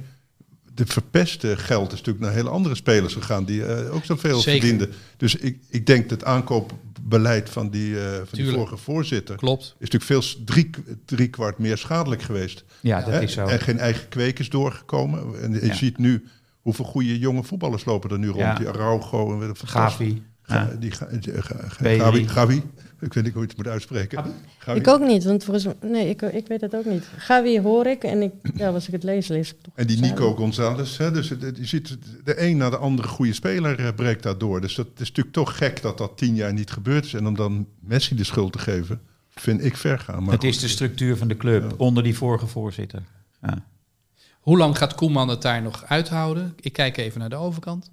de 0.75 0.85
verpeste 0.85 1.57
geld 1.57 1.91
is 1.91 1.97
natuurlijk 1.97 2.25
naar 2.25 2.33
hele 2.33 2.49
andere 2.49 2.75
spelers 2.75 3.13
gegaan 3.13 3.45
die 3.45 3.65
eh, 3.65 3.93
ook 3.95 4.05
zoveel 4.05 4.39
Zeker. 4.39 4.59
verdienden. 4.61 4.89
Dus 5.17 5.35
ik, 5.35 5.57
ik 5.69 5.85
denk 5.85 6.09
dat 6.09 6.19
het 6.19 6.29
aankoopbeleid 6.29 7.49
van 7.49 7.69
die, 7.69 7.99
eh, 7.99 8.11
van 8.15 8.25
die 8.31 8.51
vorige 8.51 8.77
voorzitter 8.77 9.35
Klopt. 9.35 9.63
is 9.63 9.89
natuurlijk 9.89 10.03
veel 10.03 10.43
drie, 10.45 10.69
drie 11.05 11.27
kwart 11.27 11.57
meer 11.57 11.77
schadelijk 11.77 12.21
geweest. 12.21 12.63
ja, 12.81 12.99
dat 13.01 13.09
Hè? 13.13 13.21
is 13.21 13.33
zo. 13.33 13.45
En 13.45 13.59
geen 13.59 13.79
eigen 13.79 14.09
kwekers 14.09 14.49
doorgekomen. 14.49 15.41
En 15.41 15.51
je 15.53 15.65
Ja. 15.65 15.73
ziet 15.73 15.97
nu 15.97 16.25
hoeveel 16.61 16.85
goede 16.85 17.19
jonge 17.19 17.43
voetballers 17.43 17.85
lopen 17.85 18.09
er 18.09 18.19
nu 18.19 18.27
rond. 18.27 18.39
Ja. 18.39 18.55
Die 18.55 18.67
Araujo 18.67 19.41
en. 19.41 19.55
Gavi. 19.65 20.21
Ga, 20.41 20.55
Ja. 20.55 20.75
die 20.79 20.91
ga, 20.91 21.07
die- 21.19 21.41
ga- 21.41 21.67
ga- 21.67 21.83
Pedri. 21.83 21.99
Gavi, 21.99 22.27
Gavi. 22.27 22.61
Ik 23.03 23.13
weet 23.13 23.23
niet 23.23 23.33
hoe 23.33 23.41
je 23.41 23.47
het 23.47 23.57
moet 23.57 23.67
uitspreken. 23.67 24.23
Gavi. 24.57 24.79
Ik 24.79 24.87
ook 24.87 25.01
niet, 25.01 25.23
want 25.23 25.43
volgens 25.43 25.65
mij, 25.65 25.75
nee, 25.81 26.09
ik, 26.09 26.21
ik 26.21 26.47
weet 26.47 26.61
het 26.61 26.75
ook 26.75 26.85
niet. 26.85 27.07
Gavi 27.17 27.59
hoor 27.59 27.85
ik 27.85 28.03
en 28.03 28.21
ik, 28.21 28.31
ja, 28.55 28.69
als 28.69 28.87
ik 28.87 28.93
het 28.93 29.03
lees, 29.03 29.27
lees 29.27 29.51
ik 29.51 29.61
toch. 29.61 29.73
En 29.75 29.87
die. 29.87 29.99
Nico 29.99 30.35
González, 30.35 30.97
hè, 30.97 31.11
dus 31.11 31.27
je 31.27 31.53
ziet 31.61 31.97
de 32.23 32.41
een 32.41 32.57
na 32.57 32.69
de 32.69 32.77
andere 32.77 33.07
goede 33.07 33.33
speler 33.33 33.79
eh, 33.79 33.93
breekt 33.95 34.23
daar 34.23 34.37
door. 34.37 34.61
Dus 34.61 34.75
dat 34.75 34.87
is 34.93 35.07
natuurlijk 35.07 35.35
toch 35.35 35.57
gek 35.57 35.81
dat 35.81 35.97
dat 35.97 36.17
tien 36.17 36.35
jaar 36.35 36.53
niet 36.53 36.71
gebeurd 36.71 37.05
is. 37.05 37.13
En 37.13 37.27
om 37.27 37.35
dan 37.35 37.67
Messi 37.79 38.15
de 38.15 38.23
schuld 38.23 38.51
te 38.51 38.59
geven, 38.59 39.01
vind 39.29 39.63
ik 39.63 39.77
ver 39.77 39.99
gaan. 39.99 40.23
Maar 40.23 40.33
Het 40.33 40.43
is 40.43 40.59
de 40.59 40.67
structuur 40.67 41.17
van 41.17 41.27
de 41.27 41.37
club 41.37 41.73
onder 41.77 42.03
die 42.03 42.15
vorige 42.15 42.47
voorzitter. 42.47 43.03
Ja. 43.41 43.65
Hoe 44.39 44.57
lang 44.57 44.77
gaat 44.77 44.95
Koeman 44.95 45.27
het 45.27 45.41
daar 45.41 45.61
nog 45.61 45.85
uithouden? 45.85 46.53
Ik 46.59 46.73
kijk 46.73 46.97
even 46.97 47.19
naar 47.19 47.29
de 47.29 47.35
overkant. 47.35 47.91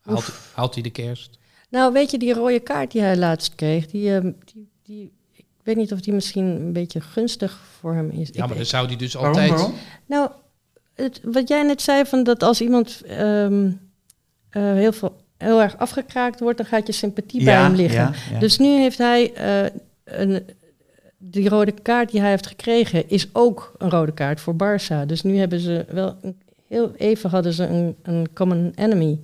Haalt, 0.00 0.32
haalt 0.54 0.74
hij 0.74 0.82
de 0.82 0.90
kerst? 0.90 1.38
Nou, 1.70 1.92
weet 1.92 2.10
je, 2.10 2.18
die 2.18 2.34
rode 2.34 2.60
kaart 2.60 2.90
die 2.92 3.00
hij 3.00 3.16
laatst 3.16 3.54
kreeg, 3.54 3.86
die, 3.86 4.14
ehm, 4.14 4.32
die, 4.44 4.68
die, 4.82 5.12
ik 5.32 5.44
weet 5.62 5.76
niet 5.76 5.92
of 5.92 6.00
die 6.00 6.12
misschien 6.14 6.44
een 6.44 6.72
beetje 6.72 7.00
gunstig 7.00 7.60
voor 7.78 7.94
hem 7.94 8.10
is. 8.10 8.28
Ja, 8.32 8.46
maar 8.46 8.56
dan 8.56 8.66
zou 8.66 8.86
hij 8.86 8.96
dus 8.96 9.14
Waarom, 9.14 9.32
altijd... 9.32 9.50
waarom? 9.50 9.74
Nou, 10.06 10.30
het, 10.94 11.20
wat 11.24 11.48
jij 11.48 11.62
net 11.62 11.82
zei, 11.82 12.04
van 12.04 12.22
dat 12.24 12.42
als 12.42 12.60
iemand 12.60 13.02
ehm, 13.06 13.70
eh, 14.50 14.62
heel, 14.62 14.92
veel, 14.92 15.16
heel 15.36 15.62
erg 15.62 15.78
afgekraakt 15.78 16.40
wordt, 16.40 16.58
dan 16.58 16.66
gaat 16.66 16.86
je 16.86 16.92
sympathie 16.92 17.44
bij 17.44 17.54
hem 17.54 17.74
liggen. 17.74 18.00
ja, 18.00 18.12
ja. 18.32 18.38
Dus 18.38 18.58
nu 18.58 18.66
heeft 18.66 18.98
hij 18.98 19.34
eh, 19.34 19.70
een, 20.04 20.42
die 21.18 21.48
rode 21.48 21.72
kaart 21.72 22.10
die 22.10 22.20
hij 22.20 22.30
heeft 22.30 22.46
gekregen, 22.46 23.08
is 23.08 23.28
ook 23.32 23.72
een 23.78 23.90
rode 23.90 24.12
kaart 24.12 24.40
voor 24.40 24.54
Barça. 24.54 25.06
Dus 25.06 25.22
nu 25.22 25.38
hebben 25.38 25.60
ze 25.60 25.84
wel 25.88 26.16
een, 26.22 26.40
heel 26.68 26.92
even 26.96 27.30
hadden 27.30 27.52
ze 27.52 27.66
een, 27.66 27.96
een 28.02 28.28
common 28.34 28.72
enemy. 28.74 29.18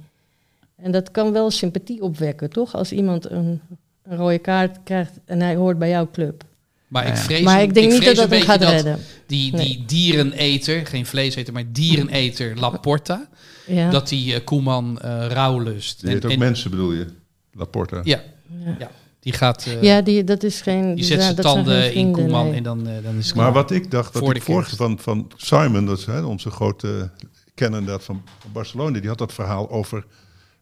En 0.77 0.91
dat 0.93 1.11
kan 1.11 1.33
wel 1.33 1.51
sympathie 1.51 2.03
opwekken, 2.03 2.51
toch? 2.51 2.74
Als 2.74 2.93
iemand 2.93 3.31
een, 3.31 3.61
een 4.03 4.16
rode 4.16 4.39
kaart 4.39 4.79
krijgt 4.85 5.12
en 5.24 5.41
hij 5.41 5.57
hoort 5.57 5.79
bij 5.79 5.89
jouw 5.89 6.11
club. 6.12 6.45
Maar 6.89 7.07
ik 7.07 7.16
vrees, 7.16 7.43
maar 7.43 7.62
ik 7.62 7.74
denk 7.74 7.91
niet 7.93 8.03
vrees 8.03 8.16
dat 8.16 8.31
dat 8.31 8.33
een 8.33 8.39
hem 8.39 8.47
gaat 8.47 8.61
dat 8.61 8.70
redden. 8.70 8.99
Die, 9.27 9.53
Nee. 9.55 9.66
die 9.66 9.85
diereneter, 9.87 10.87
geen 10.87 11.07
vleeseter, 11.07 11.53
maar 11.53 11.72
diereneter 11.72 12.59
Laporta, 12.59 13.29
Ja. 13.66 13.91
dat 13.91 14.09
die 14.09 14.35
eh, 14.35 14.45
Koeman 14.45 14.99
eh 15.01 15.27
rouwlust. 15.29 16.01
Die 16.01 16.11
heet 16.11 16.24
ook 16.24 16.31
en, 16.31 16.39
mensen 16.39 16.70
bedoel 16.70 16.93
je, 16.93 17.07
Laporta. 17.53 18.01
ja, 18.05 18.22
ja. 18.64 18.77
ja, 18.79 18.91
die 19.20 19.33
gaat... 19.33 19.66
eh, 19.66 19.83
ja, 19.83 20.01
die, 20.01 20.24
dat 20.24 20.43
is 20.43 20.61
geen... 20.61 20.95
die 20.95 21.05
zet 21.05 21.16
ja, 21.16 21.22
zijn 21.22 21.37
dat 21.37 21.47
geen 21.47 21.55
tanden 21.55 21.95
in 21.95 22.12
Koeman 22.12 22.47
nee. 22.47 22.55
en 22.57 22.62
dan, 22.62 22.85
dan 23.03 23.16
is 23.18 23.27
het 23.27 23.35
Maar 23.37 23.53
wat 23.53 23.70
ik 23.70 23.91
dacht, 23.91 24.12
dat 24.12 24.22
Voor 24.22 24.35
ik 24.35 24.43
vorige 24.43 24.77
kerst. 24.77 24.77
van, 24.77 24.99
van 24.99 25.31
Simon, 25.37 25.87
dat 25.87 25.99
is 25.99 26.07
hè, 26.07 26.20
onze 26.20 26.51
grote 26.51 27.11
kenner 27.55 27.79
inderdaad 27.79 28.05
van 28.05 28.22
Barcelona, 28.53 28.99
die 29.01 29.09
had 29.09 29.18
dat 29.18 29.33
verhaal 29.33 29.70
over 29.70 30.05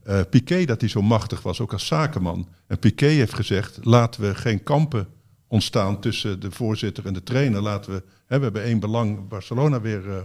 eh 0.04 0.20
Piqué, 0.30 0.64
dat 0.64 0.80
hij 0.80 0.90
zo 0.90 1.02
machtig 1.02 1.42
was, 1.42 1.60
ook 1.60 1.72
als 1.72 1.86
zakenman. 1.86 2.48
En 2.66 2.78
Piqué 2.78 3.06
heeft 3.06 3.34
gezegd, 3.34 3.84
laten 3.84 4.20
we 4.20 4.34
geen 4.34 4.62
kampen 4.62 5.08
ontstaan 5.46 6.00
tussen 6.00 6.40
de 6.40 6.50
voorzitter 6.50 7.06
en 7.06 7.12
de 7.12 7.22
trainer. 7.22 7.62
Laten 7.62 7.92
we, 7.92 8.02
hè, 8.26 8.36
we 8.36 8.44
hebben 8.44 8.62
één 8.62 8.80
belang, 8.80 9.28
Barcelona 9.28 9.80
weer, 9.80 10.10
eh, 10.10 10.22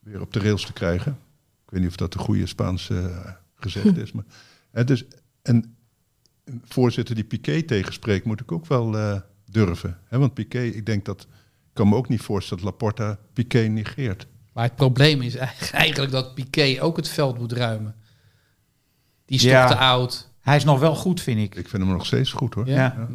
weer 0.00 0.20
op 0.20 0.32
de 0.32 0.38
rails 0.38 0.66
te 0.66 0.72
krijgen. 0.72 1.12
Ik 1.64 1.70
weet 1.70 1.80
niet 1.80 1.90
of 1.90 1.96
dat 1.96 2.12
de 2.12 2.18
goede 2.18 2.46
Spaanse 2.46 2.98
eh, 2.98 3.32
gezegd 3.54 3.96
is. 4.04 4.12
Maar, 4.12 4.24
hè, 4.70 4.84
dus, 4.84 5.04
en 5.42 5.76
een 6.44 6.62
voorzitter 6.64 7.14
die 7.14 7.24
Piqué 7.24 7.62
tegenspreekt, 7.62 8.24
moet 8.24 8.40
ik 8.40 8.52
ook 8.52 8.66
wel 8.66 8.98
eh, 8.98 9.20
durven. 9.44 9.98
Hè? 10.04 10.18
Want 10.18 10.34
Piqué, 10.34 10.62
ik 10.62 10.86
denk 10.86 11.04
dat, 11.04 11.22
ik 11.22 11.72
kan 11.72 11.88
me 11.88 11.94
ook 11.94 12.08
niet 12.08 12.20
voorstellen 12.20 12.64
dat 12.64 12.72
Laporta 12.72 13.18
Piqué 13.32 13.60
negeert. 13.60 14.26
Maar 14.52 14.64
het 14.64 14.76
probleem 14.76 15.22
is 15.22 15.36
eigenlijk 15.36 16.12
dat 16.12 16.34
Piqué 16.34 16.82
ook 16.82 16.96
het 16.96 17.08
veld 17.08 17.38
moet 17.38 17.52
ruimen. 17.52 17.94
Die 19.26 19.36
is 19.38 19.42
Ja. 19.42 19.66
toch 19.66 19.76
te 19.76 19.82
oud. 19.82 20.30
Hij 20.40 20.56
is 20.56 20.64
nog 20.64 20.78
wel 20.80 20.94
goed, 20.94 21.20
vind 21.20 21.38
ik. 21.38 21.54
Ik 21.54 21.68
vind 21.68 21.82
hem 21.82 21.92
nog 21.92 22.06
steeds 22.06 22.32
goed 22.32 22.54
hoor. 22.54 22.66
Ja. 22.68 22.74
Ja. 22.76 23.08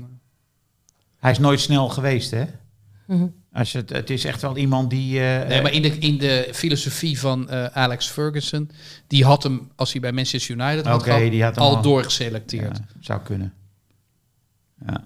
Hij 1.18 1.32
is 1.32 1.40
nooit 1.40 1.60
snel 1.60 1.90
geweest, 1.90 2.32
hè? 2.32 2.46
Mhm. 3.08 3.28
Als 3.54 3.72
je 3.72 3.78
het, 3.78 3.90
het 3.90 4.10
is 4.10 4.26
echt 4.26 4.42
wel 4.42 4.58
iemand 4.58 4.90
die... 4.90 5.20
eh, 5.20 5.48
Nee, 5.48 5.62
maar 5.62 5.72
in 5.74 5.82
de, 5.82 5.98
in 5.98 6.18
de 6.18 6.50
filosofie 6.54 7.20
van 7.20 7.50
eh, 7.50 7.66
Alex 7.66 8.08
Ferguson, 8.08 8.70
die 9.08 9.26
had 9.26 9.44
hem, 9.44 9.72
als 9.76 9.92
hij 9.92 10.02
bij 10.02 10.12
Manchester 10.12 10.56
United 10.56 10.86
had 10.86 11.02
Oké, 11.02 11.12
gehad, 11.12 11.32
die 11.32 11.44
had 11.44 11.56
hem 11.56 11.64
al 11.64 11.76
al. 11.76 11.82
doorgeselecteerd. 11.82 12.78
ja, 12.78 12.86
zou 13.00 13.22
kunnen. 13.22 13.54
Ja. 14.88 15.04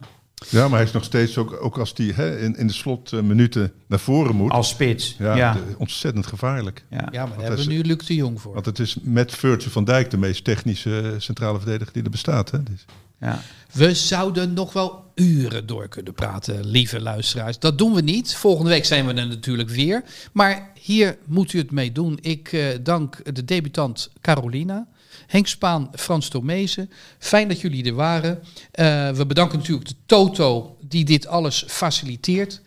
Ja, 0.50 0.68
maar 0.68 0.78
hij 0.78 0.88
is 0.88 0.94
nog 0.94 1.04
steeds, 1.04 1.38
ook, 1.38 1.58
ook 1.64 1.78
als 1.78 1.94
hij 1.96 2.06
hè, 2.16 2.40
in, 2.40 2.56
in 2.58 2.68
de 2.68 2.74
slotminuten 2.74 3.74
naar 3.88 4.00
voren 4.00 4.36
moet, 4.36 4.52
Als 4.52 4.70
spits. 4.70 5.16
ja, 5.20 5.36
Ja. 5.36 5.54
de- 5.54 5.60
ontzettend 5.78 6.26
gevaarlijk. 6.28 6.86
ja. 6.90 7.08
Ja, 7.12 7.26
maar 7.26 7.38
daar 7.38 7.48
hebben 7.48 7.66
we 7.66 7.72
nu 7.74 7.82
Luc 7.82 7.98
de 8.06 8.16
Jong 8.16 8.42
voor. 8.42 8.54
Want 8.54 8.66
het 8.66 8.80
is 8.80 8.98
met 9.02 9.36
Virgil 9.36 9.72
van 9.72 9.84
Dijk 9.84 10.10
de 10.10 10.18
meest 10.18 10.44
technische 10.44 11.16
centrale 11.18 11.58
verdediger 11.60 11.94
die 11.94 12.04
er 12.04 12.10
bestaat. 12.10 12.52
Hè? 12.52 12.64
Dus, 12.64 12.86
Ja. 13.20 13.42
We 13.72 13.94
zouden 13.94 14.54
nog 14.54 14.74
wel 14.74 15.04
uren 15.16 15.68
door 15.68 15.88
kunnen 15.88 16.14
praten, 16.14 16.66
lieve 16.66 17.02
luisteraars. 17.02 17.60
Dat 17.60 17.78
doen 17.78 17.94
we 17.94 18.02
niet. 18.02 18.36
Volgende 18.36 18.70
week 18.70 18.86
zijn 18.86 19.06
we 19.08 19.14
er 19.14 19.28
natuurlijk 19.28 19.70
weer. 19.70 20.04
Maar 20.34 20.70
hier 20.82 21.18
moet 21.26 21.54
u 21.54 21.58
het 21.58 21.72
mee 21.72 21.92
doen. 21.92 22.18
Ik 22.22 22.52
eh, 22.54 22.66
dank 22.84 23.36
de 23.36 23.46
debutant 23.46 24.12
Carolina. 24.22 24.88
Henk 25.28 25.48
Spaan, 25.48 25.90
Frans 25.94 26.28
Tomezen. 26.28 26.90
Fijn 27.20 27.48
dat 27.48 27.62
jullie 27.62 27.86
er 27.86 27.94
waren. 27.94 28.40
Eh, 28.72 29.10
we 29.10 29.26
bedanken 29.26 29.58
natuurlijk 29.58 29.88
de 29.88 29.96
Toto 30.06 30.78
die 30.82 31.06
dit 31.06 31.28
alles 31.28 31.64
faciliteert. 31.68 32.62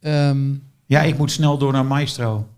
Ehm, 0.00 0.54
ja, 0.86 1.02
ik 1.02 1.18
moet 1.18 1.32
snel 1.32 1.58
door 1.58 1.72
naar 1.72 1.86
Maestro. 1.86 2.48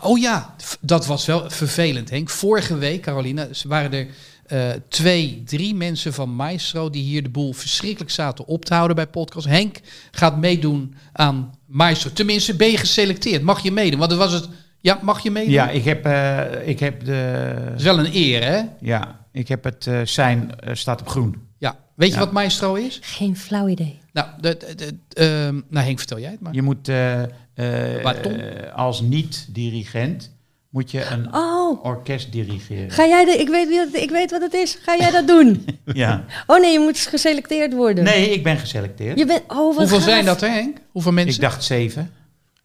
Oh 0.00 0.18
ja, 0.18 0.54
dat 0.80 1.06
was 1.06 1.26
wel 1.26 1.50
vervelend, 1.50 2.10
Henk. 2.10 2.30
Vorige 2.30 2.76
week, 2.78 3.02
Carolina, 3.02 3.48
waren 3.66 3.92
er 3.92 4.06
eh, 4.46 4.70
twee, 4.88 5.42
drie 5.44 5.74
mensen 5.74 6.12
van 6.12 6.34
Maestro 6.34 6.90
die 6.90 7.02
hier 7.02 7.22
de 7.22 7.28
boel 7.28 7.52
verschrikkelijk 7.52 8.10
zaten 8.10 8.46
op 8.46 8.64
te 8.64 8.74
houden 8.74 8.96
bij 8.96 9.06
podcast. 9.06 9.46
Henk 9.46 9.80
gaat 10.10 10.36
meedoen 10.36 10.94
aan 11.12 11.54
Maestro. 11.66 12.10
Tenminste, 12.12 12.56
ben 12.56 12.70
je 12.70 12.76
geselecteerd? 12.76 13.42
Mag 13.42 13.62
je 13.62 13.72
meedoen? 13.72 13.98
Want 13.98 14.10
dat 14.10 14.18
was 14.18 14.32
het. 14.32 14.48
Ja, 14.82 14.98
mag 15.02 15.22
je 15.22 15.30
meedoen? 15.30 15.52
Ja, 15.52 15.68
ik 15.70 15.84
heb, 15.84 16.04
eh, 16.06 16.68
ik 16.68 16.80
heb 16.80 17.04
de. 17.04 17.52
Dat 17.68 17.78
is 17.78 17.84
wel 17.84 17.98
een 17.98 18.10
eer, 18.14 18.44
hè? 18.44 18.60
Ja, 18.80 19.20
ik 19.32 19.48
heb 19.48 19.64
het 19.64 19.86
eh, 19.86 20.00
zijn 20.04 20.50
eh, 20.60 20.74
staat 20.74 21.00
op 21.00 21.08
groen. 21.08 21.36
Ja. 21.58 21.76
Weet 21.94 22.12
je 22.12 22.18
wat 22.18 22.32
Maestro 22.32 22.74
is? 22.74 22.98
Geen 23.02 23.36
flauw 23.36 23.68
idee. 23.68 23.98
Nou, 24.12 24.28
de, 24.40 24.56
de, 24.56 24.74
de- 24.74 24.96
ehm, 25.14 25.60
nou 25.68 25.84
Henk, 25.86 25.98
vertel 25.98 26.18
jij 26.18 26.30
het 26.30 26.40
maar. 26.40 26.54
Je 26.54 26.62
moet 26.62 26.88
eh, 26.88 27.22
eh, 27.22 28.04
eh, 28.04 28.74
als 28.74 29.00
niet-dirigent 29.00 30.30
moet 30.70 30.90
je 30.90 31.04
een 31.04 31.34
Oh, 31.34 31.84
orkest 31.84 32.32
dirigeren. 32.32 32.90
ga 32.90 33.06
jij 33.06 33.24
de, 33.24 33.30
ik, 33.32 33.48
weet, 33.48 33.88
ik 34.02 34.10
weet 34.10 34.30
wat 34.30 34.40
het 34.42 34.54
is. 34.54 34.78
Ga 34.82 34.96
jij 34.96 35.10
dat 35.10 35.26
doen? 35.26 35.64
Ja. 35.84 36.24
Oh 36.46 36.60
nee, 36.60 36.72
je 36.72 36.78
moet 36.80 36.98
geselecteerd 36.98 37.72
worden. 37.72 38.04
Nee, 38.04 38.30
ik 38.30 38.42
ben 38.42 38.56
geselecteerd. 38.58 39.18
Je 39.18 39.26
bent, 39.26 39.42
oh, 39.48 39.56
wat 39.56 39.76
Hoeveel 39.76 39.96
gaaf. 39.96 40.06
zijn 40.08 40.24
dat 40.24 40.42
er, 40.42 40.50
Henk? 40.50 40.76
Hoeveel 40.90 41.12
mensen? 41.12 41.34
Ik 41.34 41.40
dacht 41.40 41.64
zeven. 41.64 42.10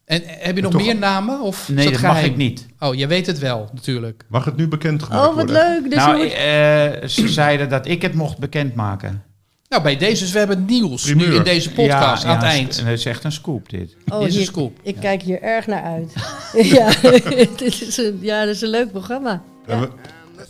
En 0.08 0.24
eh, 0.24 0.36
heb 0.40 0.56
je 0.56 0.62
nog 0.62 0.72
Toch- 0.72 0.82
meer 0.82 0.96
namen? 0.98 1.42
Of 1.42 1.70
Nee, 1.70 1.92
dat 1.92 2.02
mag 2.02 2.24
ik 2.24 2.36
niet. 2.36 2.66
Oh, 2.80 2.96
je 2.96 3.08
weet 3.08 3.28
het 3.28 3.40
wel, 3.40 3.70
natuurlijk. 3.74 4.26
Mag 4.28 4.46
het 4.46 4.56
nu 4.58 4.68
bekendgemaakt 4.68 5.28
Oh, 5.28 5.36
wat 5.36 5.50
worden? 5.50 5.82
leuk. 5.82 5.84
Dus 5.92 6.00
nou, 6.06 6.18
moet... 6.18 6.32
eh, 6.34 7.08
ze 7.08 7.28
zeiden 7.28 7.70
dat 7.70 7.88
ik 7.88 8.02
het 8.02 8.14
mocht 8.14 8.38
bekendmaken. 8.38 9.24
Nou, 9.70 9.84
bij 9.84 9.98
deze, 9.98 10.24
dus 10.24 10.32
we 10.32 10.38
hebben 10.38 10.58
het 10.58 10.68
nieuws 10.70 11.14
nu 11.14 11.26
in 11.26 11.44
deze 11.44 11.72
podcast 11.72 12.24
Ja, 12.24 12.30
aan 12.30 12.36
het 12.36 12.44
ja, 12.46 12.50
eind. 12.52 12.78
En 12.80 12.86
dat 12.86 12.94
is 12.94 13.06
echt 13.06 13.24
een 13.24 13.32
scoop, 13.32 13.70
dit. 13.70 13.96
Oh, 14.08 14.20
Dit 14.20 14.28
is 14.28 14.36
een 14.36 14.44
scoop. 14.46 14.80
Ik 14.82 14.96
kijk 15.00 15.22
hier 15.22 15.42
erg 15.42 15.68
naar 15.68 15.84
uit. 15.84 16.14
ja, 16.76 16.92
dit 17.58 17.82
is 17.82 17.98
een, 17.98 18.18
ja, 18.22 18.46
dat 18.46 18.56
is 18.56 18.62
een 18.62 18.70
leuk 18.70 18.92
programma. 18.92 19.42
En, 19.66 19.80
we, 19.80 19.90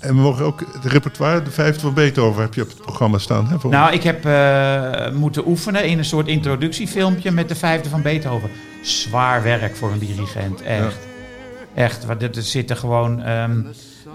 en 0.08 0.16
we 0.16 0.22
mogen 0.22 0.46
ook 0.46 0.60
het 0.74 0.86
repertoire, 0.86 1.42
de 1.44 1.52
vijfde 1.52 1.80
van 1.80 1.94
Beethoven, 1.94 2.42
heb 2.42 2.54
je 2.54 2.62
op 2.62 2.68
het 2.68 2.82
programma 2.82 3.18
staan. 3.18 3.48
Hè, 3.48 3.60
voor- 3.60 3.72
Nou, 3.72 3.94
ik 3.94 4.04
heb 4.04 4.26
eh, 4.26 5.12
moeten 5.12 5.48
oefenen 5.48 5.86
in 5.88 5.98
een 5.98 6.06
soort 6.06 6.28
introductiefilmpje 6.28 7.32
met 7.32 7.50
de 7.50 7.56
vijfde 7.56 7.90
van 7.90 8.02
Beethoven. 8.02 8.50
Zwaar 8.82 9.44
werk 9.44 9.76
voor 9.76 9.92
een 9.92 10.00
dirigent, 10.00 10.62
echt. 10.62 10.98
Echt, 11.74 12.06
want 12.06 12.22
er 12.24 12.36
er 12.38 12.42
zitten 12.44 12.78
gewoon 12.78 13.22
ehm, 13.22 13.62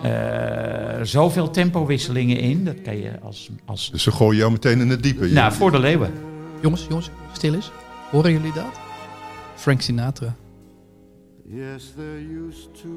eh, 0.02 1.02
zoveel 1.02 1.50
tempowisselingen 1.50 2.36
in. 2.38 2.64
Dat 2.64 2.82
kan 2.82 2.96
je 2.96 3.10
als... 3.22 3.50
als 3.64 3.90
Dus 3.90 4.02
ze 4.02 4.10
gooien 4.12 4.36
jou 4.38 4.52
meteen 4.52 4.80
in 4.80 4.88
het 4.90 5.02
diepe. 5.02 5.28
Je- 5.28 5.34
nou, 5.34 5.52
voor 5.52 5.70
de 5.70 5.78
leeuwen. 5.78 6.12
Jongens, 6.60 6.86
jongens, 6.88 7.10
stil 7.32 7.54
eens. 7.54 7.70
Horen 8.10 8.32
jullie 8.32 8.52
dat? 8.52 8.80
Frank 9.54 9.80
Sinatra. 9.80 10.34
Yes, 11.44 11.92
there 11.96 12.46
used 12.48 12.68
to 12.82 12.88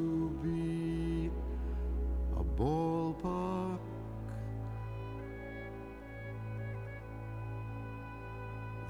be 0.42 1.30
ballpark. 2.58 3.80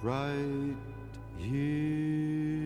Right 0.04 0.76
here 1.38 2.65